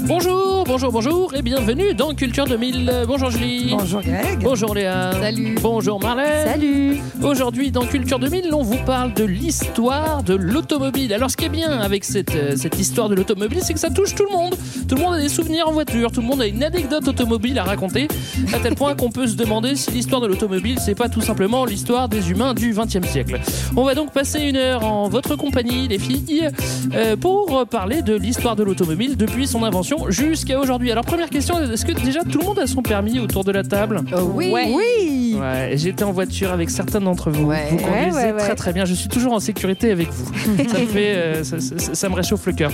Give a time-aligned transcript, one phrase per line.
[0.00, 2.88] Bonjour, bonjour, bonjour et bienvenue dans Culture 2000.
[2.88, 3.70] Euh, Bonjour Julie.
[3.70, 4.38] Bonjour Greg.
[4.40, 5.12] Bonjour Léa.
[5.12, 5.56] Salut.
[5.60, 6.46] Bonjour Marlène.
[6.46, 7.00] Salut.
[7.22, 11.12] Aujourd'hui dans Culture 2000, on vous parle de l'histoire de l'automobile.
[11.12, 13.90] Alors ce qui est bien avec cette, euh, cette histoire de l'automobile, c'est que ça
[13.90, 14.54] touche tout le monde.
[14.88, 17.58] Tout le monde a des souvenirs en voiture, tout le monde a une anecdote automobile
[17.58, 18.06] à raconter,
[18.52, 21.64] à tel point qu'on peut se demander si l'histoire de l'automobile, c'est pas tout simplement
[21.64, 23.40] l'histoire des humains du XXe siècle.
[23.76, 26.48] On va donc passer une heure en votre compagnie, les filles,
[26.94, 30.90] euh, pour parler de l'histoire de l'automobile depuis son invention jusqu'à aujourd'hui.
[30.90, 33.62] Alors première question, est-ce que déjà tout le monde a son permis autour de la
[33.62, 34.00] table?
[34.34, 34.52] Oui.
[34.52, 35.25] Oui.
[35.40, 37.44] Ouais, j'étais en voiture avec certains d'entre vous.
[37.46, 37.66] Ouais.
[37.70, 38.38] Vous conduisez Ouais, ouais, ouais.
[38.38, 38.84] très très bien.
[38.84, 40.26] Je suis toujours en sécurité avec vous.
[40.68, 42.70] ça me fait, euh, ça, ça- ça me réchauffe le cœur.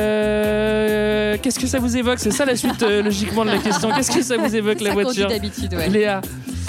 [0.00, 2.18] Euh, Qu'est-ce que ça vous évoque?
[2.18, 3.90] C'est ça la suite euh, logiquement de la question.
[3.96, 5.28] Qu'est-ce que ça vous évoque la voiture?
[5.28, 5.88] d'habitude, ouais.
[5.88, 6.20] Léa.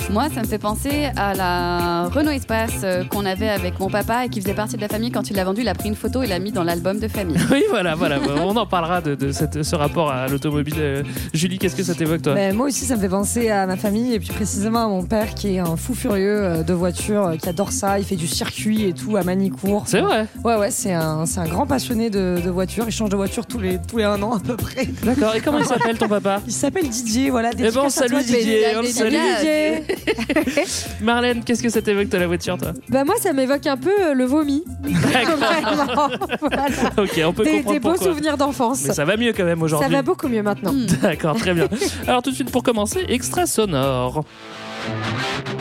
[0.09, 4.30] Moi, ça me fait penser à la Renault Espace qu'on avait avec mon papa et
[4.30, 5.09] qui faisait partie de la famille.
[5.12, 7.08] Quand il l'a vendu, il a pris une photo et l'a mis dans l'album de
[7.08, 7.38] famille.
[7.52, 8.17] Oui, voilà, voilà.
[8.44, 11.04] On en parlera de, de cette- ce rapport à l'automobile.
[11.34, 12.34] Julie, qu'est-ce que ça t'évoque toi?
[12.34, 15.04] Ben, moi aussi, ça me fait penser à ma famille et puis précisément à mon
[15.04, 18.00] père qui est un fou furieux euh, de voiture, euh, qui adore ça.
[18.00, 19.84] Il fait du circuit et tout à Manicourt.
[19.88, 20.28] C'est vrai.
[20.44, 22.86] Ouais, ouais, c'est un, c'est un grand passionné de, de voiture.
[22.88, 24.88] Il change de voiture tous les, tous les un an à peu près.
[25.04, 25.36] D'accord.
[25.36, 27.52] Et comment il s'appelle ton papa Il s'appelle Didier, voilà.
[27.54, 28.66] Eh ben, toi, Didier.
[28.78, 29.16] On salue.
[29.40, 29.84] Didier.
[31.02, 32.72] Marlène, qu'est-ce que ça t'évoque toi la voiture toi?
[32.90, 34.64] Bah moi, ça m'évoque un peu euh, le vomi.
[34.84, 36.66] Vraiment, voilà.
[36.98, 38.08] Ok, on peut Des, comprendre des beaux pourquoi.
[38.08, 38.84] souvenirs d'enfance.
[38.88, 39.92] Mais ça va mieux quand même Ça aujourd'hui.
[39.92, 40.74] va beaucoup mieux maintenant.
[41.02, 41.68] D'accord, très bien.
[42.08, 44.24] Alors tout de suite pour commencer, extra sonore.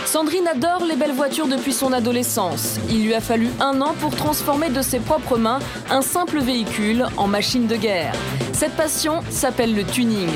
[0.06, 2.78] Sandrine adore les belles voitures depuis son adolescence.
[2.88, 7.06] Il lui a fallu un an pour transformer de ses propres mains un simple véhicule
[7.16, 8.12] en machine de guerre.
[8.52, 10.28] Cette passion s'appelle le tuning.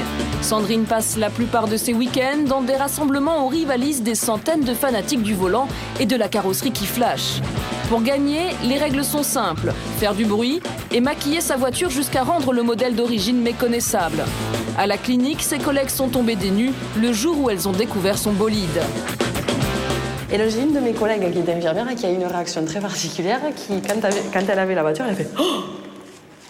[0.42, 4.74] Sandrine passe la plupart de ses week-ends dans des rassemblements où rivalisent des centaines de
[4.74, 5.68] fanatiques du volant
[5.98, 7.40] et de la carrosserie qui flash.
[7.88, 10.60] Pour gagner, les règles sont simples faire du bruit
[10.92, 14.24] et maquiller sa voiture jusqu'à rendre le modèle d'origine méconnaissable.
[14.76, 18.18] À la clinique, ses collègues sont tombés des nues le jour où elles ont découvert
[18.18, 18.80] son bolide.
[20.32, 22.64] Et là, j'ai une de mes collègues qui est infirmière qui a eu une réaction
[22.64, 25.44] très particulière qui, quand, elle- avait la voiture, elle a fait Oh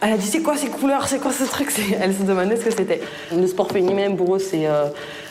[0.00, 1.68] Elle a dit C'est quoi ces couleurs C'est quoi ce truc?
[2.00, 3.02] Elle se demandait ce que c'était.
[3.36, 4.86] Le sport féminin, pour eux, c'est, euh,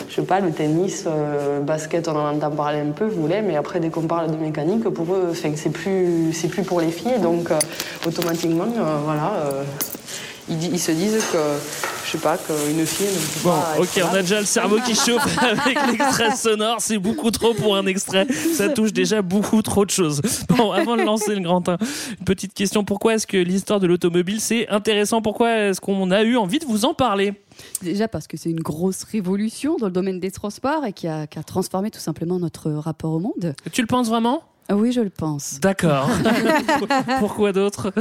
[0.08, 3.22] je sais pas, le tennis, euh, le basket, on en entend parler un peu, vous
[3.24, 6.32] voulez, mais après, dès qu'on parle de mécanique, pour eux, c'est plus,
[6.68, 7.20] pour les filles.
[7.24, 7.58] Donc, euh,
[8.06, 8.68] automatiquement,
[9.04, 9.32] voilà,
[10.50, 11.38] ils, se disent que,
[12.06, 13.76] je sais pas, qu'une fille ne peut Bon, pas.
[13.80, 16.78] ok, on a déjà le cerveau qui chauffe avec l'extrait sonore.
[16.80, 18.28] C'est beaucoup trop pour un extrait.
[18.56, 20.22] Ça touche déjà beaucoup trop de choses.
[20.50, 21.78] Bon, avant de lancer le grand 1,
[22.20, 22.84] une petite question.
[22.84, 25.22] Pourquoi est-ce que l'histoire de l'automobile, c'est intéressant?
[25.22, 27.34] Pourquoi est-ce qu'on a eu envie de vous en parler?
[27.82, 31.28] Déjà parce que c'est une grosse révolution dans le domaine des transports et qui a,
[31.28, 33.56] qui a transformé tout simplement notre rapport au monde.
[33.72, 34.44] Tu le penses vraiment?
[34.72, 35.60] Oui, je le pense.
[35.60, 36.10] D'accord.
[37.20, 37.92] Pourquoi d'autre?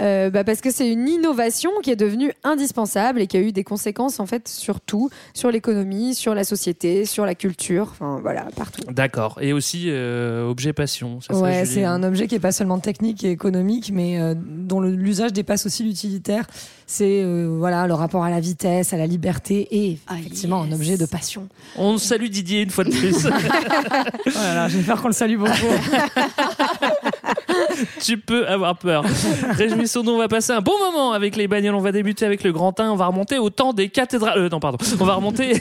[0.00, 3.52] Euh, bah parce que c'est une innovation qui est devenue indispensable et qui a eu
[3.52, 8.18] des conséquences en fait sur tout, sur l'économie, sur la société, sur la culture, enfin
[8.22, 8.82] voilà, partout.
[8.90, 9.38] D'accord.
[9.40, 11.20] Et aussi euh, objet passion.
[11.20, 14.80] ça, Ouais, c'est un objet qui est pas seulement technique et économique, mais euh, dont
[14.80, 16.46] l'usage dépasse aussi l'utilitaire.
[16.86, 20.72] C'est euh, voilà le rapport à la vitesse, à la liberté et Ah, effectivement un
[20.72, 21.48] objet de passion.
[21.76, 23.26] On salue Didier une fois de plus.
[24.34, 25.50] Voilà, vais faire qu'on le salue beaucoup.
[28.00, 29.04] tu peux avoir peur.
[29.52, 31.74] Réjouissons-nous, on va passer un bon moment avec les bagnoles.
[31.74, 34.38] On va débuter avec le grand 1, on va remonter au temps des cathédrales.
[34.38, 34.78] Euh, non, pardon.
[35.00, 35.52] On va remonter.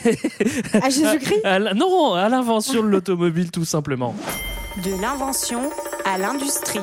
[0.82, 1.42] à Jésus-Christ.
[1.44, 4.16] à la- non, à l'invention de l'automobile, tout simplement.
[4.84, 5.70] De l'invention
[6.06, 6.80] à l'industrie.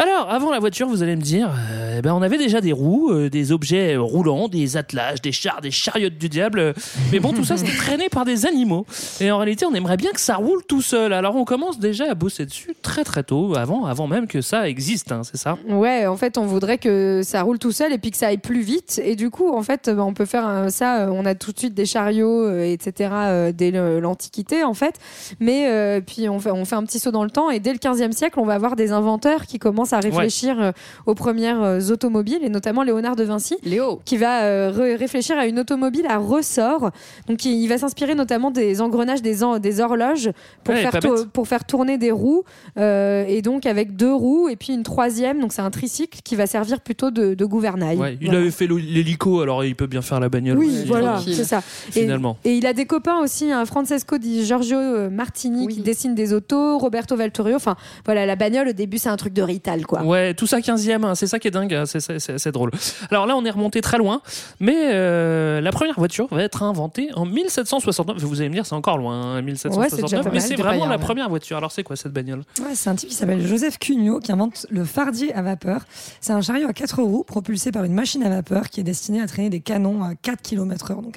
[0.00, 2.72] Alors, avant la voiture, vous allez me dire, euh, eh ben, on avait déjà des
[2.72, 6.60] roues, euh, des objets euh, roulants, des attelages, des chars, des chariotes du diable.
[6.60, 6.72] euh,
[7.10, 8.86] mais bon, tout ça, c'était traîné par des animaux.
[9.20, 11.12] Et en réalité, on aimerait bien que ça roule tout seul.
[11.12, 14.68] Alors, on commence déjà à bosser dessus très très tôt, avant, avant même que ça
[14.68, 15.58] existe, hein, c'est ça?
[15.68, 18.38] Ouais, en fait, on voudrait que ça roule tout seul et puis que ça aille
[18.38, 19.00] plus vite.
[19.04, 21.00] Et du coup, en fait, bah, on peut faire ça.
[21.00, 23.10] euh, On a tout de suite des chariots, euh, etc.
[23.14, 24.94] euh, dès le- l'Antiquité, en fait.
[25.40, 27.72] Mais euh, puis on fait, on fait un petit saut dans le temps et dès
[27.72, 30.72] le 15e siècle, on va avoir des inventeurs qui commencent à réfléchir euh,
[31.06, 34.00] aux premières euh, automobiles et notamment Léonard de Vinci, Léo.
[34.04, 36.90] qui va euh, ré- réfléchir à une automobile à ressort.
[37.28, 40.30] Donc il, il va s'inspirer notamment des engrenages des, en- des horloges
[40.64, 41.00] pour, Ouais, faire
[41.32, 42.44] pour tourner des roues
[42.78, 45.40] euh, et donc avec deux roues et puis une troisième.
[45.40, 47.96] Donc c'est un tricycle qui va servir plutôt de, de gouvernail.
[47.98, 48.40] Ouais, il Voilà.
[48.40, 50.58] avait fait l'hé- l'hélico, alors il peut bien faire la bagnole.
[50.58, 50.84] Oui, aussi.
[50.86, 51.60] voilà, c'est ça.
[51.62, 52.36] Finalement.
[52.44, 56.78] Et, il a des copains aussi, un Francesco di Giorgio Martini qui dessine des autos,
[56.78, 57.56] Roberto Valtorio.
[57.56, 60.02] Enfin, voilà, la bagnole au début c'est un truc de Rital, quoi.
[60.02, 62.70] Ouais, tout ça 15e, hein, c'est ça qui est dingue, hein, c'est- drôle.
[63.10, 64.22] Alors là, on est remonté très loin,
[64.60, 68.22] mais euh, la première voiture va être inventée en 1769.
[68.22, 71.28] Vous allez me dire, c'est encore loin, hein, Ouais, 1769, mais c'est vraiment la première
[71.28, 71.56] voiture.
[71.56, 72.42] Alors c'est quoi cette bagnole?
[72.60, 75.82] Ouais, c'est un type qui s'appelle Joseph Cugnot qui invente le fardier à vapeur.
[76.20, 79.20] C'est un chariot à quatre roues propulsé par une machine à vapeur qui est destinée
[79.20, 80.94] à traîner des canons à 4 km/h.
[81.02, 81.14] Donc,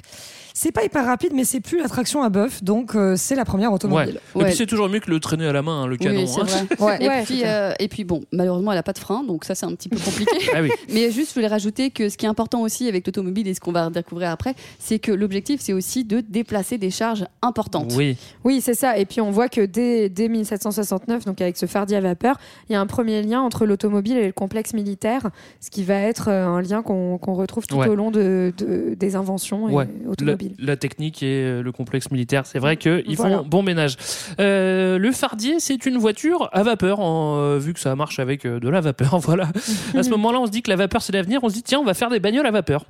[0.54, 3.44] c'est pas hyper rapide, mais c'est plus la traction à bœuf, donc euh, c'est la
[3.44, 3.76] première Ouais.
[3.76, 4.20] automobile.
[4.38, 6.24] Et puis c'est toujours mieux que le traîner à la main, hein, le canon.
[6.24, 6.44] Oui, hein.
[6.44, 6.98] vrai.
[7.08, 9.54] Ouais, et, puis, euh, et puis, bon, malheureusement, elle n'a pas de frein, donc ça,
[9.54, 10.30] c'est un petit peu compliqué.
[10.54, 10.70] Ah oui.
[10.92, 13.60] Mais juste, je voulais rajouter que ce qui est important aussi avec l'automobile et ce
[13.60, 17.92] qu'on va découvrir après, c'est que l'objectif, c'est aussi de déplacer des charges importantes.
[17.96, 18.16] Oui.
[18.44, 18.98] Oui, c'est ça.
[18.98, 22.36] Et puis on voit que dès, dès 1769, donc avec ce fardier à vapeur,
[22.68, 25.94] il y a un premier lien entre l'automobile et le complexe militaire, ce qui va
[25.94, 27.88] être euh, un lien qu'on retrouve tout Ouais.
[27.88, 29.88] au long de, de- des inventions et Ouais,
[30.20, 33.38] la, la technique et euh, le complexe militaire, c'est vrai qu'ils Voilà.
[33.38, 33.96] font bon ménage.
[34.40, 38.44] Euh, le Fardier, c'est une voiture à vapeur, en, euh, vu que ça marche avec
[38.46, 39.18] euh, de la vapeur.
[39.22, 39.48] Voilà.
[39.96, 41.40] à ce moment-là, on se dit que la vapeur, c'est l'avenir.
[41.42, 42.84] On se dit, tiens, on va faire des bagnoles à vapeur.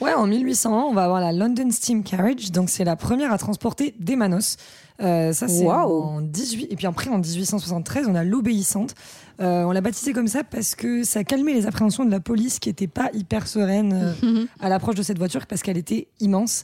[0.00, 3.38] Ouais, en 1801, on va avoir la London Steam Carriage, donc c'est la première à
[3.38, 4.56] transporter des manos.
[5.00, 6.02] Euh, ça, c'est Waouh.
[6.02, 6.68] en 18.
[6.72, 8.94] Et puis après, en 1873, on a l'obéissante.
[9.42, 12.60] Euh, on l'a baptisée comme ça parce que ça calmait les appréhensions de la police
[12.60, 16.62] qui n'était pas hyper sereine euh, à l'approche de cette voiture parce qu'elle était immense.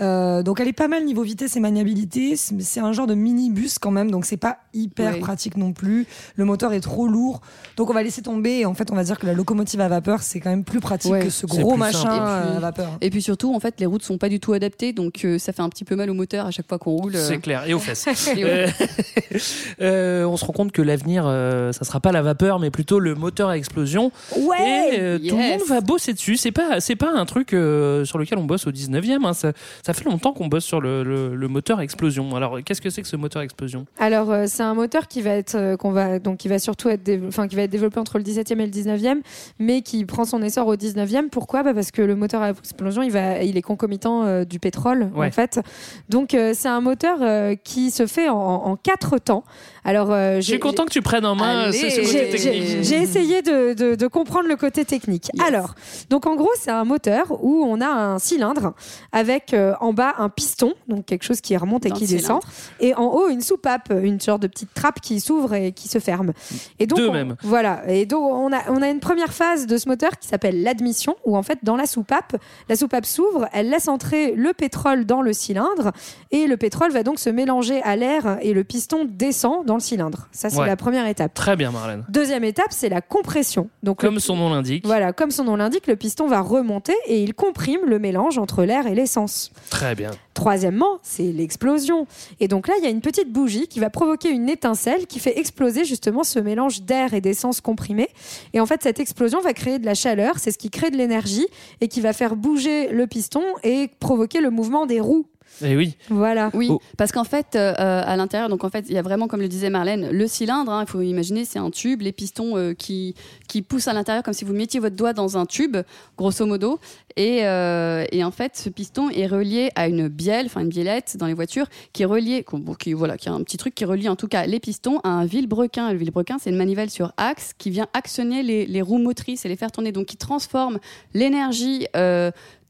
[0.00, 2.36] Euh, donc elle est pas mal niveau vitesse et maniabilité.
[2.36, 5.20] C'est c'est un genre de minibus quand même, donc c'est pas hyper Oui.
[5.20, 6.06] pratique non plus.
[6.36, 7.40] Le moteur est trop lourd,
[7.76, 8.60] donc on va laisser tomber.
[8.60, 10.80] Et en fait, on va dire que la locomotive à vapeur c'est quand même plus
[10.80, 11.24] pratique Ouais.
[11.24, 12.98] que ce gros machin euh, Et puis- à vapeur.
[13.00, 15.52] Et puis surtout, en fait, les routes sont pas du tout adaptées, donc euh, ça
[15.52, 17.16] fait un petit peu mal au moteur à chaque fois qu'on roule.
[17.16, 17.26] euh.
[17.28, 17.64] C'est clair.
[17.68, 18.06] Et aux fesses.
[18.36, 18.44] Et
[19.80, 23.14] on se rend compte que l'avenir, euh, ça sera pas la vapeur, mais plutôt le
[23.14, 24.12] moteur à explosion.
[24.36, 25.58] Ouais Et euh, tout le Yes.
[25.60, 26.36] monde va bosser dessus.
[26.36, 29.24] C'est pas, c'est pas un truc euh, sur lequel on bosse au 19e.
[29.24, 29.32] hein.
[29.34, 29.52] Ça,
[29.84, 32.34] ça fait longtemps qu'on bosse sur le, le- le moteur explosion.
[32.36, 33.86] Alors, qu'est-ce que c'est que ce moteur explosion?
[33.98, 36.88] Alors euh, c'est un moteur qui va être euh, qu'on va donc qui va surtout
[36.88, 39.20] être enfin qui va être développé entre le 17e et le 19e
[39.58, 41.62] mais qui prend son essor au 19e pourquoi?
[41.62, 45.10] Bah parce que le moteur à explosion il va il est concomitant euh, du pétrole
[45.14, 45.28] Ouais.
[45.28, 45.60] en fait
[46.08, 47.18] donc c'est un moteur
[47.64, 49.44] qui se fait en, en quatre temps
[49.84, 52.66] alors Je suis content que tu prennes en main ce, ce côté j'ai- technique.
[52.68, 55.30] j'ai j'ai essayé de, de- de comprendre le côté technique.
[55.34, 55.46] Yes.
[55.46, 55.74] Alors,
[56.10, 58.74] donc en gros, c'est un moteur où on a un cylindre
[59.12, 62.40] avec en bas un piston, donc quelque chose qui remonte et Dans qui descend,
[62.80, 65.98] et en haut une soupape, une sorte de petite trappe qui s'ouvre et qui se
[65.98, 66.32] ferme.
[66.78, 67.36] Et donc, Deux on- même.
[67.42, 67.82] Voilà.
[67.88, 71.16] Et donc on a, on a une première phase de ce moteur qui s'appelle l'admission,
[71.24, 72.36] où en fait dans la soupape,
[72.68, 75.92] la soupape s'ouvre, elle laisse entrer le pétrole dans le cylindre,
[76.30, 79.80] et le pétrole va donc se mélanger à l'air et le piston descend dans le
[79.80, 80.28] cylindre.
[80.32, 80.66] Ça c'est Ouais.
[80.66, 81.32] la première étape.
[81.34, 82.04] Très bien, Marlène.
[82.08, 83.70] Deuxième étape, c'est la compression.
[83.82, 84.84] Donc, Comme le- son nom l'indique.
[84.86, 88.64] voilà, comme son nom l'indique, le piston va remonter et il comprime le mélange entre
[88.64, 89.50] l'air et l'essence.
[89.68, 90.10] Très bien.
[90.34, 92.06] Troisièmement, c'est l'explosion.
[92.40, 95.18] Et donc là, il y a une petite bougie qui va provoquer une étincelle qui
[95.18, 98.08] fait exploser justement ce mélange d'air et d'essence comprimée.
[98.54, 100.96] Et en fait, cette explosion va créer de la chaleur, c'est ce qui crée de
[100.96, 101.46] l'énergie
[101.80, 105.26] et qui va faire bouger le piston et provoquer le mouvement des roues.
[105.64, 105.96] Et oui.
[106.08, 106.50] Voilà.
[106.54, 106.80] Oui, Oh.
[106.96, 109.48] parce qu'en fait, euh, à l'intérieur, donc en fait, il y a vraiment, comme le
[109.48, 110.72] disait Marlène, le cylindre.
[110.72, 113.14] hein, Il faut imaginer, c'est un tube, les pistons euh, qui
[113.48, 115.76] qui poussent à l'intérieur comme si vous mettiez votre doigt dans un tube,
[116.16, 116.78] grosso modo.
[117.16, 121.16] Et, euh, et en fait, ce piston est relié à une bielle, enfin une biellette
[121.18, 123.84] dans les voitures, qui est reliée, bon, qui voilà, qui a un petit truc qui
[123.84, 125.90] relie en tout cas les pistons à un vilebrequin.
[125.92, 129.48] Le vilebrequin, c'est une manivelle sur axe qui vient actionner les, les roues motrices et
[129.48, 130.78] les faire tourner, donc qui transforme
[131.14, 131.86] l'énergie.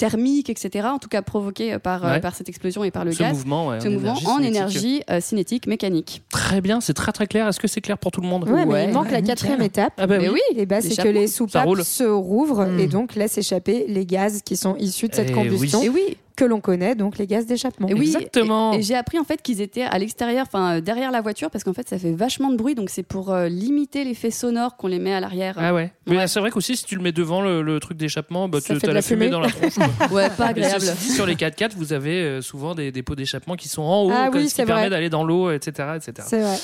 [0.02, 2.21] Euh, thermique, etc., en tout cas provoquée par, euh, Ouais.
[2.21, 4.38] par cette explosion et par le Ce gaz, mouvement, ouais, ce en mouvement énergie en
[4.42, 6.23] énergie euh, cinétique mécanique.
[6.30, 7.47] Très bien, c'est très très clair.
[7.49, 8.49] Est-ce que c'est clair pour tout le monde?
[8.49, 9.92] Ouais, mais il manque la quatrième étape.
[9.99, 10.40] Ah bah Mais oui.
[10.50, 14.42] oui, Et bah, c'est que les soupapes se rouvrent et donc laissent échapper les gaz
[14.42, 15.87] qui sont issus de cette Eh combustion oui.
[15.87, 17.87] Et oui, que l'on connaît, donc les gaz d'échappement.
[17.88, 18.73] et oui, Exactement.
[18.73, 21.50] Et, et j'ai appris en fait qu'ils étaient à l'extérieur, enfin euh, derrière la voiture,
[21.50, 24.76] parce qu'en fait ça fait vachement de bruit, donc c'est pour euh, limiter l'effet sonore
[24.78, 25.56] qu'on les met à l'arrière.
[25.59, 25.92] Ah ouais.
[26.06, 26.26] Mais Ouais.
[26.26, 28.76] c'est vrai qu'aussi, si tu le mets devant le, le truc d'échappement, bah, tu as
[28.87, 29.30] la la fumée, fumée.
[29.30, 29.75] dans la tronche.
[30.11, 30.85] Ouais, pas agréable.
[31.00, 34.02] dit, sur les 4x4, vous avez euh, souvent des, des pots d'échappement qui sont en
[34.04, 34.90] haut, Ah comme oui, ce qui c'est permet vrai.
[34.90, 36.26] d'aller dans l'eau, etc., etc.
[36.26, 36.56] C'est vrai.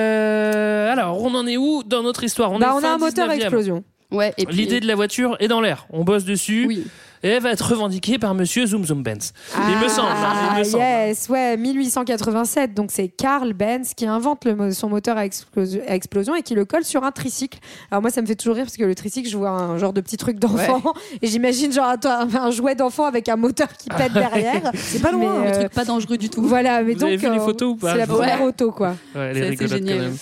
[0.00, 2.52] Euh, alors, on en est où dans notre histoire?
[2.52, 3.40] On, Bah, est on a un moteur à 19e.
[3.40, 3.84] explosion.
[4.10, 5.86] Ouais, L'idée de la voiture est dans l'air.
[5.90, 6.84] On bosse dessus.
[7.22, 9.32] Et elle va être revendiquée par monsieur Zoom Zoom Benz.
[9.54, 10.08] il me semble.
[10.08, 10.82] hein, il me Ah, semble.
[10.82, 12.74] yes, ouais, 1887.
[12.74, 16.54] Donc c'est Karl Benz qui invente le son moteur à, explosion, à explosion et qui
[16.54, 17.58] le colle sur un tricycle.
[17.90, 19.92] Alors moi, ça me fait toujours rire parce que le tricycle, je vois un genre
[19.92, 20.82] de petit truc d'enfant
[21.22, 24.70] et j'imagine genre un, un jouet d'enfant avec un moteur qui pète derrière.
[24.74, 26.42] C'est pas loin, Mais, Un euh, truc pas dangereux du tout.
[26.42, 28.46] Voilà, mais Vous donc avez vu les euh, photos ou pas C'est la première Ouais.
[28.46, 28.94] auto, quoi.
[29.14, 30.16] Ouais, elle est rigolote quand même.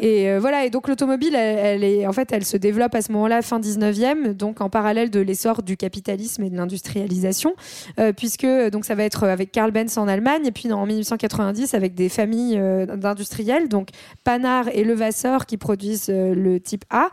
[0.00, 3.02] Et euh, voilà, et donc l'automobile, elle, elle est, en fait, elle se développe à
[3.02, 7.54] ce moment-là, fin 19e, donc en parallèle de l'essor du capitalisme et de l'industrialisation,
[7.98, 11.74] euh, puisque donc ça va être avec Karl Benz en Allemagne, et puis en 1890
[11.74, 13.88] avec des familles euh, d'industriels, donc
[14.24, 17.08] Panhard et Levasseur qui produisent le type A,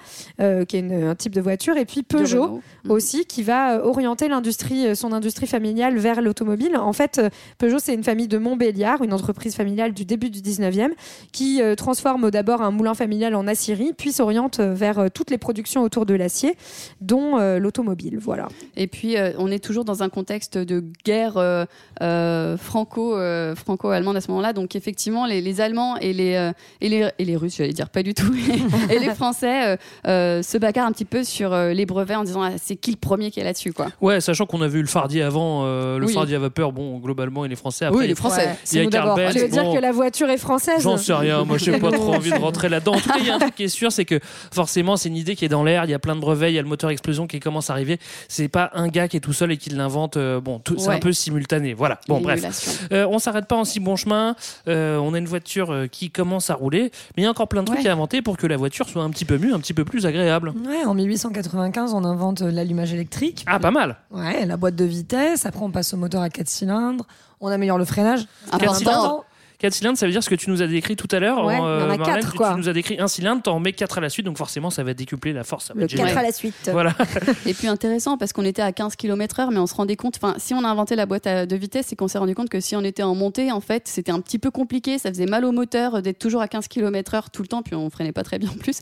[0.66, 2.62] qui est une- un type de voiture, et puis Peugeot Renault.
[2.90, 6.78] aussi, qui va orienter l'industrie, son industrie familiale vers l'automobile.
[6.78, 7.22] En fait,
[7.58, 10.92] Peugeot, c'est une famille de Montbéliard, une entreprise familiale du début du 19e,
[11.32, 15.38] qui transforme d'abord un moulin familial en aciérie, puis s'oriente euh, vers euh, toutes les
[15.38, 16.56] productions autour de l'acier,
[17.01, 18.18] dont euh, l'automobile.
[18.20, 18.48] Voilà.
[18.75, 21.66] Et puis, euh, on est toujours dans un contexte de guerre euh,
[22.01, 24.54] euh, franco, euh, franco-allemande à ce moment-là.
[24.54, 26.51] Donc, effectivement, les, les Allemands et les, euh,
[26.82, 28.34] et, les, et les Russes, j'allais dire pas du tout,
[28.90, 32.24] et les Français euh, euh, se bagarrent un petit peu sur euh, les brevets en
[32.24, 33.88] disant ah, c'est qui le premier qui est là-dessus, quoi.
[34.01, 36.13] Ouais, sachant qu'on a vu le Fardier avant, euh, le Oui.
[36.13, 37.86] Fardier à vapeur, bon, globalement, il est français.
[37.86, 38.38] Après, Oui, il est français.
[38.38, 39.18] Ouais, Il y a c'est nous Karl d'abord.
[39.18, 39.74] Benz, Tu veux dire bon.
[39.75, 42.61] que la voiture est française J'en sais rien, moi j'ai pas trop envie de rentrer
[42.70, 42.94] là-dedans.
[42.94, 44.20] En tout cas, il y a un truc qui est sûr, c'est que
[44.53, 46.56] forcément, c'est une idée qui est dans l'air, il y a plein de brevets, il
[46.56, 48.00] y a le moteur explosion qui commence à arriver.
[48.27, 50.89] C'est pas un gars qui est tout seul et qui l'invente, euh, bon, tout- c'est
[50.89, 50.96] Ouais.
[50.96, 51.74] un peu simultané.
[51.74, 52.88] Voilà, bon, bref.
[52.91, 54.36] Euh, on s'arrête pas en si bon chemin,
[54.68, 57.62] Euh, on a une voiture qui commence à rouler, mais il y a encore plein
[57.62, 57.88] de trucs Ouais.
[57.88, 60.06] à inventer pour que la voiture soit un petit peu mieux, un petit peu plus
[60.06, 60.53] agréable.
[60.65, 63.44] Ouais, en 1895, on invente l'allumage électrique.
[63.48, 63.98] Ah, pas mal.
[64.12, 65.46] Ouais, la boîte de vitesse.
[65.46, 67.06] Après, on passe au moteur à 4 cylindres.
[67.39, 68.22] On améliore le freinage.
[68.51, 69.25] Ah, Quatre bah, cylindres
[69.62, 71.46] 4 cylindres, ça veut dire ce que tu nous as décrit tout à l'heure.
[71.46, 72.51] Ouais, en, il y en a Marlène, quatre, tu- quoi.
[72.53, 74.84] Tu nous as décrit un cylindre, t'en mets 4 à la suite, donc forcément, ça
[74.84, 75.65] va décupler la force.
[75.68, 76.08] Ça va Le être génial.
[76.10, 76.70] 4 à la suite.
[76.72, 76.96] Voilà.
[77.46, 80.36] Et puis intéressant parce qu'on était à 15 km/h, mais on se rendait compte, enfin,
[80.38, 82.60] si on a inventé la boîte à- de vitesse, c'est qu'on s'est rendu compte que
[82.60, 85.46] si on était en montée, en fait, c'était un petit peu compliqué, ça faisait mal
[85.46, 88.24] au moteur euh, d'être toujours à 15 km/h tout le temps, puis on freinait pas
[88.24, 88.80] très bien en plus.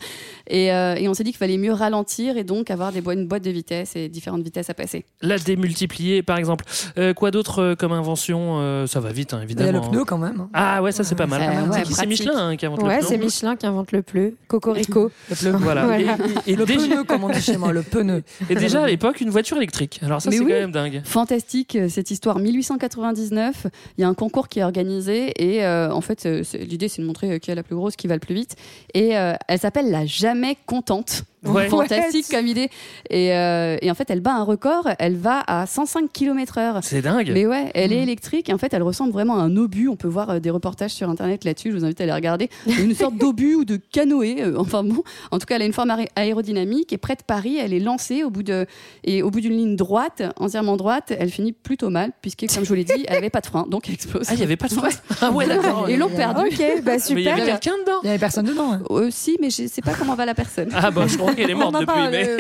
[0.48, 3.12] Et, euh, et on s'est dit qu'il fallait mieux ralentir et donc avoir des bo-
[3.12, 5.06] une boîte de vitesse et différentes vitesses à passer.
[5.22, 6.66] La démultiplier, par exemple.
[6.98, 8.60] Euh, quoi d'autre euh, comme invention?
[8.62, 9.84] Euh, Ça va vite, hein, Il y a évidemment.
[9.86, 10.48] le pneu quand même.
[10.54, 11.42] Ah ouais, ça c'est pas mal.
[11.42, 12.06] ça, ouais, c'est C'est.
[12.06, 13.26] Michelin hein, qui invente Ouais, le c'est pneu.
[13.26, 14.36] Michelin qui invente le pleu.
[14.48, 15.12] Cocorico.
[15.30, 15.52] Le pneu.
[15.60, 15.86] Voilà.
[15.86, 16.18] Voilà.
[16.46, 18.24] Et, et Le déjà, pneu, comme on dit chez moi, le pneu.
[18.50, 20.00] et déjà à l'époque, une voiture électrique.
[20.04, 20.46] Alors ça, c'est oui.
[20.46, 21.02] quand même dingue.
[21.06, 22.40] Fantastique euh, cette histoire.
[22.40, 26.60] 1899, il y a un concours qui est organisé et euh, en fait, euh, c'est-
[26.60, 28.56] l'idée c'est de montrer euh, qui est la plus grosse, qui va le plus vite.
[28.94, 31.24] Et euh, elle s'appelle la jamais contente.
[31.46, 31.70] Ouais.
[31.70, 32.70] Fantastique comme idée.
[33.10, 34.90] Et, euh, et en fait, elle bat un record.
[35.00, 36.80] Elle va à 105 km/h.
[36.84, 37.32] C'est dingue.
[37.34, 39.88] Mais ouais, elle est électrique et en fait, elle ressemble vraiment à un obus.
[39.88, 41.72] On peut voir euh, des reportages sur internet là-dessus.
[41.72, 42.50] Je vous invite à les regarder.
[42.68, 44.42] Une sorte d'obus ou de canoë.
[44.44, 47.24] euh, enfin bon, en tout cas, elle a une forme aé- aérodynamique et près de
[47.26, 48.66] Paris, elle est lancée au bout de
[49.04, 51.14] et au bout d'une ligne droite, entièrement droite.
[51.18, 53.66] Elle finit plutôt mal puisque, comme je vous l'ai dit, elle avait pas de frein,
[53.70, 54.26] donc elle explose.
[54.30, 54.90] Ah, il y avait pas de frein.
[55.22, 55.90] Ah ouais, d'accord.
[55.90, 56.42] Ils l'ont perdu.
[56.48, 57.60] Ok, bah Mais il y avait super.
[57.60, 58.00] quelqu'un dedans.
[58.04, 58.74] Il y avait personne dedans.
[58.74, 58.82] hein.
[58.90, 60.70] Aussi, mais je sais pas comment va la personne.
[60.74, 61.86] Ah bah je crois qu'elle est morte depuis.
[61.86, 62.38] pas, mais- euh,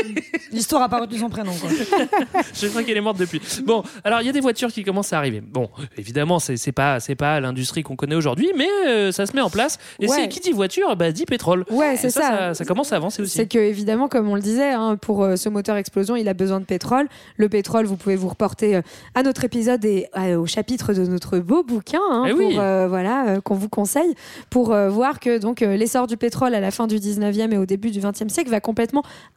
[0.51, 1.51] L'histoire a pas retenu son prénom.
[1.53, 1.69] Quoi.
[2.53, 3.39] Je crois qu'elle est morte depuis.
[3.65, 5.41] Bon, alors il y a des voitures qui commencent à arriver.
[5.41, 9.41] Bon, évidemment, c'est pas c'est pas l'industrie qu'on connaît aujourd'hui, mais euh, ça se met
[9.41, 9.77] en place.
[9.99, 10.15] Et Ouais.
[10.15, 11.65] c'est qui dit voiture, bah dit pétrole.
[11.69, 12.29] Ouais, c'est ça, ça.
[12.29, 12.53] ça.
[12.55, 13.37] ça commence à avancer aussi.
[13.37, 16.33] C'est que évidemment, comme on le disait, hein, pour euh, ce moteur explosion, il a
[16.33, 17.07] besoin de pétrole.
[17.37, 18.81] Le pétrole, vous pouvez vous reporter euh,
[19.13, 22.55] à notre épisode et au chapitre de notre beau bouquin, hein, Eh pour, oui.
[22.55, 24.15] voilà, qu'on vous conseille,
[24.49, 27.91] pour voir que donc l'essor du pétrole à la fin du 19e et au début
[27.91, 28.78] du 20e siècle va complètement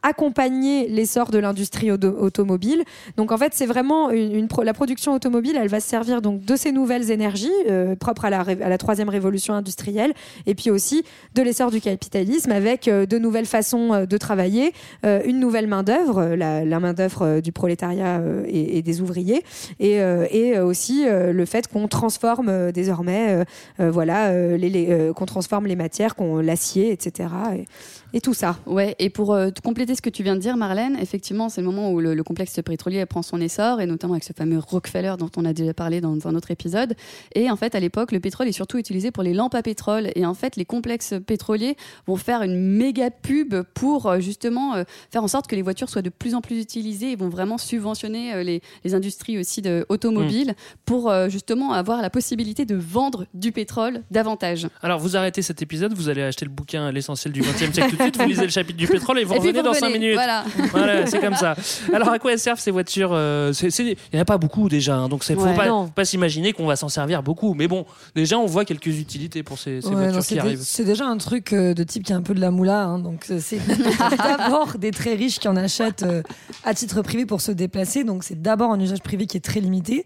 [0.01, 2.83] accompagner l'essor de l'industrie auto- automobile.
[3.17, 4.09] Donc en fait, c'est vraiment
[4.63, 8.29] la production automobile, elle va se servir donc de ces nouvelles énergies euh, propres à
[8.29, 10.13] la, troisième révolution industrielle,
[10.45, 11.03] et puis aussi
[11.35, 14.73] de l'essor du capitalisme avec euh, de nouvelles façons euh, de travailler,
[15.03, 19.43] une nouvelle main d'œuvre, la, main d'œuvre du prolétariat et, des ouvriers,
[19.79, 23.43] et, aussi le fait qu'on transforme désormais,
[23.79, 27.29] voilà, les, qu'on transforme les matières, qu'on l'acier, etc.
[27.55, 27.65] Et,
[28.13, 28.57] et tout ça.
[28.65, 31.61] Ouais, et pour euh, te compléter ce que tu viens de dire, Marlène, effectivement, c'est
[31.61, 34.59] le moment où le, le complexe pétrolier prend son essor, et notamment avec ce fameux
[34.59, 36.95] Rockefeller dont on a déjà parlé dans un autre épisode.
[37.35, 40.09] Et en fait, à l'époque, le pétrole est surtout utilisé pour les lampes à pétrole.
[40.15, 41.75] Et en fait, les complexes pétroliers
[42.07, 45.89] vont faire une méga pub pour euh, justement euh, faire en sorte que les voitures
[45.89, 49.61] soient de plus en plus utilisées et vont vraiment subventionner euh, les, les industries aussi
[49.61, 54.67] de, automobiles pour euh, justement avoir la possibilité de vendre du pétrole davantage.
[54.81, 57.89] Alors vous arrêtez cet épisode, vous allez acheter le bouquin L'essentiel du 20 e siècle
[57.89, 59.59] tout de suite, vous lisez le chapitre du pétrole et et vous Et puis revenez
[59.61, 60.15] vous dans 5 revenez, minutes.
[60.15, 60.43] voilà.
[60.71, 61.55] Voilà, c'est comme ça.
[61.93, 64.95] Alors à quoi elles servent ces voitures euh, Il n'y en a pas beaucoup déjà,
[64.95, 65.55] hein, donc il faut Ouais.
[65.95, 67.53] pas, s'imaginer qu'on va s'en servir beaucoup.
[67.55, 70.61] Mais bon, déjà on voit quelques utilités pour ces, ces Ouais, voitures non, qui arrivent.
[70.61, 72.83] C'est déjà un truc euh, de type qui est un peu de la moula.
[72.83, 73.59] hein, donc c'est
[74.17, 76.21] d'abord des très riches qui en achètent euh,
[76.63, 78.03] à titre privé pour se déplacer.
[78.03, 80.05] Donc c'est d'abord un usage privé qui est très limité.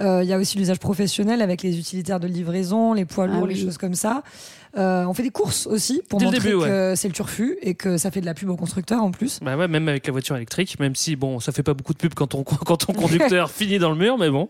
[0.00, 3.32] Euh, Il y a aussi l'usage professionnel avec les utilitaires de livraison, les poids Ah
[3.34, 3.54] lourds, oui.
[3.54, 4.22] les choses comme ça.
[4.76, 7.74] Euh, on fait des courses aussi pour Dès montrer début, que c'est le turfu et
[7.74, 9.40] que ça fait de la pub aux constructeurs en plus.
[9.40, 11.98] Bah ouais, même avec la voiture électrique, même si bon, ça fait pas beaucoup de
[11.98, 14.48] pub quand ton quand ton conducteur finit dans le mur, mais bon.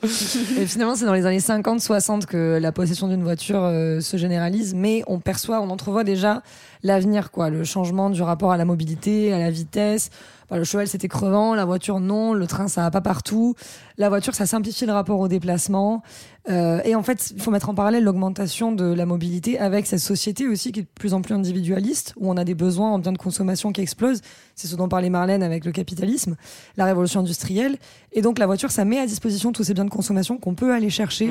[0.59, 4.75] Et finalement, c'est dans les années 50-60 que la possession d'une voiture euh, se généralise,
[4.75, 6.43] mais on perçoit, on entrevoit déjà
[6.83, 10.11] l'avenir, quoi, le changement du rapport à la mobilité, à la vitesse.
[10.51, 13.55] Bah, le cheval, c'était crevant, la voiture, non, le train, ça va pas partout.
[13.99, 16.03] La voiture, ça simplifie le rapport au déplacement.
[16.49, 19.99] Euh, et en fait, il faut mettre en parallèle l'augmentation de la mobilité avec cette
[20.01, 22.99] société aussi qui est de plus en plus individualiste, où on a des besoins en
[23.01, 24.21] biens de consommation qui explosent.
[24.55, 26.37] C'est ce dont parlait Marlène avec le capitalisme,
[26.77, 27.77] la révolution industrielle.
[28.13, 30.73] Et donc la voiture, ça met à disposition tous ces biens de consommation qu'on peut
[30.73, 31.31] aller chercher.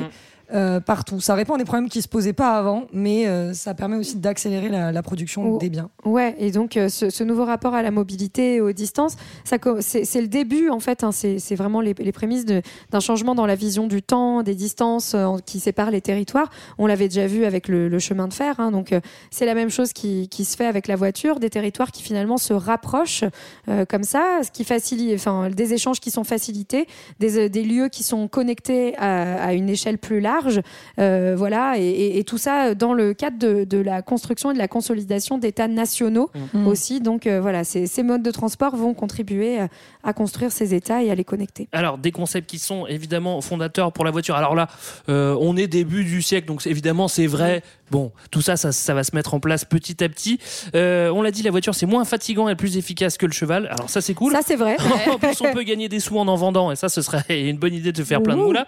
[0.54, 1.20] euh, partout.
[1.20, 4.16] Ça répond à des problèmes qui se posaient pas avant, mais euh, ça permet aussi
[4.16, 5.58] d'accélérer la, la production Oh.
[5.58, 5.90] des biens.
[6.06, 10.20] Ouais, et donc euh, ce, ce nouveau rapport à la mobilité et aux distances, c'est
[10.22, 11.04] le début en fait.
[11.04, 12.57] hein, c'est vraiment les, les prémices de-
[12.90, 16.50] d'un changement dans la vision du temps, des distances euh, qui séparent les territoires.
[16.78, 18.54] On l'avait déjà vu avec le, le chemin de fer.
[18.58, 19.00] hein, donc euh,
[19.30, 22.36] c'est la même chose qui, qui se fait avec la voiture, des territoires qui finalement
[22.38, 23.24] se rapprochent
[23.68, 26.86] euh, comme ça, ce qui facilite, enfin des échanges qui sont facilités,
[27.20, 30.60] des, euh, des lieux qui sont connectés à, à une échelle plus large.
[30.98, 34.54] Euh, voilà, et, et- et tout ça dans le cadre de, de la construction et
[34.54, 36.66] de la consolidation d'États nationaux Mm.
[36.66, 37.00] aussi.
[37.00, 39.68] Donc euh, voilà, ces, ces modes de transport vont contribuer à,
[40.04, 41.68] à construire ces États et à les connecter.
[41.72, 44.34] Alors, des concepts qui sont évidemment fondateurs pour la voiture.
[44.34, 44.66] Alors là,
[45.08, 47.62] euh, on est début du siècle, donc évidemment, c'est vrai.
[47.90, 50.38] Bon, tout ça, ça, ça va se mettre en place petit à petit.
[50.74, 53.66] Euh, on l'a dit, la voiture, c'est moins fatigant et plus efficace que le cheval.
[53.70, 54.32] Alors ça, c'est cool.
[54.32, 54.76] Ça, c'est vrai.
[55.10, 57.56] en plus, on peut gagner des sous en en vendant, et ça, ce serait une
[57.58, 58.46] bonne idée de faire plein de Ouh.
[58.46, 58.66] moula.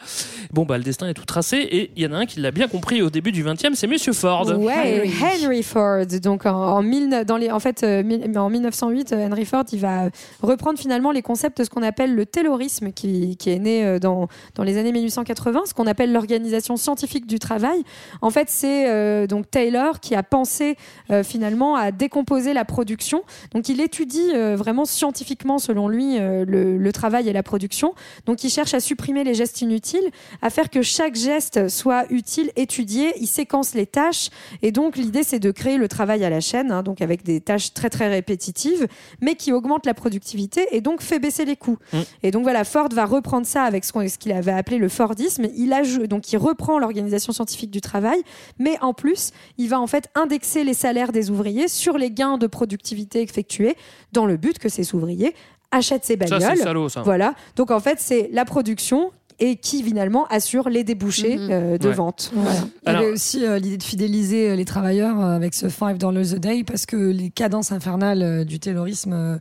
[0.53, 2.51] Bon, bah, le destin est tout tracé, et il y en a un qui l'a
[2.51, 4.47] bien compris au début du 20e, c'est Monsieur Ford.
[4.59, 5.11] Ouais,
[5.43, 6.07] Henry Ford.
[6.23, 9.65] Donc en, en, mille- dans les, en fait, euh, mille- en 1908, euh, Henry Ford,
[9.73, 10.09] il va
[10.43, 13.99] reprendre finalement les concepts de ce qu'on appelle le taylorisme, qui, qui est né euh,
[13.99, 17.83] dans, dans les années 1880, ce qu'on appelle l'organisation scientifique du travail.
[18.23, 20.77] En fait, c'est euh, donc Taylor qui a pensé
[21.11, 23.23] euh, finalement à décomposer la production.
[23.53, 27.95] Donc il étudie euh, vraiment scientifiquement, selon lui, euh, le, le travail et la production.
[28.27, 30.09] Donc il cherche à supprimer les gestes inutiles,
[30.43, 33.13] à faire que chaque geste soit utile, étudié.
[33.21, 34.31] Il séquence les tâches
[34.63, 37.41] et donc l'idée c'est de créer le travail à la chaîne, hein, donc avec des
[37.41, 38.87] tâches très très répétitives,
[39.21, 41.79] mais qui augmentent la productivité et donc fait baisser les coûts.
[41.93, 41.99] Mm.
[42.23, 45.47] Et donc voilà, Ford va reprendre ça avec ce qu'il avait appelé le Fordisme.
[45.57, 48.23] Il ajoute, donc il reprend l'organisation scientifique du travail,
[48.59, 52.39] mais en plus il va en fait indexer les salaires des ouvriers sur les gains
[52.39, 53.77] de productivité effectués
[54.13, 55.35] dans le but que ces ouvriers
[55.73, 56.57] achètent ces Ça, bagnoles.
[56.57, 57.03] c'est salaud, ça.
[57.03, 57.35] Voilà.
[57.57, 61.95] Donc en fait, c'est la production et qui finalement assure les débouchés euh, de Ouais.
[61.95, 62.31] vente.
[62.35, 62.61] Voilà.
[62.87, 65.99] Il y avait aussi euh, l'idée de fidéliser euh, les travailleurs euh, avec ce 5
[65.99, 69.39] dollars a day parce que les cadences infernales euh, du taylorisme euh,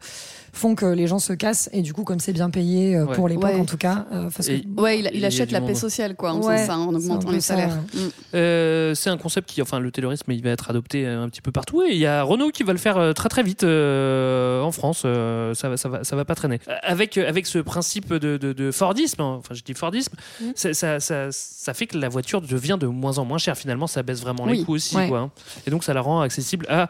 [0.52, 3.16] font que les gens se cassent et du coup comme c'est bien payé euh, Ouais.
[3.16, 3.60] pour l'époque Ouais.
[3.60, 6.32] en tout cas euh, parce que- Et- Ouais, il, Il achète la paix sociale, quoi,
[6.34, 7.78] en Ouais, ça, en augmentant les salaires.
[7.94, 8.02] ouais.
[8.02, 8.10] Mm.
[8.36, 11.52] Euh, c'est un concept qui, enfin, le taylorisme, il va être adopté un petit peu
[11.52, 11.82] partout.
[11.84, 15.04] Et il y a Renault qui va le faire très très vite euh, en France.
[15.06, 16.60] Euh, ça, va, ça, va, ça va pas traîner.
[16.84, 20.14] Avec, avec ce principe de, de- de Fordisme, hein, enfin, je dis Fordisme,
[20.56, 23.58] ça, ça, ça, ça fait que la voiture devient de moins en moins chère.
[23.58, 24.96] Finalement, ça baisse vraiment les coûts aussi.
[24.96, 25.08] ouais.
[25.08, 25.32] Quoi, hein.
[25.66, 26.90] Et donc, ça la rend accessible à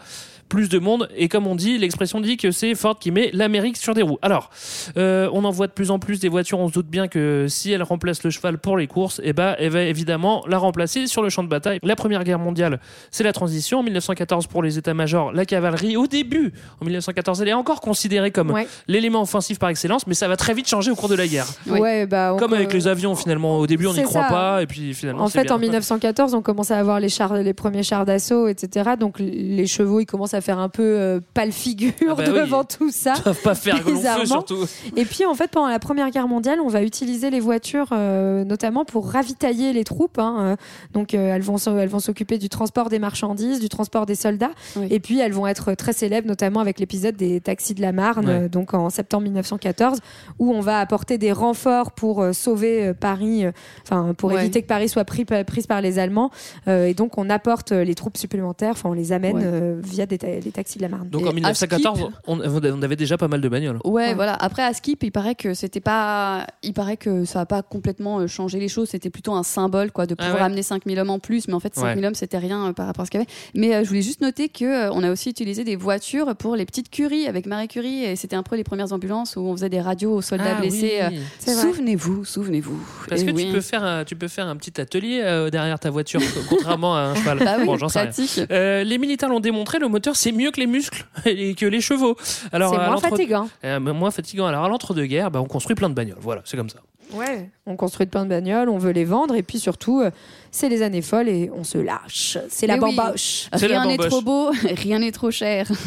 [0.49, 1.07] plus de monde.
[1.15, 4.17] Et comme on dit, l'expression dit que c'est Ford qui met l'Amérique sur des roues.
[4.21, 4.49] Alors,
[4.97, 6.59] euh, on en voit de plus en plus des voitures.
[6.59, 9.55] On se doute bien que si elle remplace le cheval pour les courses, eh ben,
[9.59, 11.79] elle va évidemment la remplacer sur le champ de bataille.
[11.83, 12.79] La Première Guerre mondiale,
[13.11, 13.79] c'est la transition.
[13.79, 18.31] En 1914, pour les états-majors, la cavalerie, au début, en 1914, elle est encore considérée
[18.31, 18.67] comme Ouais.
[18.87, 21.45] l'élément offensif par excellence, mais ça va très vite changer au cours de la guerre.
[21.67, 23.59] Ouais, bah, on Comme avec les avions, finalement.
[23.59, 25.55] Au début, on n'y croit pas, et puis finalement, En fait, bien.
[25.55, 28.91] en 1914, on commence à avoir les, chars, les premiers chars d'assaut, etc.
[28.99, 32.33] Donc les chevaux, ils commencent à faire un peu euh, pâle figure Ah bah oui.
[32.39, 33.13] devant tout ça.
[33.17, 34.25] Ils doivent pas faire Bizarrement.
[34.25, 34.65] surtout.
[34.95, 38.43] Et puis en fait, pendant la Première Guerre mondiale, on va utiliser les voitures euh,
[38.43, 40.19] notamment pour ravitailler les troupes.
[40.19, 40.55] hein, euh.
[40.93, 44.51] Donc euh, elles vont elles vont s'occuper du transport des marchandises, du transport des soldats.
[44.75, 44.87] Oui.
[44.89, 48.27] Et puis elles vont être très célèbres, notamment avec l'épisode des taxis de la Marne,
[48.29, 48.49] Ouais.
[48.49, 49.99] donc en septembre 1914,
[50.39, 53.45] où on va apporter des renforts pour sauver Paris,
[53.83, 54.41] enfin pour Ouais.
[54.41, 56.31] éviter que Paris soit pris, prise par les Allemands.
[56.67, 59.75] Et donc on apporte les troupes supplémentaires, enfin on les amène Ouais.
[59.81, 61.09] via des, ta- les, les taxis de la Marne.
[61.09, 63.79] Donc Et en à 1914, Skip- on, on avait déjà pas mal de bagnoles.
[63.85, 64.33] Ouais, voilà.
[64.33, 68.19] Après, à Skip, il paraît que c'était pas, il paraît que ça a pas complètement
[68.19, 68.89] euh, changé les choses.
[68.89, 70.45] C'était plutôt un symbole, quoi, de Ah pouvoir ouais.
[70.47, 71.47] amener 5000 hommes en plus.
[71.47, 72.07] Mais en fait, 5000 Ouais.
[72.07, 73.31] hommes, c'était rien euh, par rapport à ce qu'il y avait.
[73.55, 76.55] Mais euh, je voulais juste noter que euh, on a aussi utilisé des voitures pour
[76.55, 78.03] les petites Curie avec Marie Curie.
[78.03, 80.61] Et c'était un peu les premières ambulances où on faisait des radios aux soldats Ah
[80.61, 80.99] blessés.
[81.09, 81.17] oui.
[81.47, 81.51] euh.
[81.61, 82.79] Souvenez-vous, souvenez-vous.
[83.07, 83.47] Parce Et que oui.
[83.47, 86.95] tu peux faire un, tu peux faire un petit atelier euh, derrière ta voiture, contrairement
[86.95, 87.39] à un cheval.
[87.39, 88.07] Bah oui, Bon, j'en sais rien.
[88.11, 88.41] pratique.
[88.51, 91.81] Euh, les militaires l'ont démontré, le moteur c'est mieux que les muscles et que les
[91.81, 92.15] chevaux.
[92.51, 93.49] Alors, C'est moins fatigant.
[93.63, 94.45] Euh, moins fatigant.
[94.47, 96.17] Alors à l'entre-deux-guerres, bah, on construit plein de bagnoles.
[96.19, 96.79] Voilà, c'est comme ça.
[97.13, 97.49] Ouais.
[97.65, 100.09] On construit plein de bagnoles, on veut les vendre, et puis surtout, euh,
[100.51, 102.37] c'est les années folles et on se lâche.
[102.49, 102.95] C'est la Mais oui.
[102.95, 103.47] bamboche.
[103.55, 104.09] C'est la Rien n'est bamboche.
[104.11, 105.71] trop beau, rien n'est trop cher.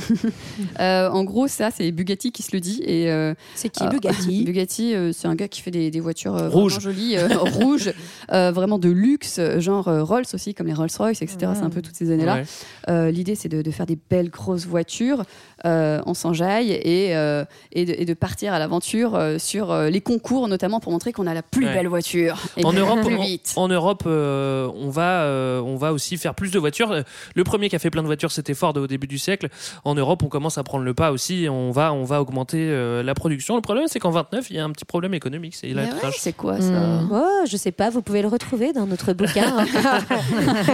[0.80, 2.82] Euh, en gros, ça, c'est Bugatti qui se le dit.
[2.86, 6.00] Et euh, C'est qui euh, Bugatti Bugatti, euh, c'est un gars qui fait des, des
[6.00, 6.78] voitures euh, Rouges.
[6.78, 7.92] vraiment jolies, euh, rouges,
[8.32, 11.52] euh, vraiment de luxe, genre euh, Rolls aussi, comme les Rolls-Royce, etc.
[11.54, 12.36] C'est un peu toutes ces années-là.
[12.36, 12.44] Ouais.
[12.88, 15.24] Euh, L'idée, c'est de, de faire des belles grosses voitures
[15.64, 19.90] euh, en s'enjaille et, euh, et, de, et de partir à l'aventure euh, sur euh,
[19.90, 21.74] les concours, notamment pour montrer qu'on a la plus Ouais.
[21.74, 22.38] belle voiture.
[22.56, 23.52] Et En Europe, plus en, vite.
[23.56, 26.90] en Europe, euh, on va, euh, on va aussi faire plus de voitures.
[26.92, 27.02] Euh,
[27.34, 29.48] Le premier qui a fait plein de voitures, c'était Ford au début du siècle.
[29.84, 31.46] En Europe, on commence à prendre le pas aussi.
[31.50, 33.54] On va, on va augmenter euh, la production.
[33.56, 35.88] Le problème, c'est qu'en 29, il y a un petit problème économique, c'est ouais,
[36.36, 37.08] quoi ça Hmm.
[37.12, 39.42] Oh, je sais pas, vous pouvez le retrouver dans notre bouquin.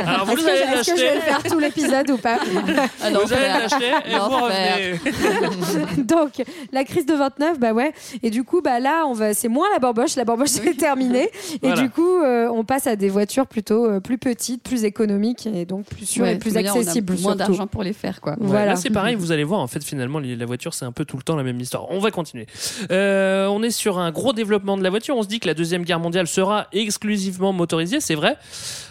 [0.07, 2.17] Alors vous Est-ce que, allez je- est-ce que je vais le faire tout l'épisode ou
[2.19, 2.39] pas
[3.03, 4.99] Ah, Vous allez l'acheter et vous L'enfer.
[5.09, 6.03] revenez.
[6.05, 7.93] Donc, la crise de 29, bah ouais.
[8.23, 10.17] Et du coup, bah là, on va, c'est moins la bamboche.
[10.17, 11.25] La bamboche, c'est terminé.
[11.55, 11.83] Et Voilà.
[11.83, 15.65] du coup, euh, on passe à des voitures plutôt euh, plus petites, plus économiques et
[15.65, 17.17] donc plus sûres Ouais, et plus mais là, on a accessibles.
[17.21, 18.33] moins d'argent pour les faire, quoi.
[18.33, 18.67] Ouais, Voilà.
[18.67, 21.17] Là, c'est pareil, vous allez voir, en fait, finalement, la voiture, c'est un peu tout
[21.17, 21.91] le temps la même histoire.
[21.91, 22.47] On va continuer.
[22.91, 25.17] Euh, on est sur un gros développement de la voiture.
[25.17, 28.37] On se dit que la Deuxième Guerre mondiale sera exclusivement motorisée, c'est vrai.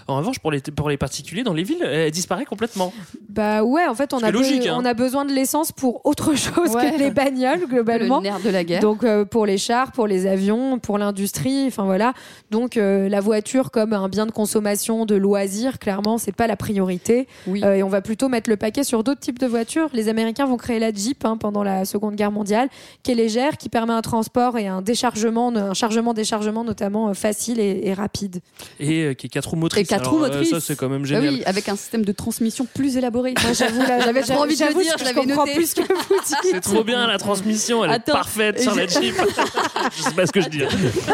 [0.07, 2.93] En revanche, pour les, pour les particuliers dans les villes, elle disparaît complètement.
[3.29, 4.77] Bah ouais, en fait, on a, logique, be- hein.
[4.79, 6.91] on a besoin de l'essence pour autre chose Ouais.
[6.93, 8.17] que les bagnoles, globalement.
[8.17, 8.81] Le nerf de la guerre.
[8.81, 11.26] Donc euh, pour les chars, pour les avions, pour l'industrie,
[11.67, 12.13] enfin voilà.
[12.51, 16.55] Donc euh, la voiture comme un bien de consommation, de loisirs, clairement, c'est pas la
[16.55, 17.27] priorité.
[17.47, 17.63] Oui.
[17.63, 19.89] Euh, et on va plutôt mettre le paquet sur d'autres types de voitures.
[19.93, 22.69] Les Américains vont créer la Jeep hein, pendant la Seconde Guerre mondiale,
[23.03, 27.59] qui est légère, qui permet un transport et un déchargement, un chargement-déchargement notamment euh, facile
[27.59, 28.41] et, et rapide.
[28.79, 29.83] Et euh, qui est quatre roues motrices.
[29.83, 30.49] Et quatre Alors, roues euh, motrices.
[30.51, 31.33] ça, c'est quand même Bah génial.
[31.33, 33.33] oui, avec un système de transmission plus élaboré.
[33.53, 35.55] J'avoue, J'avais trop envie de le j'avoue dire, que je l'avais comprends noté.
[35.55, 36.37] plus que vous dites.
[36.51, 39.15] C'est trop bien, la transmission, elle Attends, est parfaite sur la Jeep.
[39.97, 40.61] Je sais pas ce que je dis.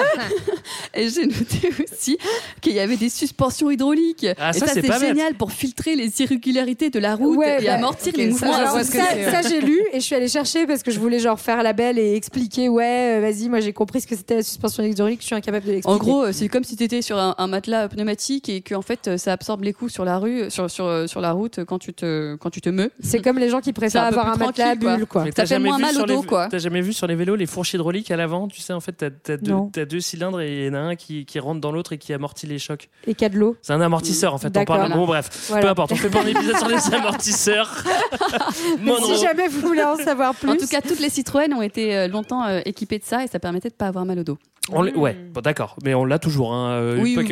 [0.96, 2.18] Et j'ai noté aussi
[2.62, 4.28] qu'il y avait des suspensions hydrauliques.
[4.38, 5.00] Ah, et ça, ça, c'est bête.
[5.00, 8.68] génial pour filtrer les irrégularités de la route Ouais, et bah, amortir les ça, mouvements.
[8.68, 9.32] ça, ouais.
[9.32, 11.74] ça, j'ai lu et je suis allée chercher parce que je voulais genre faire la
[11.74, 15.22] belle et expliquer ouais euh, vas-y moi j'ai compris ce que c'était la suspension hydraulique
[15.22, 17.36] je suis incapable de l'expliquer En gros, euh, c'est comme si tu étais sur un,
[17.38, 20.50] un matelas pneumatique et que en fait, euh, ça absorbe les coups sur la rue,
[20.50, 22.92] sur, sur, sur la route quand tu te, quand tu te meus.
[23.02, 25.26] c'est comme les gens qui préfèrent un avoir un matelas à tranquille, quoi.
[25.26, 26.48] Ça t'as fait jamais moins vu mal sur au dos, les- quoi.
[26.50, 28.94] T'as jamais vu sur les vélos les fourches hydrauliques à l'avant Tu sais, en fait,
[28.94, 31.72] t'as as deux, deux cylindres et il y en a un qui, qui rentre dans
[31.72, 32.90] l'autre et qui amortit les chocs.
[33.06, 34.56] et qu'il y a de l'eau C'est un amortisseur, en fait.
[34.58, 34.92] On parle.
[34.92, 35.62] Bon, bref, Voilà.
[35.64, 35.92] peu importe.
[35.92, 37.84] On fait pas un épisode sur les amortisseurs.
[38.82, 39.06] Monroe.
[39.16, 41.96] si jamais vous voulez en savoir plus En tout cas, toutes les Citroën ont été
[41.96, 44.38] euh, longtemps euh, équipées de ça et ça permettait de pas avoir mal au dos.
[44.72, 46.54] On ouais, bon, d'accord, mais on l'a toujours.
[46.54, 47.28] Hein, euh, Oui, oui,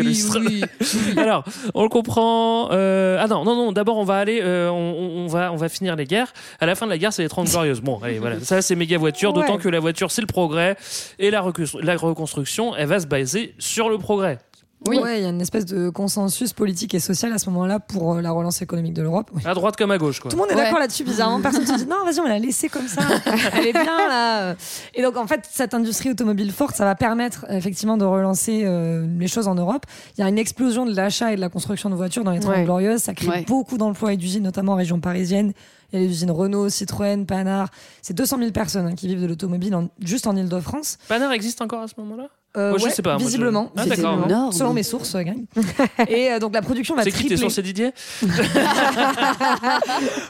[0.46, 0.62] oui.
[1.18, 2.70] Alors, on le comprend.
[2.74, 3.72] euh, Ah non, non, non.
[3.72, 6.34] D'abord, on va aller, euh, on, on- va, on va finir les guerres.
[6.60, 7.80] À la fin de la guerre, c'est les 30 glorieuses.
[7.80, 8.40] Bon, allez, voilà.
[8.42, 9.32] Ça, c'est méga voiture.
[9.32, 9.62] D'autant Ouais.
[9.62, 10.76] que la voiture, c'est le progrès
[11.20, 11.42] et la,
[11.82, 14.40] la reconstruction, elle va se baser sur le progrès.
[14.88, 14.98] Oui.
[14.98, 18.16] Ouais, il y a une espèce de consensus politique et social à ce moment-là pour
[18.16, 19.30] euh, la relance économique de l'Europe.
[19.36, 19.42] Oui.
[19.46, 20.32] À droite comme à gauche, quoi.
[20.32, 20.64] Tout le monde est Ouais.
[20.64, 21.40] d'accord là-dessus, bizarrement.
[21.40, 23.02] Personne ne se dit non, vas-y, on va la laisser comme ça.
[23.54, 24.56] Elle est bien là.
[24.96, 29.06] Et donc, en fait, cette industrie automobile forte, ça va permettre effectivement de relancer euh,
[29.20, 29.86] les choses en Europe.
[30.18, 32.40] Il y a une explosion de l'achat et de la construction de voitures dans les
[32.40, 32.64] 30 Ouais.
[32.64, 33.02] Glorieuses.
[33.02, 33.46] Ça crée Ouais.
[33.48, 35.54] beaucoup d'emplois et d'usines, notamment en région parisienne.
[35.94, 37.70] Il y a les usines Renault, Citroën, Panhard.
[38.02, 40.98] C'est 200 000 personnes hein, qui vivent de l'automobile en- juste en Ile-de-France.
[41.08, 42.28] Panard existe encore à ce moment-là?
[42.58, 43.72] Euh, Moi, je ouais, sais pas, je- visiblement.
[43.78, 44.12] Ah, visiblement.
[44.18, 44.30] d'accord.
[44.30, 44.52] Énorme.
[44.52, 45.46] Selon mes sources, Greg.
[46.10, 47.38] Et euh, donc la production va C'est qui T'es tripler.
[47.38, 47.92] sur c'est Didier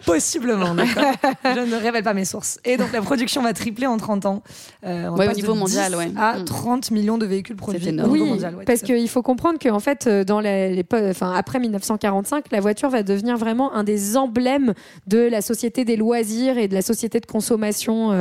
[0.06, 1.04] Possiblement, d'accord.
[1.44, 2.60] Je ne révèle pas mes sources.
[2.66, 4.44] Et donc la production va tripler en 30 ans.
[4.86, 6.12] Euh, on Ouais, au de niveau mondial, 10 ouais.
[6.18, 6.46] À Mm.
[6.46, 8.10] 30 millions de véhicules produits énorme.
[8.10, 8.56] au niveau Oui, mondial.
[8.56, 12.60] ouais, parce qu'il faut comprendre qu'en fait, dans la- les, po- enfin, après 1945, la
[12.60, 14.74] voiture va devenir vraiment un des emblèmes
[15.08, 18.12] de la société des loisirs et de la société de consommation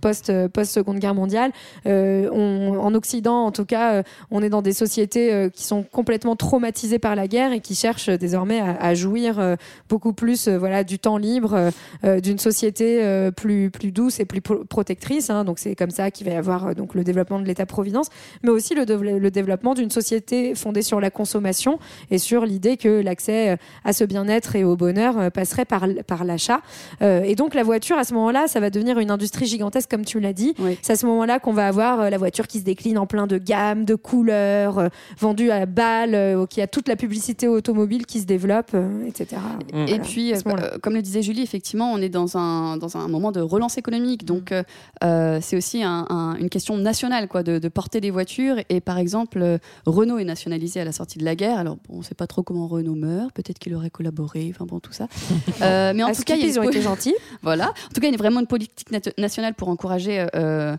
[0.00, 1.52] post, post-Seconde Guerre mondiale.
[1.86, 5.64] Euh, on- en Occident, en tout cas, euh, on est dans des sociétés euh, qui
[5.64, 9.56] sont complètement traumatisées par la guerre et qui cherchent euh, désormais à, à jouir
[9.88, 11.70] beaucoup plus, voilà, du temps libre,
[12.02, 15.30] d'une société plus plus douce et plus pro- protectrice.
[15.30, 15.44] hein.
[15.44, 18.08] donc c'est comme ça qu'il va y avoir donc le développement de l'État-providence,
[18.42, 21.78] mais aussi le, dév- le développement d'une société fondée sur la consommation
[22.10, 26.60] et sur l'idée que l'accès à ce bien-être et au bonheur passerait par l'achat.
[27.02, 30.04] Euh, et donc la voiture, à ce moment-là, ça va devenir une industrie gigantesque, comme
[30.04, 30.54] tu l'as dit.
[30.82, 33.31] C'est à ce moment-là qu'on va avoir la voiture qui se décline en plein de
[33.38, 38.20] gammes, de couleurs, euh, vendue à balle, euh, qui a toute la publicité automobile qui
[38.20, 39.40] se développe, euh, etc.
[39.72, 40.38] Et Voilà, puis, euh,
[40.82, 44.24] comme le disait Julie, effectivement, on est dans un, dans un moment de relance économique.
[44.24, 44.62] Donc, euh,
[45.04, 48.56] euh, c'est aussi un- un- une question nationale, quoi, de, de porter des voitures.
[48.68, 51.58] Et par exemple, euh, Renault est nationalisé à la sortie de la guerre.
[51.58, 53.32] Alors, bon, on ne sait pas trop comment Renault meurt.
[53.32, 54.50] Peut-être qu'il aurait collaboré.
[54.54, 55.08] Enfin, bon, tout ça.
[55.62, 57.14] Euh, mais en À tout cas, Skip, il y a ils ont une- été gentils.
[57.42, 57.68] voilà.
[57.68, 60.76] En tout cas, il y a vraiment une politique nat- nationale pour encourager euh, euh,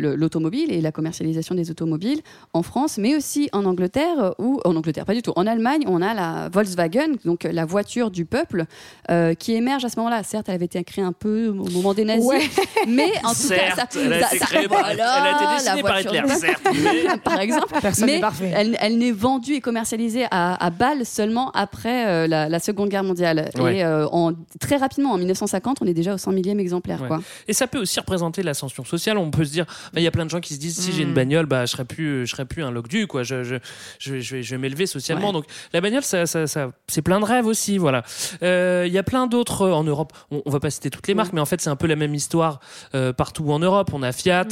[0.00, 2.20] l'automobile et la commercialisation des automobiles
[2.52, 5.32] en France, mais aussi en Angleterre euh, ou en Angleterre, pas du tout.
[5.36, 8.64] En Allemagne, on a la Volkswagen, donc la voiture du peuple,
[9.10, 10.22] euh, qui émerge à ce moment-là.
[10.22, 12.40] Certes, elle avait été créée un peu au moment des nazis, Ouais.
[12.88, 15.00] mais en tout Certes, cas, ça, elle a ça- été ça- créée par- voilà, elle
[15.00, 17.66] a été la dessinée par Hitler, certes, mais- par exemple.
[17.80, 18.52] Personne n'est mais parfait.
[18.54, 22.88] elle, elle n'est vendue et commercialisée à, à Bâle seulement après euh, la, la Seconde
[22.88, 23.50] Guerre mondiale.
[23.58, 23.78] Ouais.
[23.78, 27.00] Et euh, en, très rapidement, en 1950, on est déjà au 100 millième exemplaire.
[27.02, 27.08] Ouais.
[27.08, 27.20] Quoi.
[27.48, 29.18] Et ça peut aussi représenter l'ascension sociale.
[29.22, 30.92] On peut se dire, bah, il y a plein de gens qui se disent, si
[30.92, 31.14] j'ai une Mm.
[31.14, 33.22] bagnole, bah, je serais plus, je serais plus un loc-du, quoi.
[33.22, 33.56] Je, je,
[33.98, 35.28] je, je vais, m'élever socialement.
[35.28, 35.32] Ouais.
[35.32, 38.02] Donc, la bagnole, ça, ça, ça- c'est plein de rêves aussi, voilà.
[38.42, 40.12] Euh, Il y a plein d'autres euh, en Europe.
[40.30, 41.96] On, on va pas citer toutes les marques, mais en fait, c'est un peu la
[41.96, 42.60] même histoire
[42.94, 43.90] euh, partout en Europe.
[43.92, 44.46] On a Fiat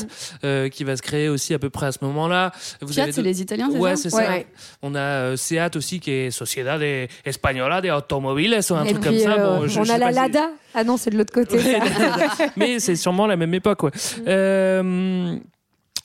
[0.44, 2.52] euh, qui va se créer aussi à peu près à ce moment-là.
[2.80, 4.46] Vous Fiat, c'est les Italiens, c'est Ouais, ça c'est Ouais.
[4.54, 4.76] ça.
[4.82, 6.80] On a Seat aussi qui est Sociedad
[7.24, 9.36] Española de Automobiles, ou un Et truc puis, comme ça.
[9.38, 10.48] Bon, on a la si- Lada.
[10.74, 11.58] Ah non, c'est de l'autre côté.
[11.58, 11.78] ça.
[12.56, 13.82] mais c'est sûrement la même époque.
[13.82, 13.90] Ouais.
[14.26, 15.36] Euh,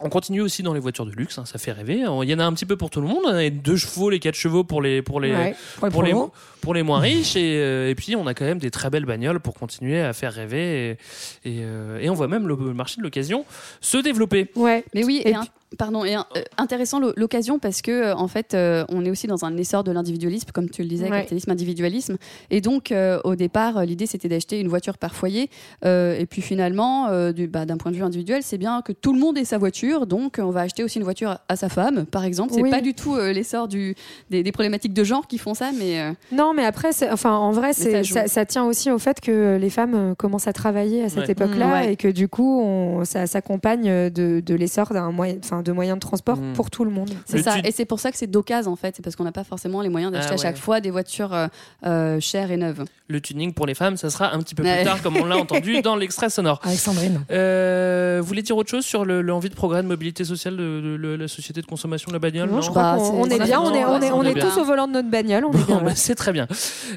[0.02, 2.04] on continue aussi dans les voitures de luxe, hein, ça fait rêver.
[2.24, 3.24] Il y en a un petit peu pour tout le monde.
[3.28, 6.04] hein, et deux chevaux, les quatre chevaux pour les pour les Ouais, pour les pour
[6.04, 6.32] les, pros.
[6.62, 7.38] pour les moins riches.
[7.38, 10.12] Et, euh, et puis on a quand même des très belles bagnoles pour continuer à
[10.12, 10.98] faire rêver.
[11.46, 13.46] Et, et, euh, et on voit même le marché de l'occasion
[13.80, 14.52] se développer.
[14.56, 14.84] Ouais.
[14.94, 15.46] Mais oui, et un-
[15.78, 16.20] pardon, et euh,
[16.58, 19.84] intéressant l'o- l'occasion parce que euh, en fait, euh, on est aussi dans un essor
[19.84, 21.18] de l'individualisme, comme tu le disais, Ouais.
[21.20, 22.18] capitalisme, individualisme.
[22.50, 25.50] Et donc, euh, au départ, l'idée c'était d'acheter une voiture par foyer.
[25.84, 28.92] Euh, et puis finalement, euh, du- bah, d'un point de vue individuel, c'est bien que
[28.94, 30.08] tout le monde ait sa voiture.
[30.08, 32.54] Donc, on va acheter aussi une voiture à sa femme, par exemple.
[32.54, 32.70] C'est Oui.
[32.72, 33.96] pas du tout euh, l'essor des,
[34.30, 37.74] des problématiques de genre qui font ça, mais euh, Non, mais après, enfin, en vrai,
[37.74, 41.32] ça tient aussi au fait que les femmes commencent à travailler à cette Ouais.
[41.32, 41.94] époque-là Mmh, ouais.
[41.94, 45.98] et que du coup, on- ça s'accompagne de, de l'essor d'un moyen, enfin, de moyens
[45.98, 46.54] de transport Mmh.
[46.54, 47.10] pour tout le monde.
[47.26, 48.96] C'est ça, tu- et c'est pour ça que c'est d'occasion en fait.
[48.96, 51.34] C'est parce qu'on n'a pas forcément les moyens d'acheter Ah à chaque fois des voitures
[51.34, 51.48] euh,
[51.86, 52.86] euh, chères et neuves.
[53.08, 55.38] Le tuning pour les femmes, ça sera un petit peu plus tard, comme on l'a
[55.38, 56.60] entendu dans l'extrait sonore.
[56.64, 57.24] Alexandrine.
[57.32, 60.82] Euh, vous voulez dire autre chose sur le- l'envie de progrès de mobilité sociale de,
[60.82, 62.50] de- de la société de consommation de la bagnole?
[62.50, 64.24] Non, non je crois Bah, on est bien, on est, tour, on est, on on
[64.24, 65.46] est est tous au volant de notre bagnole.
[65.46, 66.48] On est Bon, bien, bah, c'est très bien.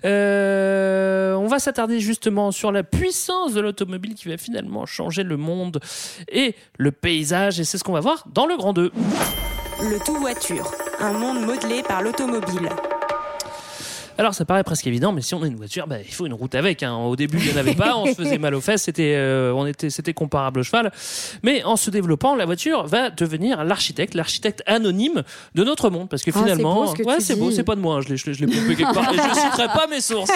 [0.04, 5.36] Euh, on va s'attarder justement sur la puissance de l'automobile qui va finalement changer le
[5.36, 5.80] monde
[6.30, 7.60] et le paysage.
[7.60, 8.90] Et c'est ce qu'on va voir dans le Grand 2.
[9.82, 12.70] Le tout voiture, un monde modelé par l'automobile.
[14.18, 16.34] Alors ça paraît presque évident, mais si on a une voiture, bah, il faut une
[16.34, 16.82] route avec.
[16.82, 16.94] hein.
[16.96, 19.52] Au début, il n'y en avait pas, on se faisait mal aux fesses, c'était, euh,
[19.54, 20.90] on était, c'était comparable au cheval.
[21.44, 25.22] Mais en se développant, la voiture va devenir l'architecte, l'architecte anonyme
[25.54, 26.86] de notre monde, parce que Ah, c'est finalement,
[27.20, 29.12] c'est beau, c'est pas de moi, hein, je l'ai, je l'ai, je pompé quelque part,
[29.12, 30.30] et je citerai pas mes sources.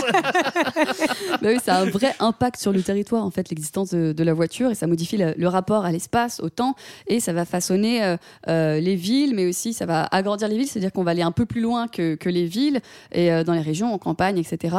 [1.43, 4.25] Bah oui, ça a un vrai impact sur le territoire, en fait, l'existence de, de
[4.25, 6.75] la voiture, et ça modifie le, le rapport à l'espace, au temps,
[7.09, 8.17] et ça va façonner euh,
[8.49, 11.33] euh, les villes, mais aussi ça va agrandir les villes, c'est-à-dire qu'on va aller un
[11.33, 12.81] peu plus loin que, que les villes,
[13.13, 14.77] et dans les régions, en campagne, etc.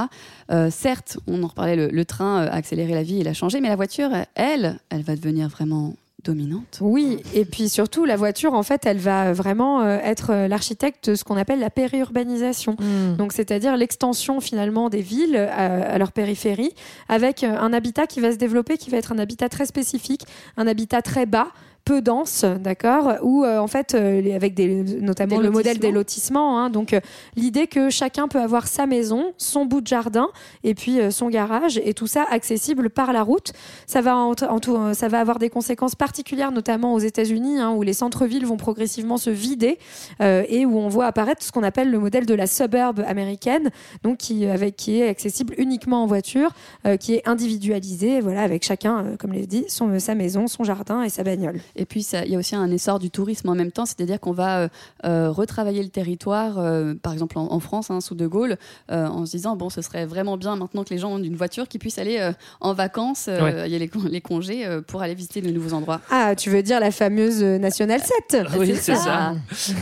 [0.51, 3.33] Euh, certes, on en reparlait, le, le train euh, a accéléré la vie, il a
[3.33, 6.77] changé, mais la voiture, elle, elle va devenir vraiment dominante.
[6.79, 11.15] Oui, et puis surtout, la voiture, en fait, elle va vraiment euh, être l'architecte de
[11.15, 12.77] ce qu'on appelle la périurbanisation.
[13.17, 16.71] Donc, c'est-à-dire l'extension finalement des villes à leur périphérie,
[17.09, 20.21] avec un habitat qui va se développer, qui va être un habitat très spécifique,
[20.55, 21.49] un habitat très bas
[21.85, 25.91] peu dense, d'accord, où euh, en fait, euh, avec des, notamment Des le modèle des
[25.91, 26.59] lotissements.
[26.59, 27.01] hein, donc euh,
[27.35, 30.29] l'idée que chacun peut avoir sa maison, son bout de jardin
[30.63, 33.51] et puis son garage et tout ça accessible par la route.
[33.85, 37.71] Ça va, en, en tout, ça va avoir des conséquences particulières, notamment aux États-Unis, hein,
[37.71, 39.77] où les centres-villes vont progressivement se vider
[40.21, 43.71] et où on voit apparaître ce qu'on appelle le modèle de la suburb américaine,
[44.03, 46.51] donc qui, avec, qui est accessible uniquement en voiture,
[46.99, 51.03] qui est individualisé, voilà, avec chacun, comme je l'ai dit, son, sa maison, son jardin
[51.03, 51.59] et sa bagnole.
[51.75, 54.31] Et puis, il y a aussi un essor du tourisme en même temps, c'est-à-dire qu'on
[54.31, 54.67] va euh,
[55.05, 58.57] euh, retravailler le territoire, euh, par exemple en, en France, hein, sous De Gaulle,
[58.91, 61.35] euh, en se disant, bon, ce serait vraiment bien maintenant que les gens ont une
[61.35, 62.31] voiture qui puissent aller euh,
[62.61, 63.67] en vacances, euh, Ouais.
[63.67, 65.99] il y a les, con- les congés euh, pour aller visiter de nouveaux endroits.
[66.11, 69.33] Ah, tu veux dire la fameuse Nationale 7 Oui, c'est ça.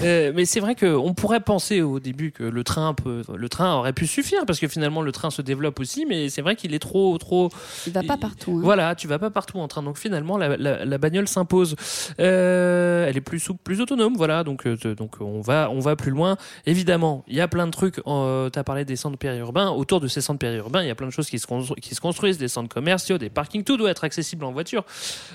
[0.04, 3.76] Euh, mais c'est vrai qu'on pourrait penser au début que le train peut, le train
[3.76, 6.74] aurait pu suffire parce que finalement le train se développe aussi, mais c'est vrai qu'il
[6.74, 7.50] est trop, trop.
[7.88, 8.54] Il va pas partout.
[8.58, 8.62] hein.
[8.64, 9.84] Voilà, tu vas pas partout en train.
[9.84, 11.76] Donc finalement la, la- la bagnole s'impose.
[12.20, 14.16] Euh, elle est plus souple, plus autonome.
[14.16, 16.38] Voilà, donc euh, donc on va on va plus loin.
[16.66, 18.02] Évidemment, il y a plein de trucs.
[18.08, 19.70] Euh, tu as parlé des centres périurbains.
[19.72, 21.96] Autour de ces centres périurbains, il y a plein de choses qui se, constru- qui
[21.96, 23.64] se construisent, des centres commerciaux, des parkings.
[23.64, 24.84] Tout doit être accessible en voiture.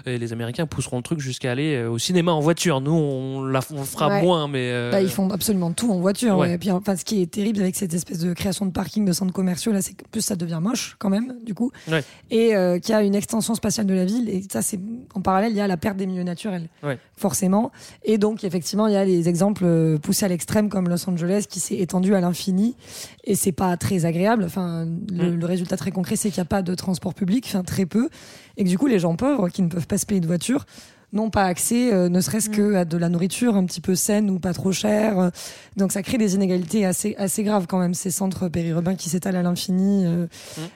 [0.07, 2.81] Et les Américains pousseront le truc jusqu'à aller euh, au cinéma en voiture.
[2.81, 4.23] Nous, on, la, on fera Ouais.
[4.23, 6.39] moins, mais Bah, ils font absolument tout en voiture.
[6.39, 6.53] Ouais.
[6.53, 9.13] Et puis, enfin, ce qui est terrible avec cette espèce de création de parking de
[9.13, 11.73] centres commerciaux, là, c'est que plus ça devient moche quand même, du coup.
[11.91, 12.05] Ouais.
[12.31, 14.29] Et qu'il y a une extension spatiale de la ville.
[14.29, 14.79] Et ça, c'est
[15.15, 16.99] en parallèle, il y a la perte des milieux naturels, Ouais.
[17.17, 17.73] forcément.
[18.05, 21.47] Et donc, effectivement, il y a les exemples euh, poussés à l'extrême, comme Los Angeles,
[21.49, 22.77] qui s'est étendu à l'infini.
[23.25, 24.45] Et c'est pas très agréable.
[24.45, 25.41] Enfin, le, Mm.
[25.41, 28.09] le résultat très concret, c'est qu'il n'y a pas de transport public, enfin, très peu.
[28.59, 30.67] Et que du coup, les gens pauvres qui ne peuvent pas se payer de voiture,
[31.13, 34.29] n'ont pas accès, euh, ne serait-ce que à de la nourriture un petit peu saine
[34.31, 35.19] ou pas trop chère.
[35.19, 35.31] Euh,
[35.77, 39.37] Donc ça crée des inégalités assez, assez graves quand même, ces centres périurbains qui s'étalent
[39.37, 40.05] à l'infini.
[40.07, 40.27] euh,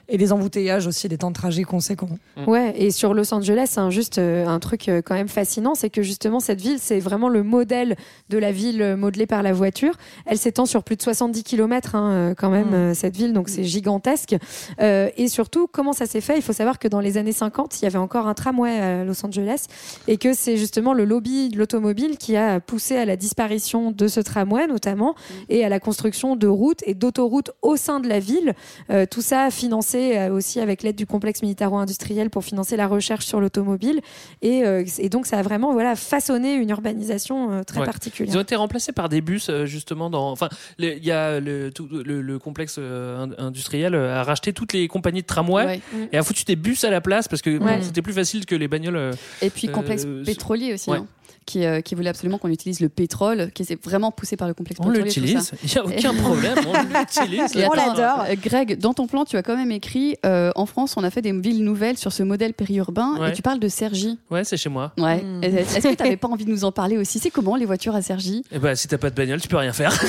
[0.09, 2.09] Et les embouteillages aussi, les temps de trajet conséquents.
[2.47, 5.75] Ouais, et sur Los Angeles, c'est un, juste euh, un truc euh, quand même fascinant,
[5.75, 7.95] c'est que justement cette ville, c'est vraiment le modèle
[8.29, 9.93] de la ville modelée par la voiture.
[10.25, 11.91] Elle s'étend sur plus de 70 km
[12.37, 12.73] quand même, Mm.
[12.73, 14.35] euh, cette ville, donc c'est gigantesque.
[14.79, 16.37] Euh, et surtout, comment ça s'est fait?
[16.37, 19.03] Il faut savoir que dans les années 50, il y avait encore un tramway à
[19.03, 19.65] Los Angeles,
[20.07, 24.07] et que c'est justement le lobby de l'automobile qui a poussé à la disparition de
[24.07, 25.15] ce tramway notamment,
[25.49, 28.53] et à la construction de routes et d'autoroutes au sein de la ville.
[28.91, 33.25] Euh, tout ça financé euh, aussi avec l'aide du complexe militaro-industriel pour financer la recherche
[33.25, 33.99] sur l'automobile.
[34.43, 37.85] Et, euh, et donc, ça a vraiment voilà, façonné une urbanisation euh, très Ouais.
[37.85, 38.31] particulière.
[38.33, 40.11] Ils ont été remplacés par des bus, euh, justement.
[40.11, 44.23] Dans, enfin, le- il y a le, tout- le, le complexe euh, in- industriel a
[44.23, 45.81] racheté toutes les compagnies de tramway Ouais.
[46.11, 48.53] et a foutu des bus à la place parce que bon, c'était plus facile que
[48.53, 48.95] les bagnoles.
[48.97, 50.97] euh, Et puis complexe pétrolier aussi, ouais.
[50.97, 51.05] hein,
[51.45, 54.53] qui, euh, qui voulait absolument qu'on utilise le pétrole, qui est vraiment poussé par le
[54.53, 55.05] complexe On pétrolier.
[55.05, 55.55] l'utilise, tout ça.
[55.63, 57.51] il y a aucun problème, on l'utilise.
[57.67, 58.25] On l'adore.
[58.29, 61.09] euh, Greg, dans ton plan, tu as quand même écrit euh, en France, on a
[61.09, 63.29] fait des villes nouvelles sur ce modèle périurbain Ouais.
[63.29, 64.19] et tu parles de Cergy.
[64.29, 64.91] Ouais, c'est chez moi.
[64.99, 65.21] Ouais.
[65.23, 65.43] Hmm.
[65.43, 67.17] Est-ce que tu n'avais pas envie de nous en parler aussi?
[67.19, 68.43] C'est comment les voitures à Cergy?
[68.51, 69.91] Et bah, si t'as pas de bagnole, tu peux rien faire.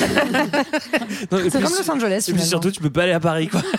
[1.31, 2.45] C'est comme Los Angeles, Et puis finalement.
[2.45, 3.61] surtout, tu peux pas aller à Paris, quoi.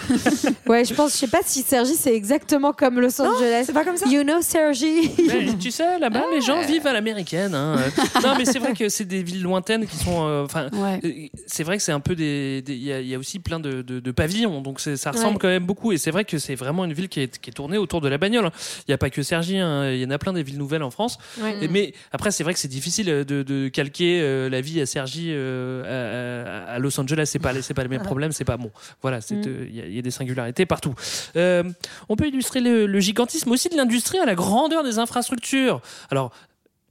[0.66, 3.64] Ouais, je pense, je sais pas si Sergi c'est exactement comme Los Angeles.
[3.66, 5.10] C'est pas comme ça You know Sergi.
[5.28, 7.54] Mais tu sais, là-bas, les gens vivent à l'américaine.
[7.54, 7.76] hein.
[7.78, 7.90] Euh,
[8.22, 10.26] Non, mais c'est vrai que c'est des villes lointaines qui sont.
[10.26, 11.00] euh, Enfin, Ouais.
[11.04, 11.10] euh,
[11.46, 12.62] c'est vrai que c'est un peu des.
[12.66, 15.34] Il y, a- il y a aussi plein de, de- de pavillons, donc ça ressemble
[15.34, 15.38] Ouais.
[15.40, 15.92] quand même beaucoup.
[15.92, 18.08] Et c'est vrai que c'est vraiment une ville qui est, qui est tournée autour de
[18.08, 18.50] la bagnole.
[18.80, 20.82] Il n'y a pas que Sergi, hein, il y en a plein des villes nouvelles
[20.82, 21.18] en France.
[21.60, 24.86] Et- mais après, c'est vrai que c'est difficile de, de calquer euh, la vie à
[24.86, 27.24] Sergi euh, à, Los Angeles.
[27.26, 28.32] C'est pas, c'est pas les mêmes problèmes.
[28.32, 28.70] C'est pas bon.
[29.02, 29.42] Voilà, Mm.
[29.46, 30.94] euh, il y, a- il y a des singularités partout.
[31.36, 31.62] Euh,
[32.08, 35.80] on peut illustrer le, le gigantisme aussi de l'industrie à la grandeur des infrastructures.
[36.10, 36.32] Alors.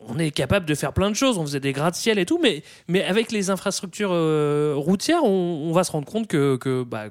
[0.06, 2.62] On est capable de faire plein de choses, on faisait des gratte-ciel et tout, mais,
[3.06, 7.06] avec les infrastructures euh, routières, on, va se rendre compte que, que, bah,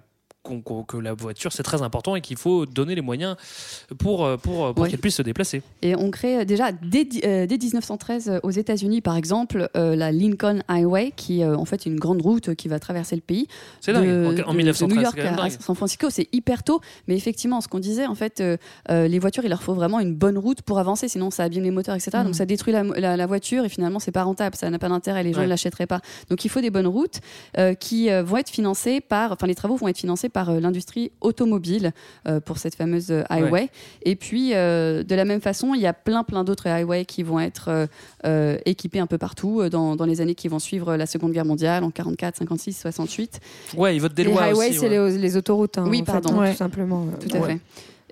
[0.52, 3.36] que la voiture c'est très important et qu'il faut donner les moyens
[3.98, 4.90] pour, euh, pour, pour Ouais.
[4.90, 5.62] qu'elle puisse se déplacer.
[5.82, 9.94] Et on crée euh, déjà dès, euh, dès 1913 euh, aux États-Unis, par exemple, euh,
[9.94, 13.14] la Lincoln Highway, qui est euh, en fait une grande route euh, qui va traverser
[13.14, 13.46] le pays.
[13.80, 14.04] C'est dingue.
[14.08, 15.50] De- En- en de- 1913, de New York à.
[15.50, 16.80] San Francisco, c'est hyper tôt.
[17.06, 18.56] Mais effectivement, ce qu'on disait, en fait, euh,
[18.90, 21.62] euh, les voitures, il leur faut vraiment une bonne route pour avancer, sinon ça abîme
[21.62, 22.10] les moteurs, etc.
[22.24, 24.88] Donc ça détruit la, la- la voiture et finalement c'est pas rentable, ça n'a pas
[24.88, 25.44] d'intérêt, les gens Ouais.
[25.44, 26.00] ne l'achèteraient pas.
[26.30, 27.20] Donc il faut des bonnes routes
[27.58, 30.60] euh, qui euh, vont être financées par, enfin les travaux vont être financés par euh,
[30.60, 31.92] l'industrie automobile
[32.26, 33.50] euh, pour cette fameuse euh, highway.
[33.50, 33.68] Ouais.
[34.04, 37.22] Et puis euh, de la même façon, il y a plein plein d'autres highways qui
[37.22, 37.88] vont être
[38.66, 41.44] équipés un peu partout euh, dans, dans les années qui vont suivre la Seconde Guerre
[41.44, 43.40] mondiale en 44, 56, 68.
[43.76, 45.10] Ouais, ils votent des Les lois highways, aussi, c'est ouais.
[45.10, 45.78] les, les autoroutes.
[45.78, 46.34] hein, Oui, en fait, pardon.
[46.34, 46.50] hein, Ouais.
[46.52, 47.06] Tout simplement.
[47.20, 47.48] Tout à Ouais.
[47.54, 47.60] fait.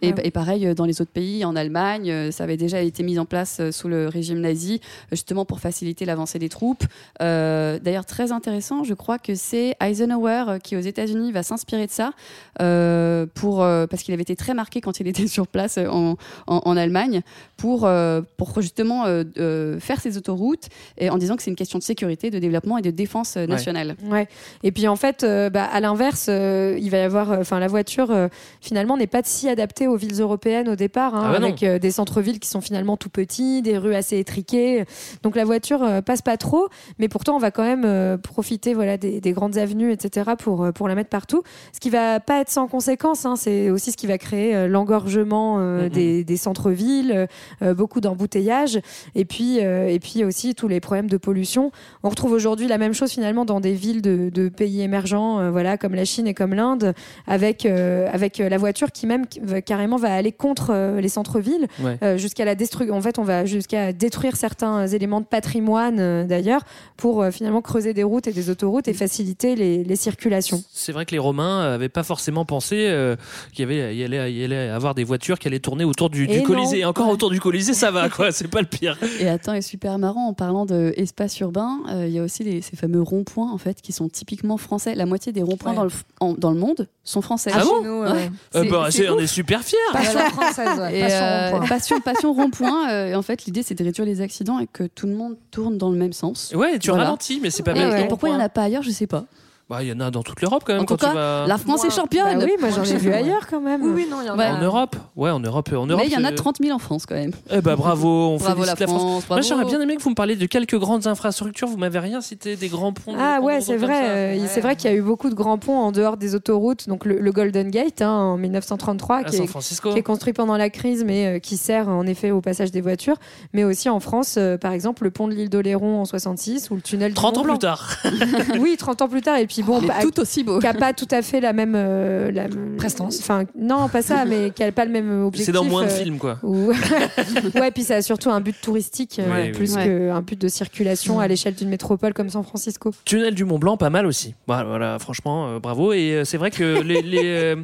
[0.03, 0.15] Et, Ouais.
[0.25, 3.19] et pareil euh, dans les autres pays, en Allemagne, euh, ça avait déjà été mis
[3.19, 6.85] en place euh, sous le régime nazi, justement pour faciliter l'avancée des troupes.
[7.23, 11.91] Euh, D'ailleurs, très intéressant, je crois que c'est Eisenhower qui, aux États-Unis, va s'inspirer de
[11.93, 12.13] ça,
[12.61, 16.17] euh, pour, euh, parce qu'il avait été très marqué quand il était sur place en,
[16.47, 17.23] en, en Allemagne,
[17.57, 17.89] pour,
[18.37, 21.85] pour justement euh, euh, faire ces autoroutes, et en disant que c'est une question de
[21.85, 23.97] sécurité, de développement et de défense nationale.
[24.11, 24.29] Ouais.
[24.63, 27.69] Et puis en fait, euh, bah, à l'inverse, euh, il va y avoir, enfin, la
[27.69, 28.29] voiture euh,
[28.61, 31.79] finalement n'est pas si adaptée aux villes européennes au départ, hein, Ah bah avec euh,
[31.79, 34.85] des centres-villes qui sont finalement tout petits, des rues assez étriquées.
[35.22, 38.74] Donc la voiture euh, passe pas trop, mais pourtant on va quand même euh, profiter
[38.74, 40.31] voilà des, des grandes avenues, etc.
[40.38, 41.42] pour pour la mettre partout.
[41.72, 45.57] Ce qui va pas être sans conséquence, hein, c'est aussi ce qui va créer l'engorgement
[45.59, 47.26] euh, des, des centres-villes,
[47.62, 48.81] euh, beaucoup d'embouteillages,
[49.14, 51.72] et puis euh, et puis aussi tous les problèmes de pollution.
[52.03, 55.76] On retrouve aujourd'hui la même chose finalement dans des villes de, de pays émergents, voilà
[55.79, 56.94] comme la Chine et comme l'Inde,
[57.26, 61.66] avec avec la voiture qui même qui va- carrément va aller contre euh, les centres-villes,
[61.83, 61.97] Ouais.
[62.03, 62.95] euh, jusqu'à la destruction.
[62.95, 66.61] En fait, on va jusqu'à détruire certains éléments de patrimoine euh, d'ailleurs
[66.99, 70.62] pour euh, finalement creuser des routes et des autoroutes et faciliter les, les circulations.
[70.71, 73.16] C'est vrai que les Romains n'avaient pas forcément pensé euh,
[73.55, 76.11] qu'il y avait, y allait, il y allait avoir des voitures qui allaient tourner autour
[76.11, 76.29] du.
[76.43, 76.81] Colisée.
[76.81, 78.31] Et encore autour du Colisée, ça va, quoi.
[78.33, 78.99] C'est pas le pire.
[79.19, 82.61] Et attends, et super marrant, en parlant d'espace urbain, euh, il y a aussi les-
[82.61, 84.95] ces fameux ronds-points en fait qui sont typiquement français.
[84.95, 85.77] La moitié des ronds-points Ouais.
[85.77, 87.51] dans, le, f- en- dans le monde sont français.
[87.55, 88.11] Ah bon Chez nous, Ouais.
[88.11, 88.31] ouais.
[88.57, 89.77] Euh, bah, on est super fiers.
[89.92, 90.99] Passion française, ouais.
[90.99, 91.66] Et, Passion euh, rond-point.
[91.68, 92.90] passion, passion rond-point.
[92.90, 95.37] euh, et en fait, l'idée, c'est de réduire les accidents et que tout le monde
[95.51, 96.53] tourne dans le même sens.
[96.55, 97.05] Ouais, tu Voilà.
[97.05, 98.01] ralentis, mais c'est pas Et, mal.
[98.01, 99.25] et pourquoi il n'y en a pas ailleurs, je sais pas.
[99.71, 100.83] Bah, il y en a dans toute l'Europe quand même.
[100.83, 101.47] En tout quand tu cas, vas...
[101.47, 102.39] la France est championne.
[102.41, 103.81] Bah oui, moi j'en ai vu ailleurs quand même.
[103.83, 104.45] Oui, oui, non, il y en Ouais.
[104.47, 104.57] a.
[104.57, 105.68] En Europe Ouais, en Europe.
[105.73, 107.31] En Europe Mais il y en a c'est- 30 000 en France quand même.
[107.51, 109.01] Eh bah bravo, on Bravo la félicite la France.
[109.25, 111.68] France, Moi j'aurais bien aimé que vous me parliez de quelques grandes infrastructures.
[111.68, 113.14] Vous m'avez rien cité des grands ponts.
[113.16, 114.09] Ah grands ouais, c'est vrai.
[114.09, 116.89] euh, C'est vrai qu'il y a eu beaucoup de grands ponts en dehors des autoroutes.
[116.89, 119.93] Donc le, le Golden Gate hein, en 1933, À qui San est, Francisco.
[119.93, 122.81] qui est construit pendant la crise, mais euh, qui sert en effet au passage des
[122.81, 123.16] voitures.
[123.53, 126.75] Mais aussi en France, euh, par exemple, le pont de l'île d'Oléron en 66 ou
[126.75, 127.89] le tunnel du 30 ans plus tard.
[128.59, 129.37] oui, 30 ans plus tard.
[129.37, 130.59] Et puis bon, Mais pas- tout aussi beau.
[130.59, 132.47] qui a pas tout à fait la même euh, la
[132.77, 133.19] Prestance.
[133.21, 135.47] Enfin, non, pas ça, mais qui a pas le même objectif.
[135.47, 136.39] C'est dans moins de euh, films quoi.
[136.43, 136.73] ou-
[137.55, 139.85] ouais, puis ça a surtout un but touristique euh, Ouais, plus oui.
[139.85, 142.93] qu'un but de circulation à l'échelle d'une métropole comme San Francisco.
[143.05, 144.35] Tunnel du Mont Blanc, pas mal aussi.
[144.47, 145.93] Voilà, voilà, franchement, euh, bravo.
[145.93, 147.57] Et euh, c'est vrai que les, les, euh,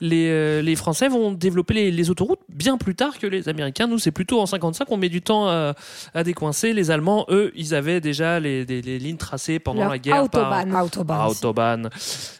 [0.00, 3.86] les, euh, les Français vont développer les, les autoroutes bien plus tard que les Américains.
[3.86, 5.74] Nous, c'est plutôt en 55 qu'on met du temps à,
[6.14, 6.72] à décoincer.
[6.72, 10.14] Les Allemands, eux, ils avaient déjà les, lignes tracées pendant Leur la guerre.
[10.14, 10.74] par- Autobahn.
[11.38, 11.88] Autobahn.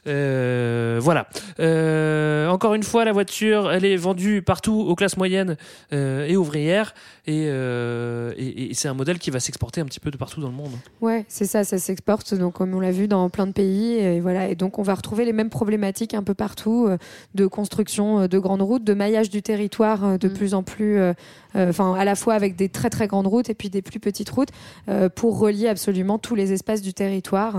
[0.06, 1.26] Euh, voilà.
[1.60, 5.56] Euh, encore une fois, la voiture, elle est vendue partout aux classes moyennes
[5.92, 6.94] euh, et ouvrières.
[7.26, 10.40] Et, euh, et- et c'est un modèle qui va s'exporter un petit peu de partout
[10.42, 10.72] dans le monde.
[11.00, 14.20] Ouais, c'est ça, ça s'exporte, donc comme on l'a vu dans plein de pays, et
[14.20, 16.98] voilà, et donc on va retrouver les mêmes problématiques un peu partout, euh,
[17.34, 20.32] de construction de grandes routes, de maillage du territoire de Mm.
[20.34, 21.14] plus en plus, euh,
[21.56, 24.00] euh, enfin à la fois avec des très très grandes routes et puis des plus
[24.00, 24.50] petites routes,
[24.90, 27.54] euh, pour relier absolument tous les espaces du territoire,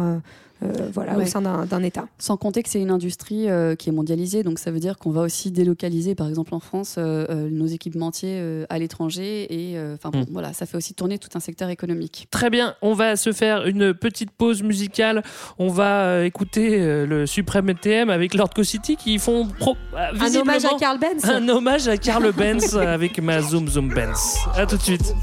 [0.66, 2.06] euh, au sein d'un d'un État.
[2.20, 5.12] Sans compter que c'est une industrie euh, qui est mondialisée, donc ça veut dire qu'on
[5.12, 9.48] va aussi délocaliser, par exemple en France, euh, nos équipementiers euh, à l'étranger.
[9.54, 10.26] Et euh, enfin bon, Mm.
[10.32, 12.28] voilà, ça fait aussi tourner tout un secteur économique.
[12.32, 15.24] Très bien, on va se faire une petite pause musicale.
[15.60, 19.98] On va euh, écouter euh, le Supreme ETM avec Lord City qui font pro- euh,
[20.20, 21.26] Un hommage à Carl Benz.
[21.26, 24.38] un hommage à Karl Benz avec ma Zoom Zoom Benz.
[24.56, 25.14] À tout de suite.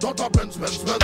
[0.00, 0.98] Dans ta Benz, Benz, Benz,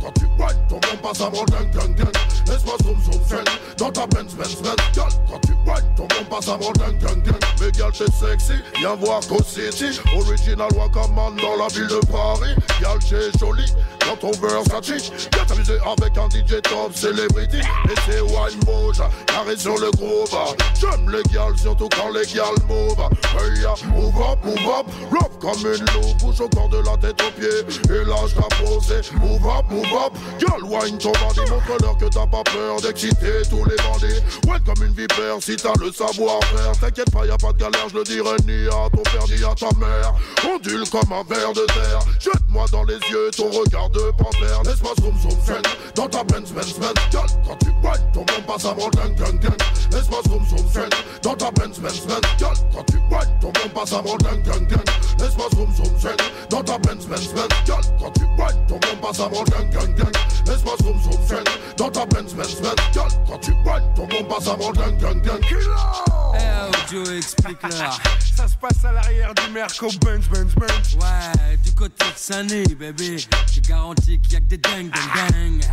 [0.00, 2.12] quand tu whine, ton bon passe avant gang, gang, gang.
[2.46, 3.46] Laisse-moi zoom, zoom, friend.
[3.76, 7.38] Dans ta Benz, Benz, Benz, quand tu whine, ton bon passe avant gang, gang, gang.
[7.60, 10.00] Mais girl, t'es sexy, viens voir Co City.
[10.16, 12.54] Original Wakaman dans la ville de Paris.
[12.80, 13.70] Girl, t'es jolie,
[14.08, 15.10] dans ton Versace.
[15.32, 17.58] Viens t'amuser avec un DJ top celebrity.
[17.58, 20.30] Et c'est wine bouge, carré sur le groove.
[20.80, 22.98] J'aime les gals, surtout quand les gals move.
[23.36, 26.18] Hey, ya, move up, move up, love comme une loupe.
[26.18, 27.94] Bouge au corps de la tête aux pieds.
[27.94, 29.02] Et lâche ta posée.
[29.20, 31.50] Move up, move up, girl, wine ton bandit.
[31.50, 34.20] Montre-leur que t'as pas peur d'exciter tous les bandits.
[34.48, 36.72] Ouais, comme une vipère, si t'as le savoir-faire.
[36.80, 39.44] T'inquiète pas, y a pas de galère, je le dirai ni à ton père ni
[39.44, 40.14] à ta mère.
[40.48, 42.00] Ondule comme un ver de terre.
[42.20, 44.62] Jette-moi dans les yeux ton regard de panthère.
[44.64, 45.66] Laisse-moi zoom, zoom, friend.
[45.94, 49.38] Dans ta Benz, Benz, Benz, girl, quand tu whine, ton bon passe avant gang, gang,
[49.40, 49.56] gang.
[49.92, 50.94] Laisse-moi zoom, zoom, friend.
[51.22, 54.66] Dans ta Benz, Benz, Benz, girl, quand tu whine, ton bon passe avant gang, gang,
[54.68, 54.84] gang.
[55.18, 56.20] Laisse-moi zoom, zoom, friend.
[56.50, 59.94] Dans ta Benz, Benz, Benz, girl, quand tu whine, ton bon passe avant gang, gang,
[59.94, 60.12] gang.
[60.46, 61.48] Laisse-moi zoom, zoom, friend.
[61.76, 65.20] Dans ta Benz, Benz, Benz, girl, quand tu whine, ton bon passe avant gang, gang,
[65.22, 65.40] gang.
[66.34, 67.98] Eh oh, Joe, explique-leur.
[68.36, 70.96] Ça se passe à l'arrière du Merco Benz, Benz, Benz.
[71.00, 73.16] Ouais, du côté de Sunny, bébé.
[73.52, 75.64] J'ai garanti qu'il y a que des dingues, dingues, dingues.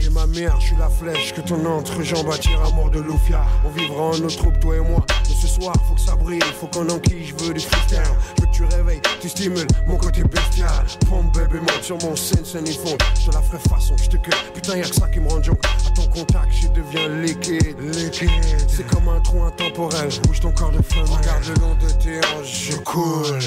[0.00, 3.44] Et ma mère, je suis la flèche que ton entrejambe attire à mort de Lufia.
[3.64, 5.04] On vivra en nos troupes, toi et moi.
[5.44, 8.00] Ce soir, faut que ça brille, faut qu'on enquille, je veux du freestyle.
[8.34, 10.86] Je veux que tu réveilles, tu stimules mon côté bestial.
[11.06, 12.96] Pompe, bébé, monte sur mon scène, scène et fond.
[13.20, 14.40] Je te la ferai façon, je te cueille.
[14.54, 15.62] Putain, y'a que ça qui me rend joke.
[15.86, 17.78] À ton contact, je deviens liquide.
[17.78, 18.30] Liquide.
[18.68, 20.08] C'est comme un trou intemporel.
[20.26, 21.04] Bouge ton corps de flamme.
[21.10, 23.38] Regarde le long de tes hanches, je coule.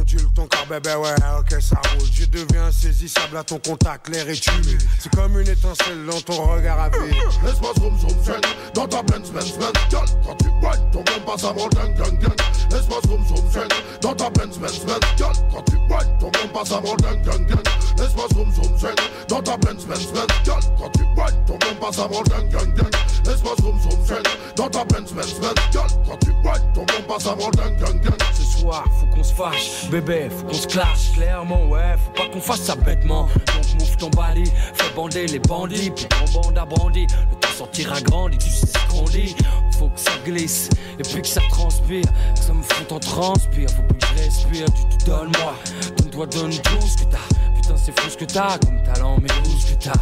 [0.00, 2.08] On ondule ton corps, bébé, ouais, ok, ça roule.
[2.10, 4.80] Je deviens insaisissable à ton contact, l'air est humide.
[4.98, 7.14] C'est comme une étincelle dans ton regard à vide.
[7.44, 8.40] Laisse-moi zoom zoom zen
[8.74, 12.18] dans ta Benz Benz Benz Girl, quand tu whine, ton bon passe avant gang gang
[12.18, 12.36] gang
[12.70, 13.68] Laisse-moi zoom zoom zen
[14.00, 17.46] dans ta Benz Benz Benz Girl, quand tu whine, ton bon passe avant gang gang
[17.46, 17.62] gang
[17.98, 18.94] Laisse-moi zoom zoom zen
[19.28, 22.74] dans ta Benz Benz Benz Girl, quand tu whine, ton bon passe avant gang gang
[22.74, 22.90] gang
[23.26, 24.22] Laisse-moi zoom zoom zen
[24.56, 28.00] dans ta Benz Benz Benz Girl, quand tu whine, ton bon passe avant gang gang
[28.00, 31.12] gang Ce soir, faut qu'on se fâche, bébé, faut qu'on se clash.
[31.14, 33.22] Clairement, ouais, faut pas qu'on fasse ça bêtement.
[33.24, 35.90] Donc, move ton bali, fais bander les bandits.
[35.90, 39.34] Puis ton bande à brandi, le temps sortira grandi, tu sais ce qu'on dit.
[39.78, 42.04] Faut que ça glisse, et puis que ça transpire.
[42.34, 44.66] Que ça me fout en transpire, faut plus que je respire.
[44.74, 45.54] Tu te donnes-moi,
[45.98, 47.54] donne-toi, donne tout ce que t'as.
[47.54, 49.92] Putain, c'est fou ce que t'as, comme talent, mais où ce que t'as.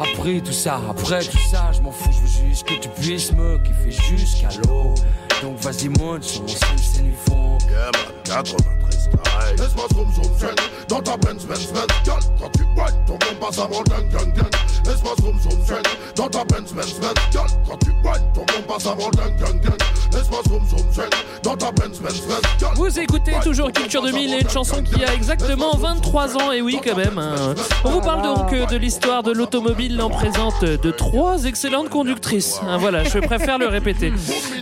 [0.00, 3.32] Après tout ça, après tout ça, je m'en fous, je veux juste que tu puisses
[3.32, 4.94] me kiffer jusqu'à l'eau.
[5.42, 7.58] Donc vas-y monte sur mon scène, scène du fond.
[7.70, 8.91] Yeah man, 93 style
[9.58, 10.54] Laisse-moi zoom zoom zen
[10.88, 14.32] dans ta Benz Benz Benz Girl, quand tu whine, ton bon passe avant gang gang
[14.34, 14.50] gang.
[14.86, 15.82] Laisse-moi zoom zoom zen
[16.16, 19.60] dans ta Benz Benz Benz Girl, quand tu whine, ton bon passe avant gang gang
[19.60, 19.76] gang.
[20.12, 21.08] Laisse-moi zoom zoom zen
[21.42, 25.02] dans ta Benz Benz Benz Girl, Vous écoutez toujours Culture 2000 et une chanson qui
[25.04, 27.18] a exactement 23 ans, et oui quand même.
[27.18, 27.54] hein.
[27.84, 32.60] On vous parle donc euh, de l'histoire de l'automobile en présente de trois excellentes conductrices.
[32.66, 34.12] Hein, voilà, je préfère le répéter.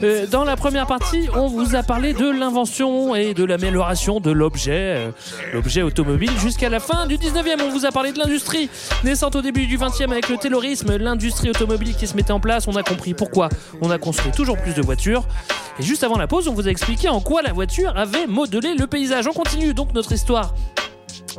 [0.03, 4.31] Euh, dans la première partie, on vous a parlé de l'invention et de l'amélioration de
[4.41, 5.11] l'objet, euh,
[5.53, 7.61] l'objet automobile, jusqu'à la fin du 19e.
[7.63, 8.71] On vous a parlé de l'industrie,
[9.05, 12.67] naissante au début du 20e avec le taylorisme, l'industrie automobile qui se mettait en place.
[12.67, 13.51] On a compris pourquoi
[13.83, 15.25] on a construit toujours plus de voitures.
[15.79, 18.75] Et juste avant la pause, on vous a expliqué en quoi la voiture avait modelé
[18.75, 19.27] le paysage.
[19.29, 20.55] On continue donc notre histoire.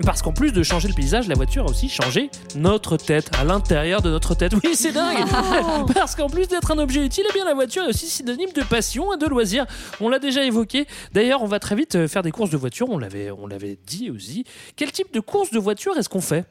[0.04, 3.44] Parce qu'en plus de changer le paysage, la voiture a aussi changé notre tête, à
[3.44, 4.54] l'intérieur de notre tête.
[4.64, 5.26] Oui, c'est dingue
[5.94, 8.64] Parce qu'en plus d'être un objet utile, eh bien la voiture est aussi synonyme de
[8.64, 9.66] passion et de loisir.
[10.00, 10.88] On l'a déjà évoqué.
[11.14, 13.78] D'ailleurs, on va très vite euh, faire des courses de voiture, on l'avait, on l'avait
[13.86, 14.46] dit aussi.
[14.76, 16.46] Quel type de course de voiture est-ce qu'on fait?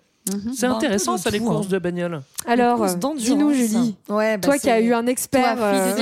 [0.55, 1.71] C'est Bah, intéressant ça, les tout, courses hein.
[1.71, 2.21] de bagnole.
[2.47, 3.25] Alors, course euh, d'endurance.
[3.25, 3.97] dis-nous, Julie.
[4.09, 5.57] Ouais, bah, Toi qui as eu un expert.
[5.61, 5.95] Euh.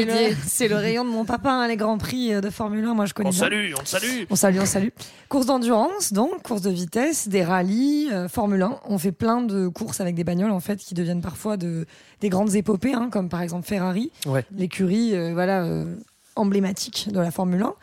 [0.47, 2.95] C'est le rayon de mon papa, hein, les grands prix euh, de Formule 1.
[2.95, 3.39] Moi, je connais On bien.
[3.41, 4.89] salue, on salue On salue, on salue.
[5.29, 8.81] Course d'endurance, donc, course de vitesse, des rallyes, euh, Formule 1.
[8.87, 11.87] On fait plein de courses avec des bagnoles, en fait, qui deviennent parfois de,
[12.21, 14.45] des grandes épopées, hein, comme par exemple Ferrari, Ouais.
[14.55, 15.95] l'écurie euh, voilà, euh,
[16.39, 17.75] emblématique de la Formule 1.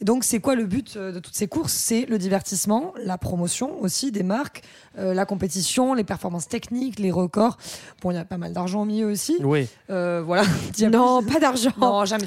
[0.00, 1.72] Et donc, c'est quoi le but euh, de toutes ces courses?
[1.72, 4.62] C'est le divertissement, la promotion aussi des marques,
[4.98, 7.56] euh, la compétition, les performances techniques, les records.
[8.02, 9.36] Bon, il y a pas mal d'argent mis aussi.
[9.40, 9.68] Oui.
[9.90, 10.44] Euh, voilà.
[10.92, 11.70] Non, pas d'argent.
[11.80, 12.26] Non, jamais.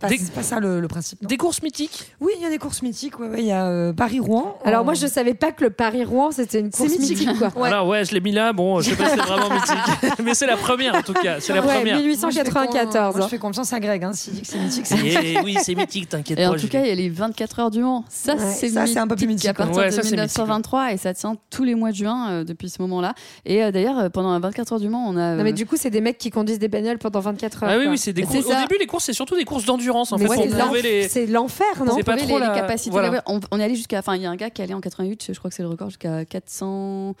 [0.00, 1.20] C'est pas, Des- c'est pas ça le, le principe.
[1.20, 1.28] non.
[1.28, 3.18] Des courses mythiques Oui, il y a des courses mythiques.
[3.20, 4.58] Ouais, ouais, il y a euh, Paris-Rouen.
[4.64, 7.18] Alors en- moi je savais pas que le Paris-Rouen c'était une course mythique.
[7.26, 7.50] mythique, quoi.
[7.56, 7.68] Ouais.
[7.68, 10.12] Alors ouais, je l'ai mis là, bon, je sais pas si c'est vraiment mythique.
[10.24, 11.98] Mais c'est la première en tout cas, c'est la Ouais, première.
[11.98, 13.16] 1894.
[13.16, 14.02] Moi, je fais confiance à Greg.
[14.04, 16.50] Hein, S'il dit que c'est mythique, c'est Eh oui, c'est mythique, t'inquiète Et pas.
[16.50, 18.04] en tout cas, il y a les 24 heures du Mans.
[18.08, 20.16] Ça, Ouais, c'est ça, c'est un peu plus mythique à mythique, partir de ça, c'est
[20.16, 23.14] mythique, 1923 et ça tient tous les mois de juin euh, depuis ce moment-là.
[23.44, 25.34] Et euh, d'ailleurs, euh, pendant les 24 heures du Mans, on a.
[25.36, 27.70] Non mais euh, du coup c'est des mecs qui conduisent des bagnoles pendant 24 heures.
[27.72, 28.46] Ah oui, oui, c'est des courses.
[28.46, 30.36] Au début, les courses, c'est surtout des courses d'endurance en Mais fait.
[30.36, 31.08] c'est pour l'en- prouver les.
[31.08, 32.90] c'est l'enfer, non C'est pas trop les, les la- capacités.
[32.90, 33.08] voilà.
[33.10, 33.40] de la voiture.
[33.50, 33.98] On, on est allé jusqu'à.
[33.98, 35.62] Enfin, il y a un gars qui est allé en 88, je crois que c'est
[35.62, 37.14] le record, jusqu'à 400.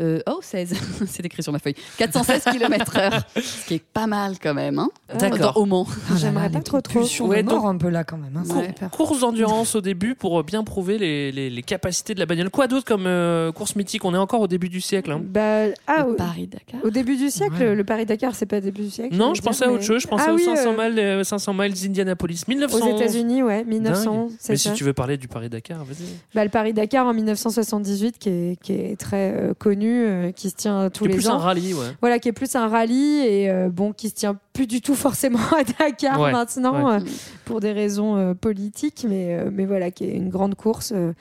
[0.00, 0.74] Euh, oh, 16,
[1.06, 1.74] c'est écrit sur ma feuille.
[1.98, 4.78] 416 km/h, ce qui est pas mal quand même.
[4.78, 4.88] Hein
[5.18, 5.54] D'accord.
[5.54, 5.86] Dans- Au Mans.
[6.10, 7.00] Ah J'aimerais pas trop, trop.
[7.26, 8.36] Ouais, donc- un peu là quand même.
[8.36, 8.88] hein.
[8.90, 12.50] Course d'endurance au début pour bien prouver les, les- les capacités de la bagnole.
[12.50, 14.04] Quoi d'autre comme euh, course mythique?
[14.04, 15.10] On est encore au début du siècle.
[15.12, 15.20] hein.
[15.22, 16.80] Bah, ah, Le Paris-Dakar.
[16.84, 17.74] au début du siècle, Ouais.
[17.74, 19.16] le Paris-Dakar, c'est pas début du siècle.
[19.16, 20.02] Non, je dire, pensais à autre mais- chose.
[20.02, 22.42] Je pensais Ah aux oui, 500 euh, miles, euh, 500 miles d'Indianapolis.
[22.48, 22.78] 1900.
[22.92, 24.70] Aux États-Unis, ouais, 1900, c'est Mais ça.
[24.70, 26.06] si tu veux parler du Paris-Dakar, vas-y.
[26.34, 29.54] Bah, le Paris-Dakar en 1978, qui est, qui est très euh,
[29.88, 31.34] connu, euh, qui se tient tous C'est les plus ans.
[31.34, 31.86] un rallye, ouais.
[32.00, 34.94] Voilà, qui est plus un rallye et euh, bon, qui se tient plus du tout
[34.94, 36.96] forcément à Dakar Ouais, maintenant ouais.
[36.96, 37.04] euh,
[37.44, 40.92] pour des raisons euh, politiques, mais, euh, mais voilà, qui est une grande course.
[40.94, 41.12] euh,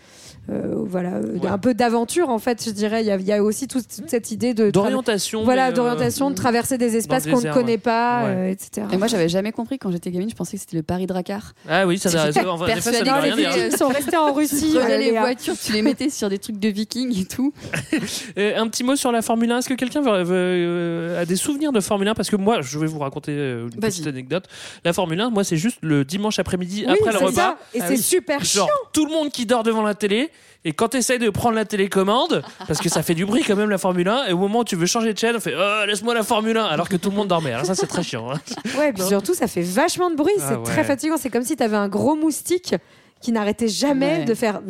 [0.50, 1.50] euh, voilà, euh, Ouais.
[1.50, 3.02] un peu d'aventure en fait, je dirais.
[3.02, 5.44] Il y a, il y a aussi toute, toute cette idée de D'orientation.
[5.44, 7.78] Voilà, euh, d'orientation, de traverser des espaces qu'on ne connaît ouais.
[7.78, 8.30] pas, Ouais.
[8.30, 8.88] euh, etc.
[8.94, 11.54] Et moi, j'avais jamais compris quand j'étais gamine, je pensais que c'était le Paris-Dakar.
[11.70, 13.52] Ah oui, ça ça- en ça rien dire.
[13.54, 14.78] c'était- Ils sont restés en Tu Russie.
[14.78, 17.54] euh, les voitures, tu les mettais sur des trucs de vikings et tout.
[18.58, 19.60] Un petit mot sur la Formule 1.
[19.60, 22.88] Est-ce que quelqu'un euh, a des souvenirs de Formule 1 Parce que moi, je vais
[22.88, 24.46] vous raconter euh, une petite anecdote.
[24.84, 27.32] La Formule 1, moi, c'est juste le dimanche après-midi, Oui, après le repas.
[27.32, 27.58] ça.
[27.74, 28.02] Et Ah c'est oui.
[28.02, 28.68] super chiant.
[28.68, 30.30] Genre, tout le monde qui dort devant la télé.
[30.66, 33.56] Et quand tu essayes de prendre la télécommande, parce que ça fait du bruit quand
[33.56, 35.54] même la Formule 1, et au moment où tu veux changer de chaîne, on fait
[35.58, 37.54] oh, laisse-moi la Formule 1, alors que tout le monde dormait.
[37.54, 38.32] Alors ça, c'est très chiant.
[38.32, 38.40] hein.
[38.78, 40.34] Ouais, puis surtout, ça fait vachement de bruit.
[40.40, 40.64] Ah c'est ouais.
[40.64, 41.16] très fatigant.
[41.18, 42.76] C'est comme si tu avais un gros moustique
[43.22, 44.26] qui n'arrêtait jamais Ouais.
[44.26, 44.62] de faire.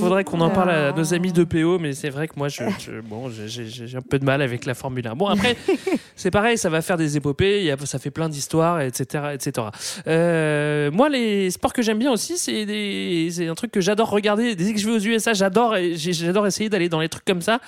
[0.00, 2.62] Faudrait qu'on en parle à nos amis de PO, mais c'est vrai que moi, je,
[2.78, 5.14] je- bon, j'ai- un peu de mal avec la Formule 1.
[5.14, 5.56] Bon, après,
[6.16, 9.24] c'est pareil, ça va faire des épopées, il y a- ça fait plein d'histoires, etc.,
[9.34, 9.68] etc.
[10.06, 14.10] Euh, moi, les sports que j'aime bien aussi, c'est des- c'est un truc que j'adore
[14.10, 14.54] regarder.
[14.54, 17.60] Dès que je vais aux USA, j'adore, essayer d'aller dans les trucs comme ça.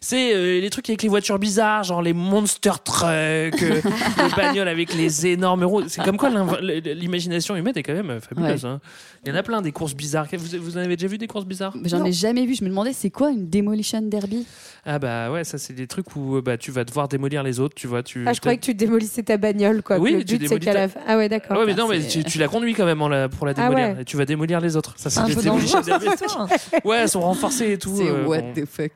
[0.00, 4.68] C'est euh, les trucs avec les voitures bizarres, genre les monster trucks, euh, les bagnoles
[4.68, 5.82] avec les énormes roues.
[5.88, 6.30] C'est comme quoi
[6.60, 8.64] l'imagination humaine est quand même fabuleuse.
[8.64, 8.70] Ouais.
[8.70, 8.80] hein.
[9.24, 10.26] Il y en a plein des courses bizarres.
[10.32, 12.54] Vous, vous en avez déjà vu des courses bizarres J'en ai jamais vu.
[12.56, 14.44] Je me demandais, c'est quoi une Demolition Derby
[14.84, 17.60] Ah bah ouais, ça c'est des trucs où euh, bah, tu vas devoir démolir les
[17.60, 18.02] autres, tu vois.
[18.02, 19.98] Tu, Ah, je croyais que tu démolissais ta bagnole, quoi.
[19.98, 21.56] Oui, le tu but, c'est qu'à ta- Ah ouais, d'accord.
[21.58, 23.68] Ouais, mais non, mais tu, tu la conduis quand même en la- pour la Ah
[23.68, 23.94] démolir.
[23.96, 24.02] ouais.
[24.02, 24.94] Et tu vas démolir les autres.
[24.96, 26.06] Ça, c'est Un les peu Demolition Derby.
[26.84, 27.94] Ouais, elles sont renforcées et tout.
[27.96, 28.52] C'est euh, what bon.
[28.54, 28.90] the fuck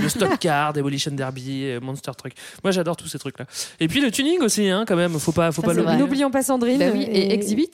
[0.00, 2.32] Le stock car, Demolition Derby, euh, Monster Truck.
[2.62, 3.46] Moi, j'adore tous ces trucs-là.
[3.80, 5.18] Et puis le tuning aussi, hein, quand même.
[5.18, 5.96] Faut pas, faut Ça, pas vrai.
[5.96, 6.78] N'oublions pas Sandrine.
[6.78, 7.70] Bah oui, et Exhibit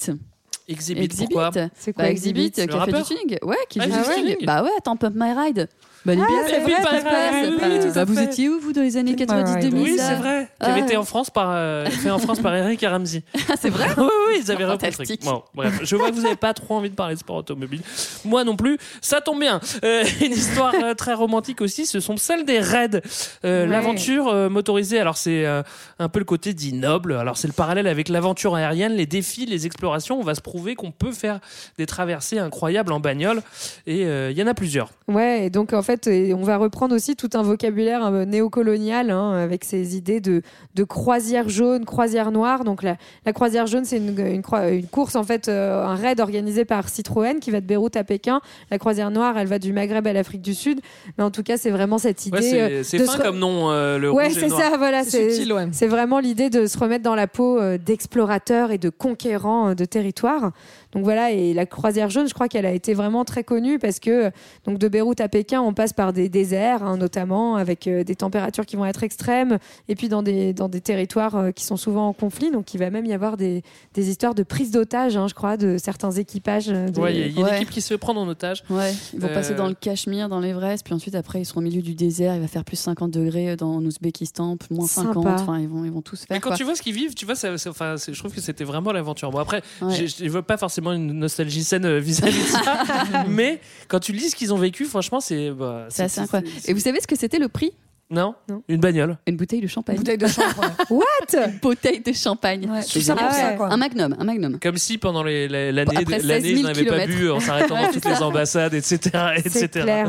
[0.68, 1.26] Exhibit, Exhibit.
[1.34, 3.38] pourquoi C'est Bah, quoi Exhibit, Exhibit qui a fait du tuning.
[3.42, 4.32] Ouais, qui Ah, fait du fait du tuning.
[4.34, 4.46] tuning.
[4.46, 5.68] Bah ouais, attends, Pump My Ride.
[6.04, 7.10] Bah, les Ah, c'est vrai, pas Bah,
[7.42, 9.96] oui, bah, vous étiez où, vous, dans les années Pump My 90 Ride, 2000 Oui,
[9.98, 10.48] c'est vrai.
[10.60, 10.84] Qui avait Ah.
[10.84, 13.22] été en France par, euh, fait en France par Eric et Ramsey.
[13.50, 15.20] Ah, c'est vrai oui, oui, ils avaient repris le Fantastique.
[15.20, 15.32] truc.
[15.32, 17.80] Bon, bref, je vois que vous n'avez pas trop envie de parler de sport automobile.
[18.24, 18.78] Moi non plus.
[19.00, 19.60] Ça tombe bien.
[19.84, 23.00] Euh, une histoire euh, très romantique aussi, ce sont celles des raids.
[23.44, 23.66] Euh, Ouais.
[23.66, 25.62] L'aventure euh, motorisée, alors c'est euh,
[25.98, 27.12] un peu le côté dit noble.
[27.14, 30.18] Alors c'est le parallèle avec l'aventure aérienne, les défis, les explorations.
[30.18, 31.40] On va se prouver qu'on peut faire
[31.76, 33.42] des traversées incroyables en bagnole.
[33.86, 34.90] Et euh, il y en a plusieurs.
[35.08, 39.10] Ouais, et donc en fait, et on va reprendre aussi tout un vocabulaire euh, néocolonial
[39.10, 40.42] hein, avec ces idées de,
[40.74, 42.64] de croisière jaune, croisière noire.
[42.64, 45.94] Donc la, la croisière jaune, c'est une, une, croi- une course, en fait, euh, un
[45.94, 48.40] raid organisé par Citroën qui va de Beyrouth à Pékin.
[48.70, 50.80] La croisière noire, elle va du Maghreb à l'Afrique du Sud.
[51.16, 52.36] Mais en tout cas, c'est vraiment cette idée.
[52.38, 54.60] Ouais, c'est euh, fin se comme nom, euh, le Ouais, rouge et c'est le noir.
[54.70, 55.04] ça, voilà.
[55.04, 55.86] C'est ouais.
[55.88, 59.84] vraiment l'idée de se remettre dans la peau euh, d'explorateurs et de conquérants euh, de
[59.84, 60.52] territoires.
[60.92, 63.98] Donc voilà, et la croisière jaune, je crois qu'elle a été vraiment très connue parce
[64.00, 64.30] que
[64.64, 68.14] donc de Beyrouth à Pékin, on passe par des déserts, hein, notamment avec euh, des
[68.16, 69.58] températures qui vont être extrêmes,
[69.88, 72.50] et puis dans des, dans des territoires euh, qui sont souvent en conflit.
[72.50, 73.62] Donc il va même y avoir des,
[73.94, 76.68] des histoires de prise d'otages, hein, je crois, de certains équipages.
[76.70, 78.28] euh, de- Ouais, il y a- y a une équipe qui se fait prendre en
[78.28, 78.64] otage.
[78.70, 81.60] Ouais, ils vont Euh, passer dans le Cachemire, dans l'Everest, puis ensuite après ils seront
[81.60, 85.08] au milieu du désert, il va faire plus 50 degrés dans l'Ouzbékistan, moins Sympa.
[85.12, 86.56] 50, enfin ils vont, ils vont tous faire Mais quand quoi.
[86.56, 88.64] tu vois ce qu'ils vivent, tu vois, ça, ça- enfin, c'est- je trouve que c'était
[88.64, 89.30] vraiment l'aventure.
[89.30, 89.94] Bon, après, Ouais.
[90.06, 92.84] je ne veux pas forcément une nostalgie saine euh, vis-à-vis de ça,
[93.28, 95.50] mais quand tu lis ce qu'ils ont vécu, franchement, c'est.
[95.50, 96.50] bah, C'est assez incroyable.
[96.66, 97.72] Et vous savez ce que c'était le prix?
[98.10, 98.62] Non, Non.
[98.68, 99.18] Une bagnole.
[99.26, 99.96] Une bouteille de champagne.
[99.96, 100.70] Bouteille de champagne.
[100.90, 101.04] What
[101.34, 102.70] Une bouteille de champagne.
[102.70, 103.14] Ouais, C'est ça
[103.56, 103.70] quoi.
[103.70, 104.58] Un magnum, un magnum.
[104.60, 107.38] Comme si pendant les- les- l'année, Après l'année, 16 je 000 n'avais pas bu en
[107.40, 108.98] s'arrêtant dans toutes les ambassades, etc.,
[109.44, 109.68] C'est etc.
[109.84, 110.08] clair.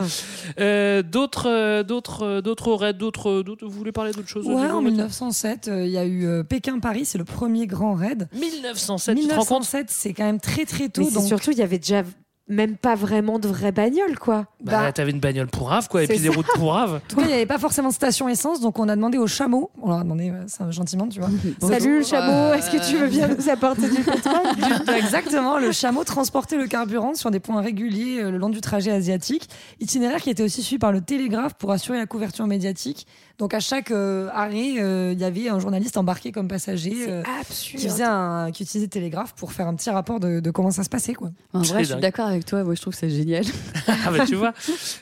[0.60, 3.66] Euh, d'autres, euh, d'autres, euh, d'autres raids, d'autres, d'autres.
[3.66, 6.44] Vous voulez parler d'autre chose Ouais, en maintenant 1907, euh, il y a eu euh,
[6.44, 8.30] Pékin-Paris, c'est le premier grand raid.
[8.34, 11.02] 1907, tu te rends compte 1907, c'est quand même très très tôt.
[11.04, 12.04] Mais donc surtout, il y avait déjà
[12.50, 14.48] même pas vraiment de vraies bagnoles, quoi.
[14.62, 16.96] Bah, t'avais une bagnole pour rave, quoi, et puis des routes pour rave.
[16.96, 19.18] En tout cas, il n'y avait pas forcément de station essence, donc on a demandé
[19.18, 21.30] au chameau, on leur a demandé euh, ça, gentiment, tu vois.
[21.62, 25.72] Salut le chameau, est-ce que tu veux bien nous apporter du pétrole Du- Exactement, le
[25.72, 29.48] chameau transportait le carburant sur des points réguliers euh, le long du trajet asiatique,
[29.80, 33.06] itinéraire qui était aussi suivi par le télégraphe pour assurer la couverture médiatique.
[33.38, 37.24] Donc à chaque euh, arrêt, euh, il y avait un journaliste embarqué comme passager euh,
[37.50, 40.72] qui, faisait un, qui utilisait le télégraphe pour faire un petit rapport de, de comment
[40.72, 41.14] ça se passait.
[41.14, 41.30] Quoi.
[41.54, 43.46] En vrai, je suis d'accord avec toi, moi je trouve que c'est génial.
[44.06, 44.54] Ah bah tu vois,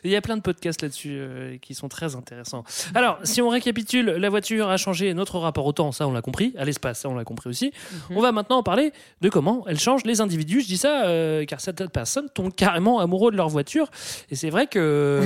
[0.03, 2.63] il y a plein de podcasts là-dessus euh, qui sont très intéressants.
[2.95, 6.21] Alors, si on récapitule, la voiture a changé notre rapport au temps, ça on l'a
[6.21, 7.71] compris, à l'espace, ça on l'a compris aussi.
[8.09, 10.61] On va maintenant parler de comment elle change les individus.
[10.61, 13.89] Je dis ça euh, car certaines personnes tombent carrément amoureux de leur voiture.
[14.31, 15.21] Et c'est vrai que,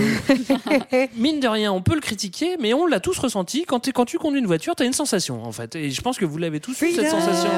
[1.15, 3.65] mine de rien, on peut le critiquer, mais on l'a tous ressenti.
[3.65, 5.75] Quand, quand tu conduis une voiture, tu as une sensation en fait.
[5.75, 7.49] Et je pense que vous l'avez tous eu, cette sensation.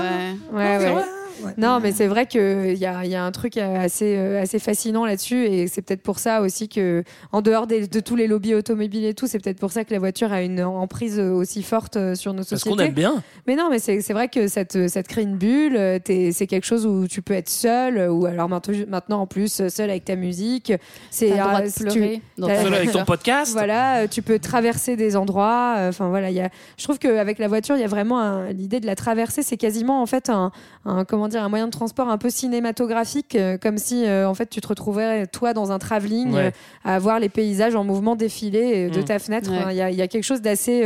[0.52, 1.23] Ouais, c'est ouais.
[1.58, 4.60] Non, mais c'est vrai qu'il y a, il y a un truc assez, euh, assez
[4.60, 5.46] fascinant là-dessus.
[5.46, 9.06] Et c'est peut-être pour ça aussi que, en dehors des- de tous les lobbies automobiles
[9.06, 12.16] et tout, c'est peut-être pour ça que la voiture a une emprise aussi forte euh,
[12.16, 12.76] sur nos Parce sociétés.
[12.78, 13.24] qu'on aime bien.
[13.48, 15.76] Mais non, mais c'est vrai que ça te, ça te crée une bulle.
[15.78, 19.90] euh, C'est quelque chose où tu peux être seul, ou alors maintenant, en plus, seul
[19.90, 20.72] avec ta musique.
[21.12, 23.52] C'est euh, pleurer dans Seul avec ton podcast.
[23.54, 25.76] Voilà, tu peux traverser des endroits.
[25.90, 28.80] Enfin voilà, il y a, je trouve qu'avec la voiture, il y a vraiment l'idée
[28.80, 29.44] de la traverser.
[29.44, 30.52] C'est quasiment en fait un,
[30.86, 34.34] un- comment dire, un moyen de transport un peu cinématographique, euh, comme si euh, en
[34.34, 36.48] fait tu te retrouvais toi dans un travelling Ouais.
[36.48, 36.52] euh,
[36.84, 39.04] à voir les paysages en mouvement défiler de Mm.
[39.06, 39.52] ta fenêtre.
[39.52, 39.74] Ouais.
[39.74, 40.84] Il y, a, il y a quelque chose d'assez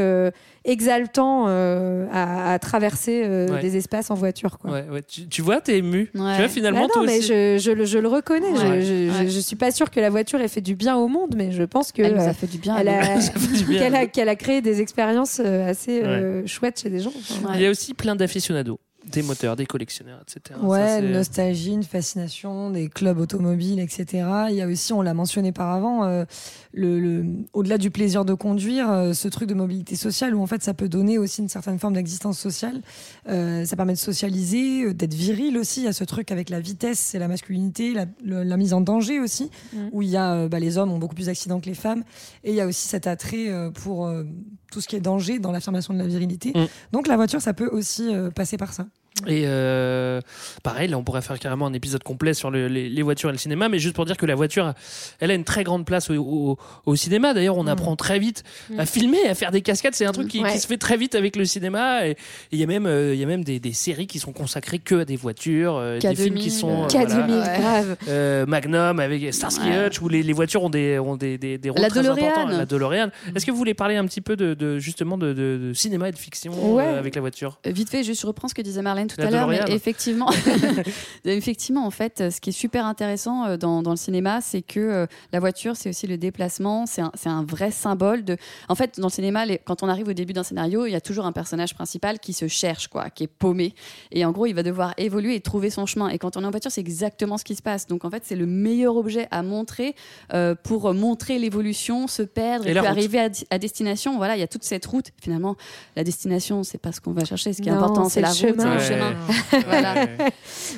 [0.66, 3.62] exaltant euh, à, à traverser euh, Ouais.
[3.62, 4.58] des espaces en voiture.
[4.60, 4.72] Quoi.
[4.72, 5.02] Ouais, ouais.
[5.08, 6.10] Tu, tu vois, t'es ému.
[6.12, 7.28] Tu vois, finalement, Bah non, toi mais aussi.
[7.28, 8.54] je, je le- je le reconnais.
[8.56, 9.28] Je-.
[9.30, 11.64] Je, suis pas sûre que la voiture ait fait du bien au monde, mais je
[11.64, 12.76] pense que Elle euh, fait du bien.
[12.78, 16.04] elle a, qu'elle a, créé des expériences assez
[16.46, 17.14] chouettes chez des gens.
[17.56, 18.80] Il y a aussi plein d'aficionados
[19.12, 20.60] Des moteurs, des collectionneurs, etc.
[20.62, 24.28] Ouais, Ça, une nostalgie, une fascination, des clubs automobiles, etc.
[24.50, 26.26] Il y a aussi, on l'a mentionné par avant, euh,
[26.74, 30.48] le, le- au-delà du plaisir de conduire, euh, ce truc de mobilité sociale où en
[30.48, 32.82] fait ça peut donner aussi une certaine forme d'existence sociale.
[33.30, 35.82] Euh, ça permet de socialiser, euh, d'être viril aussi.
[35.82, 38.74] Il y a ce truc avec la vitesse et la masculinité, la, le- la mise
[38.74, 39.78] en danger aussi, Mm.
[39.92, 42.04] où il y a euh, bah, les hommes ont beaucoup plus d'accidents que les femmes,
[42.44, 44.24] et il y a aussi cet attrait euh, pour euh,
[44.72, 46.52] tout ce qui est danger dans l'affirmation de la virilité.
[46.56, 46.66] Mm.
[46.92, 48.86] Donc la voiture, ça peut aussi euh, passer par ça.
[49.26, 50.22] Et euh,
[50.68, 53.32] pareil, là, on pourrait faire carrément un épisode complet sur le- les, les voitures et
[53.32, 54.74] le cinéma, mais juste pour dire que la voiture,
[55.22, 57.34] elle a une très grande place au, au- au cinéma.
[57.34, 58.44] D'ailleurs, on apprend très vite
[58.78, 59.96] à filmer, à faire des cascades.
[59.96, 60.52] C'est un truc qui, Ouais.
[60.52, 62.06] qui se fait très vite avec le cinéma.
[62.08, 62.18] Et
[62.52, 64.96] il y a même, euh, y a même des, des séries qui sont consacrées que
[65.02, 67.58] à des voitures, euh, des films qui K2000, sont euh, K2000, voilà.
[67.60, 67.98] grave.
[68.10, 69.88] Euh, Magnum avec Starsky Ouais.
[69.88, 72.28] Hutch où les, les voitures ont des ont des des, des rôles La très DeLorean.
[72.28, 72.48] importants.
[72.58, 73.08] La DeLorean.
[73.36, 76.10] Est-ce que vous voulez parler un petit peu de, de- justement de, de- de cinéma
[76.10, 77.60] et de fiction euh, avec la voiture?
[77.66, 80.30] Euh, Vite fait, je reprends ce que disait Marlène tout La à l'heure, mais effectivement,
[81.26, 84.80] effectivement, en fait, ce qui est super intéressant euh, dans, dans le cinéma, c'est que
[84.80, 88.38] euh, la voiture, c'est aussi le déplacement, c'est un, vrai symbole de.
[88.70, 90.96] En fait, dans le cinéma, les- quand on arrive au début d'un scénario, il y
[90.96, 93.74] a toujours un personnage principal qui se cherche, quoi, qui est paumé,
[94.12, 96.10] et en gros, il va devoir évoluer et trouver son chemin.
[96.10, 97.88] Et quand on est en voiture, c'est exactement ce qui se passe.
[97.88, 99.96] Donc, en fait, c'est le meilleur objet à montrer
[100.34, 104.18] euh, pour montrer l'évolution, se perdre Et puis arriver à, à destination.
[104.18, 105.08] Voilà, il y a toute cette route.
[105.22, 105.56] Finalement,
[105.96, 107.54] la destination, c'est pas ce qu'on va chercher.
[107.54, 108.80] Ce qui est important, c'est la le route, c'est le chemin.
[108.80, 109.62] chemin.
[109.66, 110.08] voilà.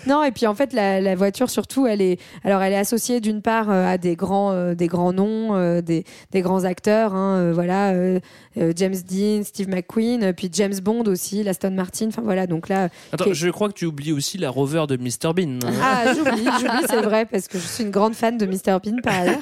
[0.07, 3.19] Non, et puis en fait, la, la voiture, surtout, elle est, alors, elle est associée
[3.21, 7.13] d'une part euh, à des grands, euh, des grands noms, euh, des, des grands acteurs,
[7.15, 7.93] hein, voilà,
[8.75, 12.89] James Dean, Steve McQueen, puis James Bond aussi, l'Aston Martin, enfin voilà, donc là.
[13.11, 15.59] Attends, je crois que tu oublies aussi la rover de Mr Bean.
[15.81, 18.79] Ah, j'oublie, j'oublie, c'est vrai, parce que je suis une grande fan de Mr.
[18.83, 19.39] Bean par ailleurs.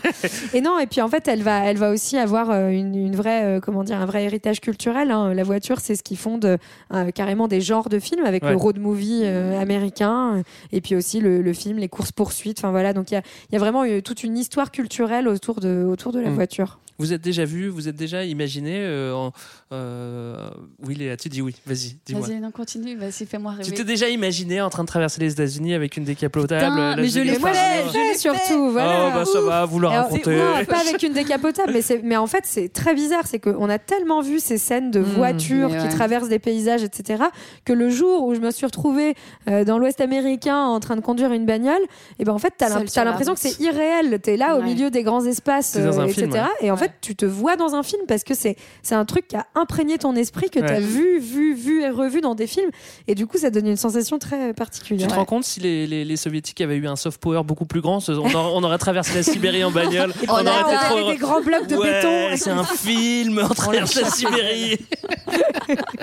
[0.54, 3.60] Et non, et puis en fait, elle va, elle va aussi avoir une, une vraie,
[3.64, 5.12] comment dire, un vrai héritage culturel.
[5.12, 5.34] hein.
[5.34, 6.58] La voiture, c'est ce qui fonde
[6.94, 8.52] euh, carrément des genres de films avec Ouais.
[8.52, 10.42] le road movie euh, américain, euh,
[10.72, 12.60] et puis aussi le, le film, les courses poursuites.
[12.60, 15.28] Enfin voilà, donc il y a, il y a vraiment euh, toute une histoire culturelle
[15.28, 16.34] autour de, autour de la Mm.
[16.36, 16.80] voiture.
[17.00, 19.32] Vous êtes déjà vu, vous êtes déjà imaginé euh, en-
[19.72, 20.50] euh,
[20.86, 21.56] Oui, Léa, tu dis oui.
[21.66, 22.26] Vas-y, dis-moi.
[22.28, 22.96] Vas-y, non, continue.
[22.96, 23.76] Vas-y, fais-moi Tu rêver.
[23.78, 27.08] t'es déjà imaginé en train de traverser les États-Unis avec une décapotable Putain, la mais
[27.08, 27.58] je l'ai Farmer.
[27.94, 29.08] je l'ai fait surtout, voilà.
[29.08, 30.24] Oh, bah ça va, vous le Alors, racontez.
[30.24, 33.24] c'est- non, pas avec une décapotable, mais, c'est- mais en fait, c'est très bizarre.
[33.26, 35.90] C'est qu'on a tellement vu ces scènes de voitures mais qui ouais.
[35.90, 37.24] traversent des paysages, etc.,
[37.66, 39.14] que le jour où je me suis retrouvée
[39.50, 41.82] euh, dans l'Ouest américain en train de conduire une bagnole,
[42.20, 44.20] et ben en fait, t'as l'impression que c'est irréel.
[44.22, 46.28] T'es là au milieu des grands espaces, euh, film, etc.
[46.62, 46.68] ouais.
[46.68, 49.28] Et en fait, tu te vois dans un film parce que c'est c'est un truc
[49.28, 50.66] qui a imprégné ton esprit, que Ouais.
[50.66, 52.70] t'as vu, vu, vu et revu dans des films.
[53.08, 55.08] Et du coup, ça donne une sensation très Tu particulière.
[55.08, 57.82] te rends compte si les, les, les soviétiques avaient eu un soft power beaucoup plus
[57.82, 60.12] grand, on aurait, on aurait traversé la Sibérie en bagnole.
[60.12, 62.36] Et puis là, aurait on été trop- des grands blocs de Ouais, béton.
[62.38, 64.78] C'est un film, on traverse la Sibérie.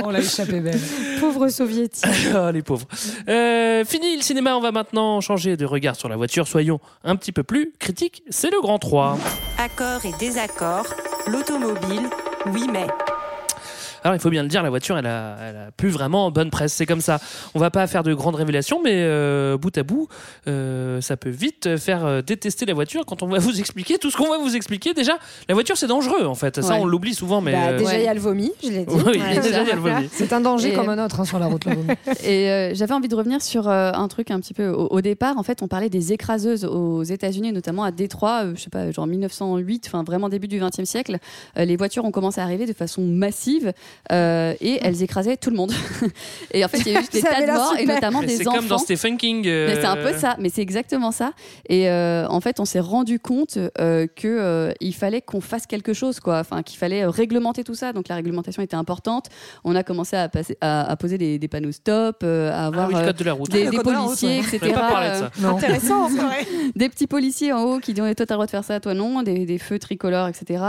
[0.02, 0.80] On l'a échappé belle.
[1.20, 2.04] Pauvres soviétiques.
[2.36, 2.86] Oh, les pauvres.
[3.28, 6.48] Euh, fini le cinéma, on va maintenant changer de regard sur la voiture.
[6.48, 8.22] Soyons un petit peu plus critiques.
[8.28, 9.18] C'est le grand 3.
[9.58, 10.86] Accords et désaccords,
[11.26, 12.08] l'automobile,
[12.52, 12.86] oui mais.
[14.04, 16.50] Alors il faut bien le dire, la voiture, elle a, elle a plus vraiment bonne
[16.50, 16.74] presse.
[16.74, 17.18] C'est comme ça.
[17.54, 20.08] On va pas faire de grandes révélations, mais euh, bout à bout,
[20.46, 24.10] euh, ça peut vite faire euh, détester la voiture quand on va vous expliquer tout
[24.10, 24.92] ce qu'on va vous expliquer.
[24.92, 25.14] Déjà,
[25.48, 26.60] la voiture, c'est dangereux en fait.
[26.60, 26.80] Ça, Ouais.
[26.82, 28.04] on l'oublie souvent, mais Bah, déjà, il Ouais.
[28.04, 28.94] y a le vomi, je l'ai dit.
[29.06, 30.08] Oui, déjà, il y a le vomi.
[30.12, 31.64] C'est un danger Et- comme un autre hein, sur la route.
[31.64, 31.88] le vomi.
[32.24, 35.00] Et euh, j'avais envie de revenir sur euh, un truc un petit peu au, au
[35.00, 35.38] départ.
[35.38, 38.90] En fait, on parlait des écraseuses aux États-Unis, notamment à Détroit, euh, je sais pas,
[38.90, 41.16] genre 1908, enfin vraiment début du XXe siècle.
[41.58, 43.72] Euh, les voitures ont commencé à arriver de façon massive
[44.12, 45.72] euh, et elles écrasaient tout le monde.
[46.52, 48.26] et en fait, il y a eu des tas avait de morts et notamment mais
[48.26, 48.58] des c'est enfants.
[48.58, 49.44] comme dans Stephen King.
[49.46, 51.32] euh, Mais c'est un peu ça, mais c'est exactement ça.
[51.68, 55.66] Et euh, en fait, on s'est rendu compte euh, que euh, il fallait qu'on fasse
[55.66, 56.38] quelque chose, quoi.
[56.40, 57.92] Enfin, qu'il fallait réglementer tout ça.
[57.92, 59.26] Donc la réglementation était importante.
[59.64, 62.66] On a commencé à, passer, à, à poser des, des panneaux stop, euh, à Ah
[62.66, 63.50] avoir oui, le euh, code de la route.
[63.50, 64.56] des, le des code de la route, policiers, ouais.
[64.56, 64.72] Etc.
[64.72, 65.24] pas de ça.
[65.24, 65.56] euh, Non.
[65.56, 66.46] Intéressant, c'est vrai.
[66.76, 68.94] des petits policiers en haut qui disent toi t'as le droit de faire ça, toi
[68.94, 70.62] non, des, des feux tricolores, etc.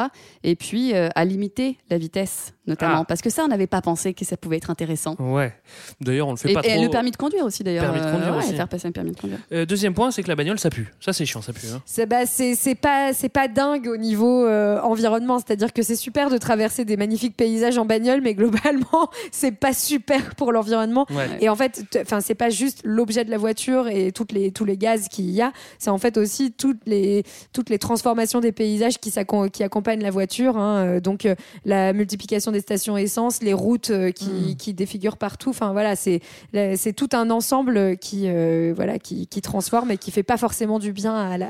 [0.44, 3.06] Et puis euh, à limiter la vitesse, notamment, Ah.
[3.08, 5.16] parce que ça on n'avait pas pensé que ça pouvait être intéressant.
[5.20, 5.54] Ouais.
[6.02, 6.84] D'ailleurs, on le fait Et, pas et trop.
[6.84, 7.84] le permis de conduire aussi d'ailleurs.
[7.92, 8.56] Permis de conduire ouais, aussi.
[8.56, 9.40] faire passer un permis de conduire.
[9.52, 10.94] Euh, deuxième point, c'est que la bagnole, ça pue.
[11.00, 11.68] Ça, c'est chiant, ça pue.
[11.74, 11.82] hein.
[11.86, 15.96] C'est bah, c'est c'est pas c'est pas dingue au niveau euh, environnement, c'est-à-dire que c'est
[15.96, 21.06] super de traverser des magnifiques paysages en bagnole, mais globalement c'est pas super pour l'environnement.
[21.10, 21.28] Ouais.
[21.42, 24.66] Et en fait, enfin c'est pas juste l'objet de la voiture et toutes les tous
[24.66, 28.52] les gaz qu'il y a, c'est en fait aussi toutes les toutes les transformations des
[28.52, 29.12] paysages qui
[29.54, 30.58] qui accompagnent la voiture.
[30.58, 30.78] hein.
[30.86, 31.36] Euh, Donc euh,
[31.66, 35.50] la multiplication des stations essence, les routes euh, qui, qui défigurent partout.
[35.50, 36.22] Enfin voilà, c'est
[36.54, 40.80] c'est tout un ensemble qui euh, voilà qui, qui transforme et qui fait pas forcément
[40.80, 41.50] du bien à la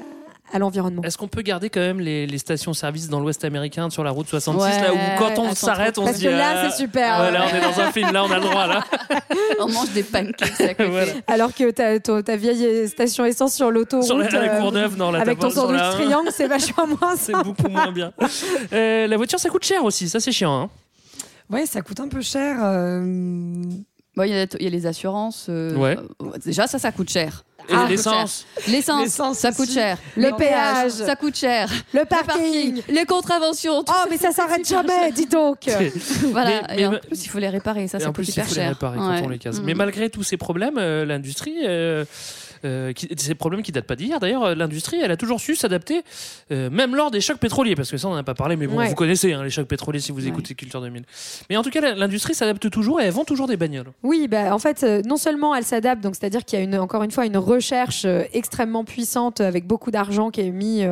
[0.53, 1.01] à l'environnement.
[1.01, 4.27] Est-ce qu'on peut garder quand même les, les stations-service dans l'Ouest américain sur la route
[4.27, 7.19] 66 Ouais, là où quand on s'arrête on se dit que là, ah, c'est super.
[7.19, 8.83] ouais, là on est dans un film là on a le droit là
[9.59, 10.89] On mange des pancakes à côté.
[10.89, 11.11] Voilà.
[11.27, 15.19] Alors que ta, vieille station essence sur l'autoroute Sur la- la euh, Courneuve, non, là,
[15.21, 18.13] avec ton sandwich triangle, c'est vachement moins c'est beaucoup moins bien
[18.71, 20.69] Euh, la voiture ça coûte cher aussi ça c'est chiant hein.
[21.49, 22.57] Ouais, ça coûte un peu cher.
[22.63, 23.01] euh,
[24.15, 25.47] Bon, Il y, a- il y a les assurances.
[25.49, 25.97] euh, Ouais.
[26.21, 27.43] euh, déjà, ça, ça coûte cher.
[27.67, 28.71] Ça coûte l'essence cher.
[28.73, 29.97] L'essence, L'essence ça coûte cher.
[30.15, 30.91] Le péage.
[30.91, 31.67] ça coûte cher.
[31.93, 32.81] Le Le parking.
[32.87, 33.83] les contraventions.
[33.83, 35.57] tout Oh, mais ça s'arrête jamais, dis donc.
[36.31, 36.61] Voilà.
[36.69, 37.87] Mais- et en plus, il faut les réparer.
[37.89, 38.69] Ça, ça en coûte plus, il hyper faut les cher.
[38.69, 39.59] réparer quand on les casse.
[39.59, 39.63] Mm.
[39.65, 41.57] Mais malgré tous ces problèmes, euh, l'industrie,
[42.63, 45.55] euh, qui- ces problèmes qui datent pas d'hier, d'ailleurs, euh, l'industrie, elle a toujours su
[45.55, 46.03] s'adapter,
[46.51, 48.67] euh, même lors des chocs pétroliers, parce que ça, on n'en a pas parlé, mais
[48.67, 48.87] bon, Ouais.
[48.89, 51.03] vous connaissez hein, les chocs pétroliers si vous écoutez Culture 2000.
[51.49, 53.91] Mais en tout cas, l'industrie s'adapte toujours et elle vend toujours des bagnoles.
[54.03, 56.77] Oui, bah, en fait, euh, non seulement elle s'adapte, donc c'est-à-dire qu'il y a une,
[56.77, 60.83] encore une fois une recherche extrêmement puissante avec beaucoup d'argent qui est mis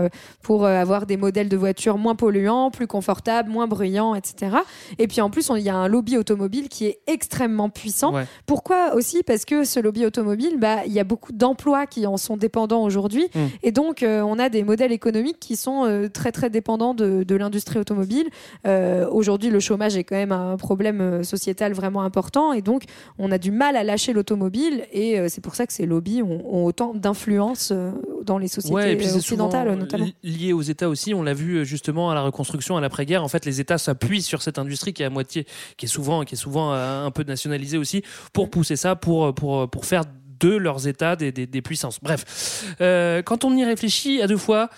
[0.42, 4.58] pour avoir des modèles de voitures moins polluants, plus confortables, moins bruyants, etc.
[5.00, 8.14] Et puis en plus, il y a un lobby automobile qui est extrêmement puissant.
[8.14, 8.26] Ouais.
[8.46, 9.24] Pourquoi aussi?
[9.24, 11.53] Parce que ce lobby automobile, bah, il y a beaucoup d'emplois
[11.90, 13.28] qui en sont dépendants aujourd'hui.
[13.34, 13.40] Mm.
[13.64, 17.24] Et donc, euh, on a des modèles économiques qui sont euh, très, très dépendants de,
[17.24, 18.28] de l'industrie automobile.
[18.68, 22.54] Euh, aujourd'hui, le chômage est quand même un problème euh, sociétal vraiment important.
[22.54, 22.84] Et donc,
[23.20, 24.86] on a du mal à lâcher l'automobile.
[24.92, 27.72] Et euh, c'est pour ça que ces lobbies ont, ont autant d'influence
[28.24, 30.06] dans les sociétés Ouais, et puis occidentales, notamment.
[30.06, 30.16] li-
[30.48, 31.14] lié aux États aussi.
[31.14, 33.24] On l'a vu justement à la reconstruction, à l'après-guerre.
[33.24, 35.46] En fait, les États s'appuient sur cette industrie qui est à moitié,
[35.78, 38.02] qui est souvent, qui est souvent un peu nationalisée aussi,
[38.32, 40.04] pour pousser ça, pour pour pour faire
[40.44, 42.00] de leurs États des, puissances.
[42.02, 44.70] Bref, Euh, quand on y réfléchit à deux fois.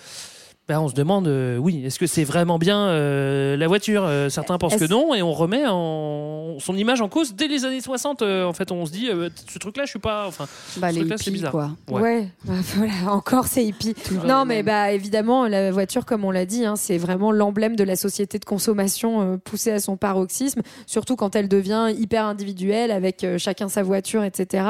[0.68, 4.04] Ben, on se demande, euh, oui, est-ce que c'est vraiment bien euh, la voiture?
[4.06, 7.66] Euh, Certains pensent que non, et on remet en, son image en cause dès les
[7.66, 8.24] années 60.
[8.24, 10.26] euh, en fait, on se dit, euh, ce truc-là, je suis pas.
[10.28, 10.48] Enfin,
[10.78, 11.52] Bah, ce les truc-là, c'est hippies, bizarre.
[11.52, 11.70] quoi.
[11.92, 13.94] Ouais, bah, voilà, encore c'est hippie.
[13.94, 17.76] Toujours non, mais bah évidemment, la voiture, comme on l'a dit, hein, c'est vraiment l'emblème
[17.76, 22.26] de la société de consommation euh, poussée à son paroxysme, surtout quand elle devient hyper
[22.26, 24.64] individuelle avec euh, chacun sa voiture, etc.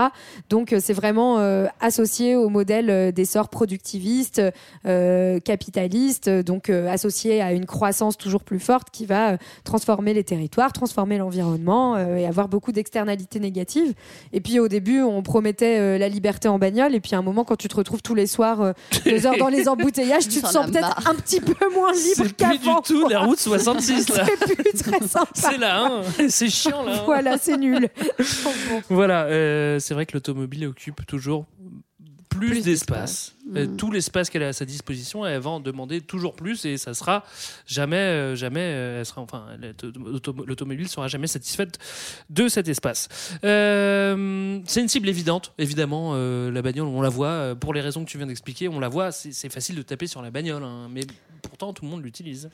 [0.50, 4.42] Donc euh, c'est vraiment euh, associé au modèle euh, d'essor productiviste,
[4.86, 5.85] euh, capitaliste,
[6.28, 10.24] euh, donc euh, associé à une croissance toujours plus forte qui va euh, transformer les
[10.24, 13.94] territoires, transformer l'environnement euh, et avoir beaucoup d'externalités négatives.
[14.34, 17.22] Et puis au début, on promettait euh, la liberté en bagnole, et puis à un
[17.22, 18.74] moment, quand tu te retrouves tous les soirs euh,
[19.06, 22.24] deux heures dans les embouteillages, tu te sens peut-être un petit peu moins libre C'est
[22.24, 22.82] plus qu'avant.
[22.82, 24.26] du tout la route 66 là.
[24.48, 25.30] C'est plus très sympa.
[25.34, 26.02] C'est là, hein.
[26.30, 26.96] c'est chiant là.
[26.98, 27.02] hein.
[27.06, 27.90] Voilà, c'est nul.
[28.90, 31.46] Voilà, euh, c'est vrai que l'automobile occupe toujours
[32.38, 33.34] plus, Plus d'espace.
[33.56, 33.78] Euh, Mm.
[33.78, 36.94] tout l'espace qu'elle a à sa disposition, elle va en demander toujours plus et ça
[36.94, 37.24] sera
[37.68, 39.46] jamais, euh, jamais, euh, elle sera, enfin,
[39.96, 41.78] l'auto- l'automobile sera jamais satisfaite
[42.30, 43.08] de cet espace.
[43.44, 46.14] Euh, c'est une cible évidente, évidemment.
[46.16, 48.90] euh, la bagnole, on la voit pour les raisons que tu viens d'expliquer, on la
[48.90, 49.12] voit.
[49.12, 51.02] C'est c'est facile de taper sur la bagnole, hein, mais
[51.42, 52.50] pourtant tout le monde l'utilise.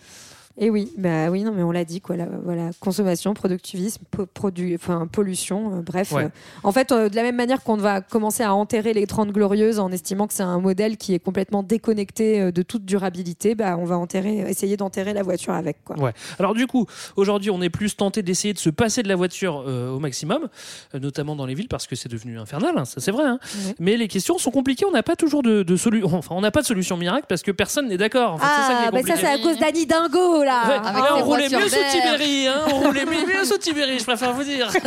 [0.57, 2.15] Et oui, bah oui, non, mais on l'a dit quoi.
[2.17, 6.11] la- voilà, consommation, productivisme, po- produ- enfin pollution, euh, bref.
[6.11, 6.25] Ouais.
[6.25, 6.29] euh,
[6.63, 9.79] en fait, euh, de la même manière qu'on va commencer à enterrer les 30 glorieuses
[9.79, 13.85] en estimant que c'est un modèle qui est complètement déconnecté de toute durabilité, bah on
[13.85, 15.97] va enterrer, essayer d'enterrer la voiture avec quoi.
[15.99, 16.13] Ouais.
[16.39, 16.85] Alors du coup,
[17.15, 20.47] aujourd'hui, on est plus tenté d'essayer de se passer de la voiture au maximum,
[20.93, 22.77] notamment dans les villes, parce que c'est devenu infernal.
[22.77, 23.25] hein, ça, c'est vrai.
[23.25, 23.39] hein.
[23.67, 23.75] Ouais.
[23.79, 24.85] Mais les questions sont compliquées.
[24.85, 26.07] On n'a pas toujours de, de solution.
[26.21, 28.33] Enfin, on n'a pas de solution miracle parce que personne n'est d'accord.
[28.33, 30.67] En fait, c'est ça qui est ah, bah ça c'est à cause d'Annie Dingo là.
[30.67, 31.75] Ouais, Avec là, ses on roulait mieux sous.
[31.91, 34.71] Tibéri, hein, on roulait mieux sous Tibéri, je préfère vous dire.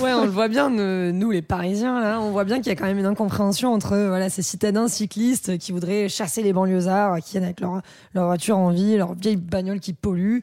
[0.00, 2.76] Ouais, on le voit bien, nous, les Parisiens, là, on voit bien qu'il y a
[2.76, 7.20] quand même une incompréhension entre euh, voilà, ces citadins cyclistes qui voudraient chasser les banlieusards,
[7.20, 7.80] qui viennent avec leur,
[8.14, 10.40] leur voiture en ville, leur vieille bagnole qui pollue.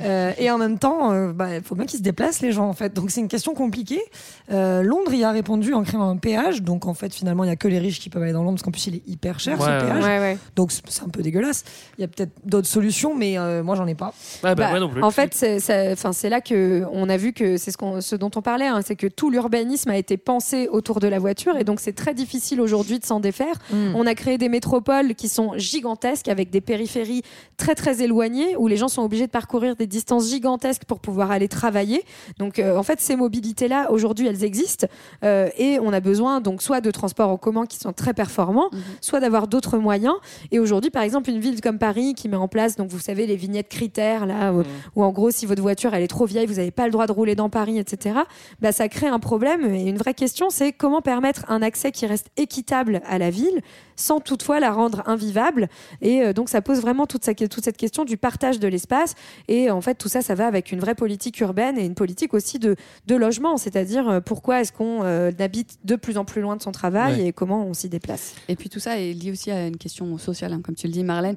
[0.00, 2.68] Euh, et en même temps, euh, bah, il faut bien qu'ils se déplacent, les gens,
[2.68, 2.94] en fait.
[2.94, 4.02] Donc c'est une question compliquée.
[4.50, 6.62] Euh, Londres y a répondu en créant un péage.
[6.62, 8.56] Donc en fait, finalement, il n'y a que les riches qui peuvent aller dans Londres,
[8.56, 10.04] parce qu'en plus, il est hyper cher, Ouais, ce péage.
[10.04, 10.38] Ouais, ouais.
[10.56, 11.64] Donc c'est c'est un peu dégueulasse.
[11.98, 14.12] Il y a peut-être d'autres solutions, mais euh, moi, j'en ai pas.
[14.42, 15.02] Ah bah, Bah, moi non plus.
[15.02, 18.80] En fait, c'est là que on a vu que c'est ce, dont on parlait, hein,
[18.84, 22.14] c'est que tout l'urbanisme a été pensé autour de la voiture et donc c'est très
[22.14, 23.54] difficile aujourd'hui de s'en défaire.
[23.70, 23.94] Mm.
[23.94, 27.22] On a créé des métropoles qui sont gigantesques avec des périphéries
[27.56, 31.30] très très éloignées où les gens sont obligés de parcourir des distances gigantesques pour pouvoir
[31.30, 32.04] aller travailler.
[32.38, 34.86] Donc euh, en fait, ces mobilités-là aujourd'hui, elles existent
[35.24, 38.68] euh, et on a besoin donc soit de transports en commun qui sont très performants,
[38.72, 38.80] Mhm.
[39.00, 40.14] soit d'avoir d'autres moyens.
[40.50, 43.26] Et aujourd'hui, par exemple, une ville comme Paris qui met en place, donc vous savez,
[43.26, 44.62] les vignettes critères là, où,
[44.96, 47.06] où en gros, si votre voiture elle est trop vieille, vous n'avez pas le droit
[47.06, 48.16] de rouler dans Paris, etc.
[48.60, 52.06] Bah, ça crée un problème et une vraie question, c'est comment permettre un accès qui
[52.06, 53.60] reste équitable à la ville
[53.96, 55.68] sans toutefois la rendre invivable.
[56.00, 59.14] Et euh, donc ça pose vraiment toute, sa- toute cette question du partage de l'espace.
[59.48, 62.34] Et en fait tout ça, ça va avec une vraie politique urbaine et une politique
[62.34, 62.74] aussi de,
[63.06, 66.62] de logement, c'est-à-dire euh, pourquoi est-ce qu'on euh, habite de plus en plus loin de
[66.62, 67.26] son travail Ouais.
[67.28, 68.34] et comment on s'y déplace?
[68.48, 70.92] Et puis tout ça est lié aussi à une question sociale, hein, comme tu le
[70.92, 71.36] dis, Marlène.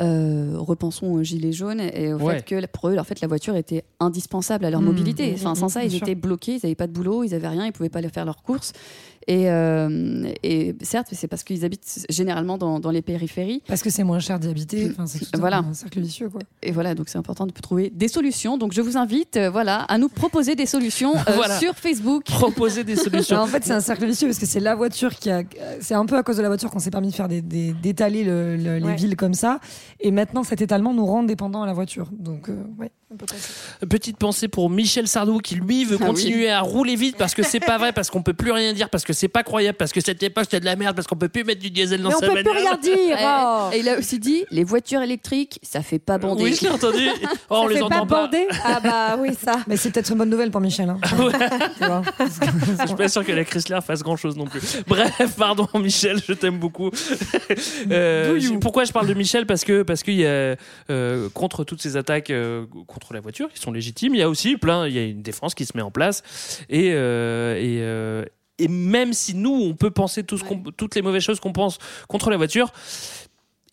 [0.00, 2.36] Euh, repensons aux gilets jaunes et au Ouais.
[2.38, 5.30] fait que pour eux, en fait, la voiture était indispensable à leur Mmh, mobilité.
[5.32, 6.06] mmh, Enfin, mmh, sans ça, bien ils sûr.
[6.06, 8.24] étaient bloqués, ils n'avaient pas de boulot, ils n'avaient rien, ils pouvaient pas aller faire
[8.24, 8.72] leurs courses.
[9.26, 13.62] Et, euh, et certes, c'est parce qu'ils habitent généralement dans, dans les périphéries.
[13.68, 14.90] Parce que c'est moins cher d'y habiter.
[14.90, 15.58] Enfin, c'est tout Voilà.
[15.58, 16.40] un cercle vicieux, quoi.
[16.62, 18.56] Et voilà, donc c'est important de trouver des solutions.
[18.56, 21.58] Donc je vous invite, euh, voilà, à nous proposer des solutions euh, Voilà.
[21.58, 22.24] sur Facebook.
[22.24, 23.36] Proposer des solutions.
[23.36, 25.42] Alors, en fait, c'est un cercle vicieux parce que c'est la voiture qui a.
[25.80, 27.72] C'est un peu à cause de la voiture qu'on s'est permis de faire des, des-
[27.74, 28.96] d'étaler le- le- les Ouais.
[28.96, 29.60] villes comme ça.
[30.00, 32.08] Et maintenant, cet étalement nous rend dépendants à la voiture.
[32.18, 32.90] Donc, euh, ouais.
[33.88, 37.42] Petite pensée pour Michel Sardou qui lui veut Ah continuer à rouler vite parce que
[37.42, 39.92] c'est pas vrai, parce qu'on peut plus rien dire, parce que c'est pas croyable, parce
[39.92, 42.08] que cette époque c'était de la merde, parce qu'on peut plus mettre du diesel dans
[42.08, 43.18] Mais on sa peut plus rien dire.
[43.20, 43.68] oh.
[43.72, 46.42] Et, et il a aussi dit, les voitures électriques, ça fait pas bander.
[46.42, 47.08] Oui, je l'ai entendu.
[47.52, 48.22] Oh, on Ça les fait entend pas pas.
[48.26, 49.60] bander Ah bah oui, ça.
[49.66, 50.88] Mais c'est peut-être une bonne nouvelle pour Michel.
[50.88, 50.98] hein.
[51.78, 52.02] Tu vois
[52.80, 54.60] Je suis pas sûr que la Chrysler fasse grand chose non plus.
[54.86, 56.90] Bref, pardon Michel, je t'aime beaucoup.
[57.90, 59.46] Euh, pourquoi je parle de Michel?
[59.46, 60.56] Parce que parce qu'il y a
[60.90, 64.28] euh, contre toutes ces attaques euh, contre la voiture qui sont légitimes, il y a
[64.28, 66.22] aussi plein, il y a une défense qui se met en place
[66.68, 68.24] et euh, et euh,
[68.62, 71.52] et même si nous, on peut penser tout ce qu'on- toutes les mauvaises choses qu'on
[71.52, 72.72] pense contre la voiture,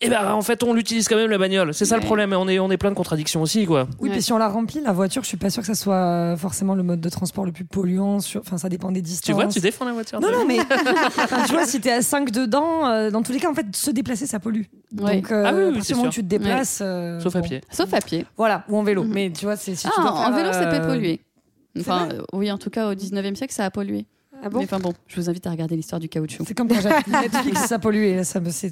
[0.00, 1.74] et ben en fait, on l'utilise quand même la bagnole.
[1.74, 2.32] C'est ça le problème.
[2.32, 3.88] Et on est on est plein de contradictions aussi, quoi.
[3.98, 5.96] Oui, puis si on la remplit, la voiture, je suis pas sûre que ça soit
[5.96, 8.20] euh, forcément le mode de transport le plus polluant.
[8.20, 8.40] Sur...
[8.42, 9.26] Enfin, ça dépend des distances.
[9.26, 10.20] Tu vois, tu défends la voiture.
[10.20, 10.60] Non, non, mais
[11.16, 13.66] enfin, tu vois, si t'es à 5 dedans, euh, dans tous les cas, en fait,
[13.74, 14.62] se déplacer, ça pollue.
[15.00, 15.16] Ouais.
[15.16, 16.22] Donc, euh, Ah oui, oui, à partir c'est du moment où sûr.
[16.22, 16.78] tu te déplaces.
[16.80, 17.48] euh, Sauf à bon.
[17.48, 17.60] pied.
[17.68, 18.24] Sauf à pied.
[18.36, 19.02] Voilà, ou en vélo.
[19.02, 19.12] Mhm.
[19.12, 21.20] Mais tu vois, c'est si tu Ah, dois en faire, vélo, ça peut polluer.
[21.80, 24.06] Enfin, euh, oui, en tout cas, au 19e siècle, ça a pollué.
[24.42, 26.44] Ah bon Mais enfin bon, je vous invite à regarder l'histoire du caoutchouc.
[26.46, 28.22] C'est comme quand j'ai Netflix, ça polluait.
[28.24, 28.70] Ça me, c'est,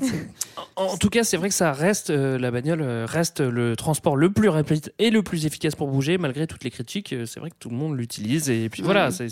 [0.76, 3.74] En, en tout cas, c'est vrai que ça reste euh, la bagnole euh, reste le
[3.74, 7.12] transport le plus rapide et le plus efficace pour bouger, malgré toutes les critiques.
[7.12, 9.26] euh, C'est vrai que tout le monde l'utilise et puis voilà, c'est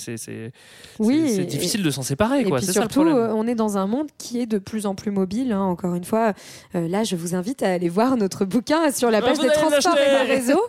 [0.98, 2.58] Oui, et- difficile de s'en séparer, Et quoi.
[2.58, 4.94] puis C'est ça le surtout, on est dans un monde qui est de plus en
[4.94, 5.52] plus mobile.
[5.52, 5.60] hein.
[5.62, 6.32] Encore une fois,
[6.74, 9.48] euh, là, je vous invite à aller voir notre bouquin sur la Ah, page des
[9.48, 10.62] transports et des réseaux.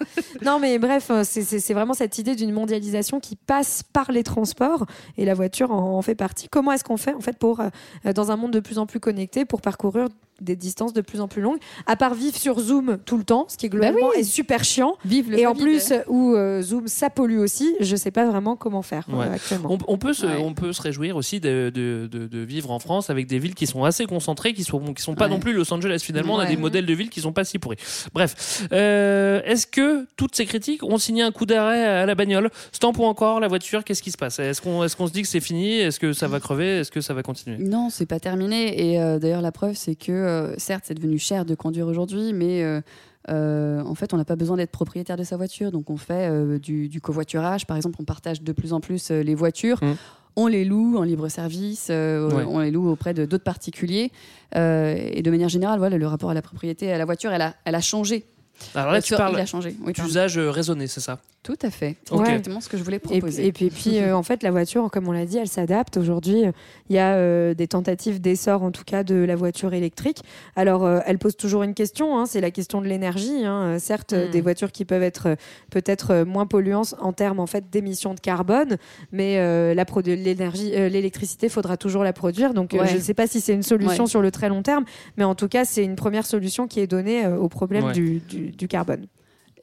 [0.43, 4.85] non, mais bref, c'est vraiment cette idée d'une mondialisation qui passe par les transports
[5.17, 5.54] et la voiture
[6.01, 6.47] fait partie.
[6.49, 8.99] Comment est-ce qu'on fait en fait pour, euh, dans un monde de plus en plus
[8.99, 10.07] connecté, pour parcourir
[10.41, 13.45] des distances de plus en plus longues, à part vivre sur Zoom tout le temps,
[13.49, 14.21] ce qui globalement oui.
[14.21, 14.95] est super chiant.
[15.05, 18.55] Vive le Et en plus, où euh, Zoom ça pollue aussi, je sais pas vraiment
[18.55, 19.71] comment faire euh, actuellement.
[19.71, 20.37] On, on peut se, Ouais.
[20.43, 23.55] on peut se réjouir aussi de, de, de- de vivre en France avec des villes
[23.55, 25.31] qui sont assez concentrées, qui sont, qui sont pas Ouais.
[25.31, 26.01] non plus Los Angeles.
[26.03, 27.77] Finalement, on a des modèles de villes qui sont pas si pourris.
[28.13, 32.49] Bref, euh, est-ce que toutes ces critiques ont signé un coup d'arrêt à la bagnole?
[32.71, 33.83] Stamp ou encore la voiture?
[33.83, 34.39] Qu'est-ce qui se passe?
[34.39, 35.75] Est-ce qu'on est se dit que c'est fini?
[35.77, 36.79] Est-ce que ça va crever?
[36.79, 37.57] Est-ce que ça va continuer?
[37.59, 38.91] Non, c'est pas terminé.
[38.93, 42.33] Et euh, d'ailleurs, la preuve, c'est que euh, certes, c'est devenu cher de conduire aujourd'hui,
[42.33, 42.81] mais euh,
[43.29, 45.71] euh, en fait, on n'a pas besoin d'être propriétaire de sa voiture.
[45.71, 47.65] Donc, on fait euh, du, du covoiturage.
[47.65, 49.83] Par exemple, on partage de plus en plus euh, les voitures.
[49.83, 49.93] Mm.
[50.37, 52.43] On les loue en libre service, Ouais.
[52.47, 54.11] on les loue auprès de d'autres particuliers.
[54.53, 57.55] Et de manière générale, voilà, le rapport à la propriété à la voiture, elle a,
[57.63, 58.25] elle a changé.
[58.73, 59.75] Alors là, Euh, tu sur- parles il a changé.
[59.81, 60.07] Oui, pardon.
[60.07, 61.95] d'usage euh, raisonné, c'est ça Tout à fait.
[62.09, 63.45] C'est exactement ce que je voulais Et, proposer.
[63.45, 65.97] et puis, et puis euh, en fait, la voiture, comme on l'a dit, elle s'adapte.
[65.97, 66.43] Aujourd'hui,
[66.89, 70.21] il y a euh, des tentatives d'essor, en tout cas, de la voiture électrique.
[70.55, 73.45] Alors, euh, elle pose toujours une question, hein, c'est la question de l'énergie.
[73.45, 73.77] hein.
[73.79, 74.31] Certes, euh, Mm.
[74.31, 75.35] des voitures qui peuvent être
[75.69, 78.77] peut-être moins polluantes en termes en fait d'émissions de carbone,
[79.11, 82.53] mais euh, la l'énergie, euh, l'électricité, faudra toujours la produire.
[82.53, 82.87] Donc, euh, Ouais.
[82.87, 84.09] je ne sais pas si c'est une solution Ouais.
[84.09, 84.83] sur le très long terme,
[85.17, 87.93] mais en tout cas, c'est une première solution qui est donnée euh, au problème Ouais.
[87.93, 89.07] du, du- du carbone.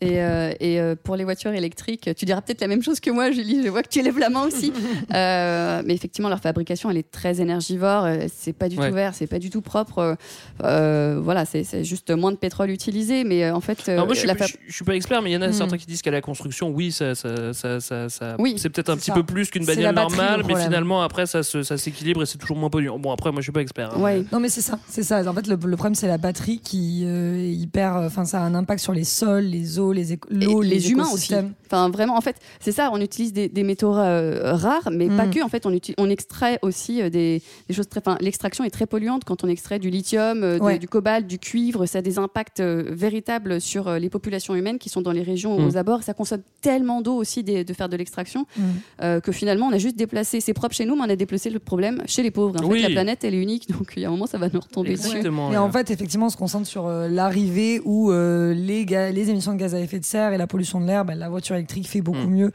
[0.02, 3.10] Et, euh, et euh, pour les voitures électriques, tu diras peut-être la même chose que
[3.10, 3.62] moi, Julie.
[3.64, 4.72] Je vois que tu lèves la main aussi.
[5.14, 8.06] Euh, mais effectivement, leur fabrication, elle est très énergivore.
[8.34, 8.88] C'est pas du Ouais.
[8.88, 10.16] tout vert, c'est pas du tout propre.
[10.60, 13.24] Voilà, c'est juste moins de pétrole utilisé.
[13.24, 15.30] Mais en fait, moi, je suis, la pas- fab- je, je suis pas expert, mais
[15.30, 18.08] il y en a certains qui disent qu'à la construction, oui, ça, ça, ça, ça,
[18.08, 19.14] ça- Oui, c'est peut-être un petit ça.
[19.14, 22.70] peu plus qu'une bagnole normale, le mais finalement, après, ça, s'équilibre et c'est toujours moins
[22.70, 22.98] polluant.
[22.98, 23.92] Bon, après, moi, je suis pas expert.
[23.94, 24.00] hein.
[24.00, 24.24] Ouais.
[24.32, 25.22] Non, mais c'est ça, c'est ça.
[25.28, 27.94] En fait, le, le problème, c'est la batterie qui euh, hyper.
[27.96, 31.34] Enfin, ça a un impact sur les sols, les eaux, les humains aussi.
[31.72, 32.90] Enfin, vraiment, en fait, c'est ça.
[32.92, 35.30] On utilise des, des métaux euh, rares, mais pas Mm.
[35.30, 35.42] que.
[35.42, 38.00] En fait, on, extrait aussi euh, des, des choses très.
[38.04, 41.38] Enfin, l'extraction est très polluante quand on extrait du lithium, euh, de- du cobalt, du
[41.38, 41.86] cuivre.
[41.86, 45.22] Ça a des impacts euh, véritables sur euh, les populations humaines qui sont dans les
[45.22, 45.66] régions Mm.
[45.66, 46.02] aux abords.
[46.02, 48.62] Ça consomme tellement d'eau aussi des- de faire de l'extraction Mm.
[49.02, 50.40] euh, que finalement, on a juste déplacé.
[50.40, 52.62] C'est propre chez nous, mais on a déplacé le problème chez les pauvres.
[52.62, 52.80] En Oui.
[52.82, 54.60] fait, la planète, elle est unique, donc il y a un moment, ça va nous
[54.60, 55.06] retomber dessus.
[55.08, 55.50] Exactement.
[55.50, 55.62] Et là.
[55.62, 58.84] en fait, effectivement, on se concentre sur euh, l'arrivée où euh, les,
[59.30, 61.28] émissions de gaz à à effet de serre et la pollution de l'air, bah, la
[61.28, 62.34] voiture électrique fait beaucoup Mm.
[62.34, 62.52] mieux.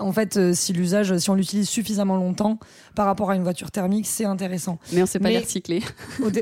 [0.00, 2.58] En fait, euh, si l'usage, si on l'utilise suffisamment longtemps
[2.96, 4.80] par rapport à une voiture thermique, c'est intéressant.
[4.92, 5.82] Mais on sait pas les recycler.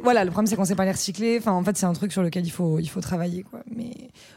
[0.03, 1.37] Voilà, le problème c'est qu'on sait pas les recycler.
[1.39, 3.63] Enfin, en fait, c'est un truc sur lequel il faut, il faut travailler, quoi.
[3.77, 3.91] Mais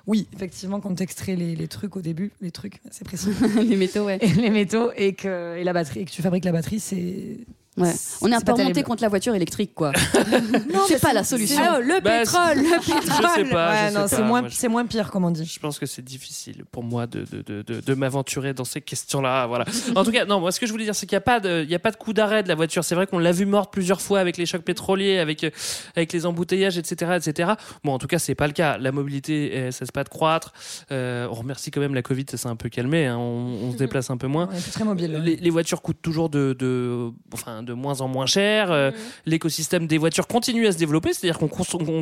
[0.05, 3.29] oui, effectivement, quand tu extrais les, les trucs au début, les trucs, c'est précis.
[3.63, 4.17] les métaux, ouais.
[4.19, 7.37] Et les métaux et que et la batterie, et que tu fabriques la batterie, c'est.
[7.77, 7.93] Ouais.
[8.21, 9.91] On est un peu pas remonté contre la voiture électrique, quoi.
[10.87, 11.61] c'est pas la solution.
[11.81, 13.29] Le Bah, pétrole, le Je pétrole.
[13.35, 13.69] sais pas.
[13.71, 14.21] Ouais, je sais non, c'est pas.
[14.23, 15.45] moins, Moi, je- c'est moins pire, comme on dit.
[15.45, 18.81] Je pense que c'est difficile pour moi de, de, de, de, de m'aventurer dans ces
[18.81, 19.45] questions-là.
[19.47, 19.65] Voilà.
[19.95, 21.39] En tout cas, non, moi, ce que je voulais dire, c'est qu'il n'y a, pas
[21.39, 22.83] de- il y a pas de coup d'arrêt de la voiture.
[22.83, 25.49] C'est vrai qu'on l'a vu morte plusieurs fois avec les chocs pétroliers, avec, euh,
[25.95, 27.51] avec les embouteillages, etc., etc.
[27.83, 28.77] Bon, en tout cas, c'est pas le cas.
[28.77, 30.53] La mobilité, elle cesse pas de croître.
[30.91, 33.05] Euh, on remercie quand même la Covid, ça s'est un peu calmé.
[33.05, 33.17] hein.
[33.17, 34.47] On, on se déplace un peu moins.
[34.51, 35.21] On est plus très mobile.
[35.23, 38.71] Les, les voitures coûtent toujours de, de, enfin, de moins en moins cher.
[38.71, 38.91] Euh,
[39.25, 41.47] L'écosystème des voitures continue à se développer, c'est-à-dire qu'on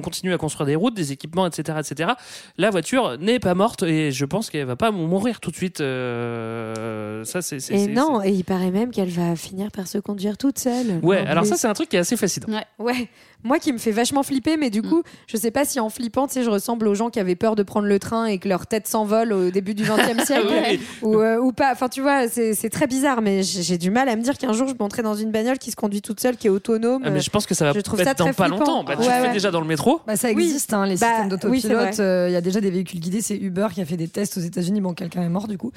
[0.01, 2.11] continue à construire des routes, des équipements, etc., etc.
[2.57, 5.82] La voiture n'est pas morte et je pense qu'elle va pas mourir tout de suite.
[5.82, 7.57] euh, ça, c'est.
[7.72, 10.99] Et non, et il paraît même qu'elle va finir par se conduire toute seule.
[11.01, 12.47] Ouais, alors ça, c'est un truc qui est assez fascinant.
[12.80, 13.09] Ouais,
[13.43, 14.89] moi qui me fait vachement flipper, mais du Mm.
[14.89, 17.35] coup, je sais pas si en flippant, tu sais, je ressemble aux gens qui avaient
[17.35, 20.47] peur de prendre le train et que leur tête s'envole au début du XXe siècle
[20.49, 20.79] Oui.
[21.01, 21.71] ou, euh, ou pas.
[21.71, 24.67] Enfin, tu vois, c'est très bizarre, mais j'ai du mal à me dire qu'un jour
[24.67, 27.01] je monterai dans une bagnole qui se conduit toute seule, qui est autonome.
[27.05, 28.59] Ah, mais je pense que ça va Je trouve être ça dans très pas flippant.
[28.59, 28.83] longtemps.
[28.83, 29.33] Bah, tu Ouais, le fais ouais.
[29.33, 30.01] déjà dans le métro.
[30.07, 30.43] Bah, ça Oui.
[30.43, 31.99] existe, hein, les Bah, systèmes d'autopilote.
[31.99, 33.21] euh, Il y a déjà des véhicules guidés.
[33.21, 34.81] C'est Uber qui a fait des tests aux États-Unis.
[34.81, 35.71] Bon, quelqu'un est mort du coup.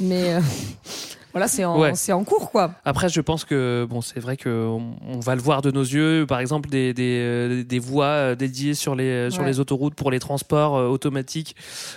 [0.00, 0.40] Mais euh,
[1.32, 1.92] voilà, c'est en, Ouais.
[2.12, 2.72] en cours, quoi.
[2.84, 6.26] Après, je pense que bon, c'est vrai qu'on on va le voir de nos yeux.
[6.28, 9.48] Par exemple, des, des, euh, des voies euh, dédiées sur les, euh, sur Ouais.
[9.48, 11.54] les autoroutes pour les transports automatiques,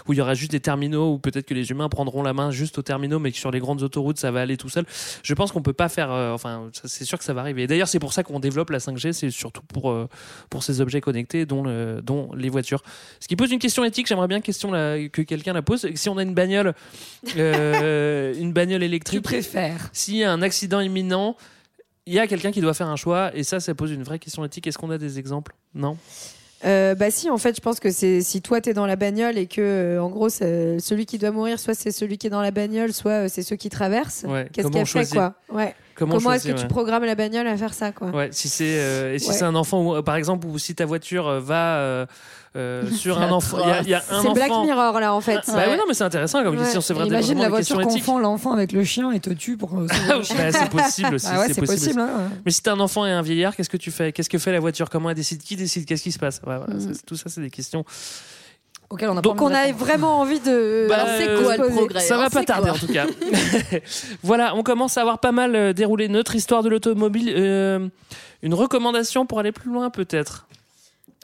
[0.08, 2.52] où il y aura juste des terminaux, où peut-être que les humains prendront la main
[2.52, 4.86] juste aux terminaux, mais que sur les grandes autoroutes, ça va aller tout seul.
[5.24, 6.12] Je pense qu'on peut pas faire.
[6.12, 7.64] euh, enfin, c'est sûr que ça va arriver.
[7.64, 9.12] Et D'ailleurs, c'est pour ça qu'on développe la 5G.
[9.14, 10.08] C'est surtout pour, euh,
[10.50, 12.84] pour ces objets connectés, dont, le- dont les voitures.
[13.20, 14.08] Ce qui pose une question éthique.
[14.08, 15.88] J'aimerais bien question la- que quelqu'un la pose.
[15.96, 16.74] Si on a une bagnole,
[17.38, 19.90] euh, une bagnole électrique, Tu préfères.
[19.94, 21.36] s'il y a un accident imminent,
[22.06, 24.20] il y a quelqu'un qui doit faire un choix, et ça, ça pose une vraie
[24.20, 24.68] question éthique.
[24.68, 25.54] Est-ce qu'on a des exemples?
[25.74, 25.98] Non?
[26.66, 29.38] Euh, bah si, en fait, je pense que c'est si toi t'es dans la bagnole
[29.38, 32.42] et que euh, en gros celui qui doit mourir, soit c'est celui qui est dans
[32.42, 34.24] la bagnole, soit euh, c'est ceux qui traversent.
[34.26, 35.36] Ouais, Qu'est-ce on qu'elle fait quoi?
[35.52, 35.76] Ouais.
[35.96, 38.12] Comment est-ce que tu programmes la bagnole à faire ça quoi?
[38.32, 42.08] Si c'est si c'est un enfant ou par exemple ou si ta voiture va
[42.56, 44.34] euh, sur un C'est enfant, il y a- il y, a un C'est.
[44.34, 45.40] Black Mirror là en fait.
[45.48, 46.64] Bah oui, non, mais c'est intéressant comme Ouais.
[46.64, 46.82] question.
[46.82, 49.74] C'est vrai, Imagine vraiment la voiture confond l'enfant avec le chien et te tue pour.
[49.80, 49.88] euh,
[50.24, 51.28] c'est possible aussi.
[51.30, 52.00] Ah ouais, c'est possible.
[52.00, 52.36] hein, ouais.
[52.46, 54.12] Mais si t'as un enfant et un vieillard, qu'est-ce que tu fais?
[54.12, 54.90] Qu'est-ce que fait la voiture?
[54.90, 55.42] Comment elle décide?
[55.42, 55.86] Qui décide?
[55.86, 56.42] Qu'est-ce qui se passe?
[56.46, 56.94] Ouais, voilà, Mm.
[57.08, 57.84] Tout ça, c'est des questions.
[58.90, 60.86] Auquel on a Donc pas on a vraiment envie de.
[60.88, 62.78] Bah, Alors, c'est euh, quoi le progrès Ça va pas tarder quoi?
[62.78, 63.08] en tout cas.
[64.24, 67.34] voilà, on commence à avoir pas mal euh, déroulé notre histoire de l'automobile.
[67.36, 67.88] Euh,
[68.44, 70.48] une recommandation pour aller plus loin peut-être?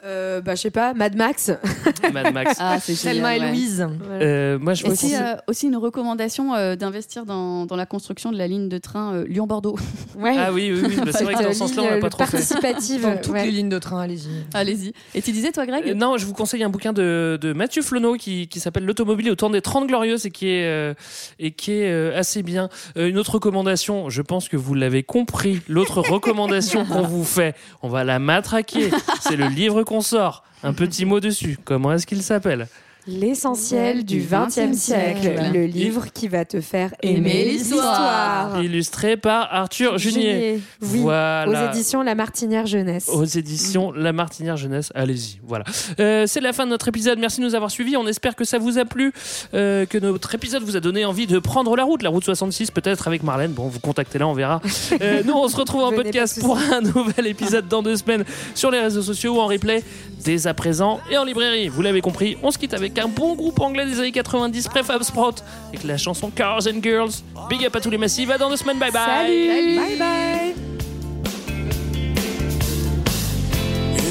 [0.04, 1.50] Euh, bah je sais pas, Mad Max.
[2.12, 2.56] Mad Max.
[2.58, 3.36] Ah, c'est génial.
[3.36, 3.48] et ouais.
[3.50, 3.86] Louise.
[4.10, 5.16] Euh, moi je vois Aussi, aussi.
[5.16, 9.14] euh, aussi une recommandation euh, d'investir dans, dans la construction de la ligne de train
[9.14, 9.76] euh, Lyon-Bordeaux?
[10.18, 10.34] Ouais.
[10.36, 10.96] Ah oui, oui, oui.
[11.02, 12.32] bah, c'est vrai que dans ce sens-là, on l'a pas trop fait.
[12.32, 13.00] participative.
[13.02, 13.46] Dans toutes ouais.
[13.46, 14.28] les lignes de train, allez-y.
[14.52, 14.92] Allez-y.
[15.14, 17.80] Et tu disais, toi, Greg Euh, non, je vous conseille un bouquin de, de Mathieu
[17.80, 20.92] Flonneau qui, qui s'appelle L'automobile au temps des 30 glorieuses et qui est, euh,
[21.38, 22.68] et qui est euh, assez bien.
[22.98, 27.54] Euh, une autre recommandation, je pense que vous l'avez compris, l'autre recommandation qu'on vous fait,
[27.82, 28.90] on va la matraquer,
[29.22, 30.44] c'est le livre sort.
[30.62, 31.58] Un petit mot dessus.
[31.64, 32.68] Comment est-ce qu'il s'appelle?
[33.10, 38.62] L'essentiel du XXe siècle, le livre qui va te faire Aimer l'histoire.
[38.62, 40.60] Illustré par Arthur Junier.
[40.80, 41.68] Oui, Voilà.
[41.68, 43.08] aux éditions La Martinière Jeunesse.
[43.12, 44.92] aux éditions La Martinière Jeunesse.
[44.94, 45.64] Allez-y, voilà.
[45.98, 47.18] Euh, c'est la fin de notre épisode.
[47.18, 47.96] Merci de nous avoir suivis.
[47.96, 49.12] On espère que ça vous a plu,
[49.54, 52.70] euh, que notre épisode vous a donné envie de prendre la route, la route 66
[52.70, 53.50] peut-être avec Marlène.
[53.50, 54.60] Bon, vous contactez là, on verra.
[55.00, 58.70] Euh, nous, on se retrouve en podcast pour un nouvel épisode dans deux semaines sur
[58.70, 59.82] les réseaux sociaux ou en replay
[60.24, 61.66] dès à présent et en librairie.
[61.68, 65.02] Vous l'avez compris, on se quitte avec un bon groupe anglais des années 90, Prefab
[65.02, 67.22] Sprout, avec la chanson Cars and Girls.
[67.48, 68.30] Big up à tous les massifs.
[68.30, 68.78] À dans deux semaines.
[68.78, 69.02] Bye bye.
[69.06, 69.76] Salut.
[69.76, 70.70] Bye bye.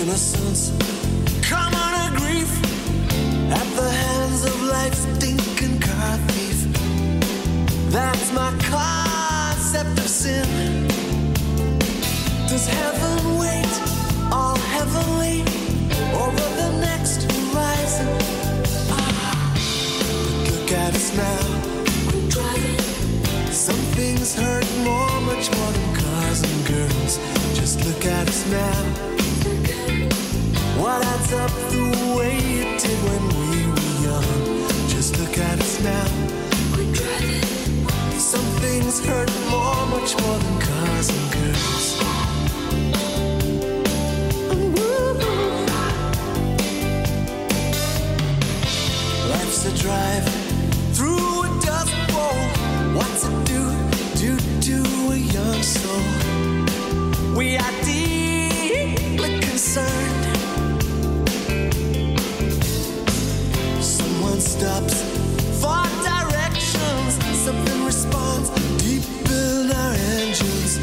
[0.09, 0.71] innocence.
[1.47, 2.51] Come on, a grief
[3.51, 6.59] at the hands of life's stinking car thief.
[7.91, 10.87] That's my concept of sin.
[12.47, 13.73] Does heaven wait?
[14.31, 15.41] All heavenly
[16.25, 18.48] over the next horizon?
[20.69, 21.39] Look at us now.
[23.49, 27.17] Some things hurt more, much more than cars and girls.
[27.57, 28.83] Just look at us now.
[30.79, 34.89] What adds up the way it did when we were young?
[34.89, 36.05] Just look at us now.
[38.19, 41.97] Some things hurt more, much more than cars and girls.
[49.31, 50.38] Life's a drive,
[52.99, 53.61] What's it do
[54.19, 54.83] do, do
[55.13, 56.03] a young soul?
[57.33, 60.25] We are deeply concerned.
[63.81, 65.01] Someone stops
[65.61, 67.13] for directions.
[67.45, 68.49] Something responds
[68.83, 70.77] deep in our engines.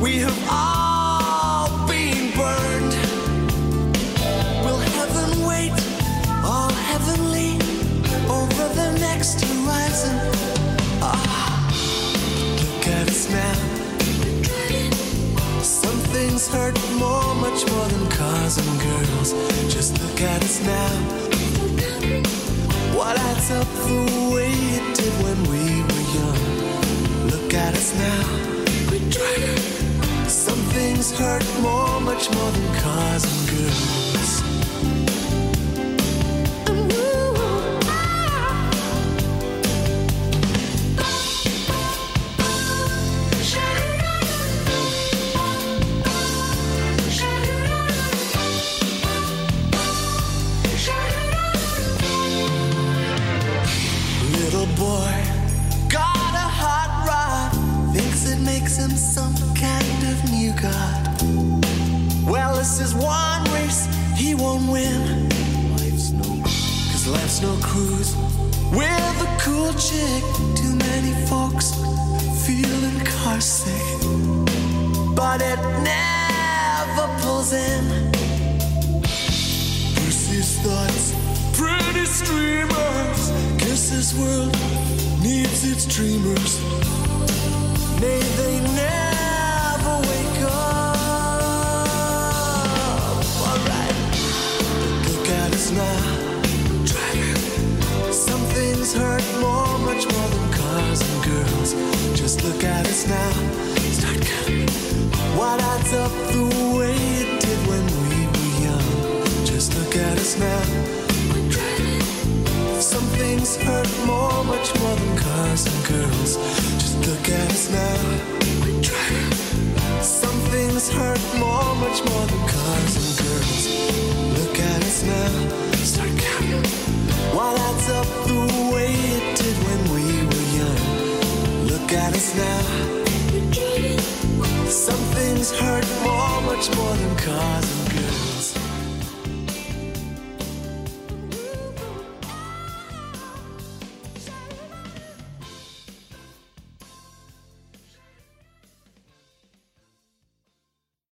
[0.00, 2.94] We have all been burned.
[4.64, 5.72] Will heaven wait
[6.44, 7.58] all heavenly
[8.30, 10.51] over the next horizon?
[13.32, 13.54] now.
[15.62, 19.32] Some things hurt more, much more than cars and girls.
[19.72, 20.92] Just look at us now.
[22.96, 26.42] What adds up the way it did when we were young?
[27.30, 28.24] Look at us now.
[30.28, 34.51] Some things hurt more, much more than cars and girls.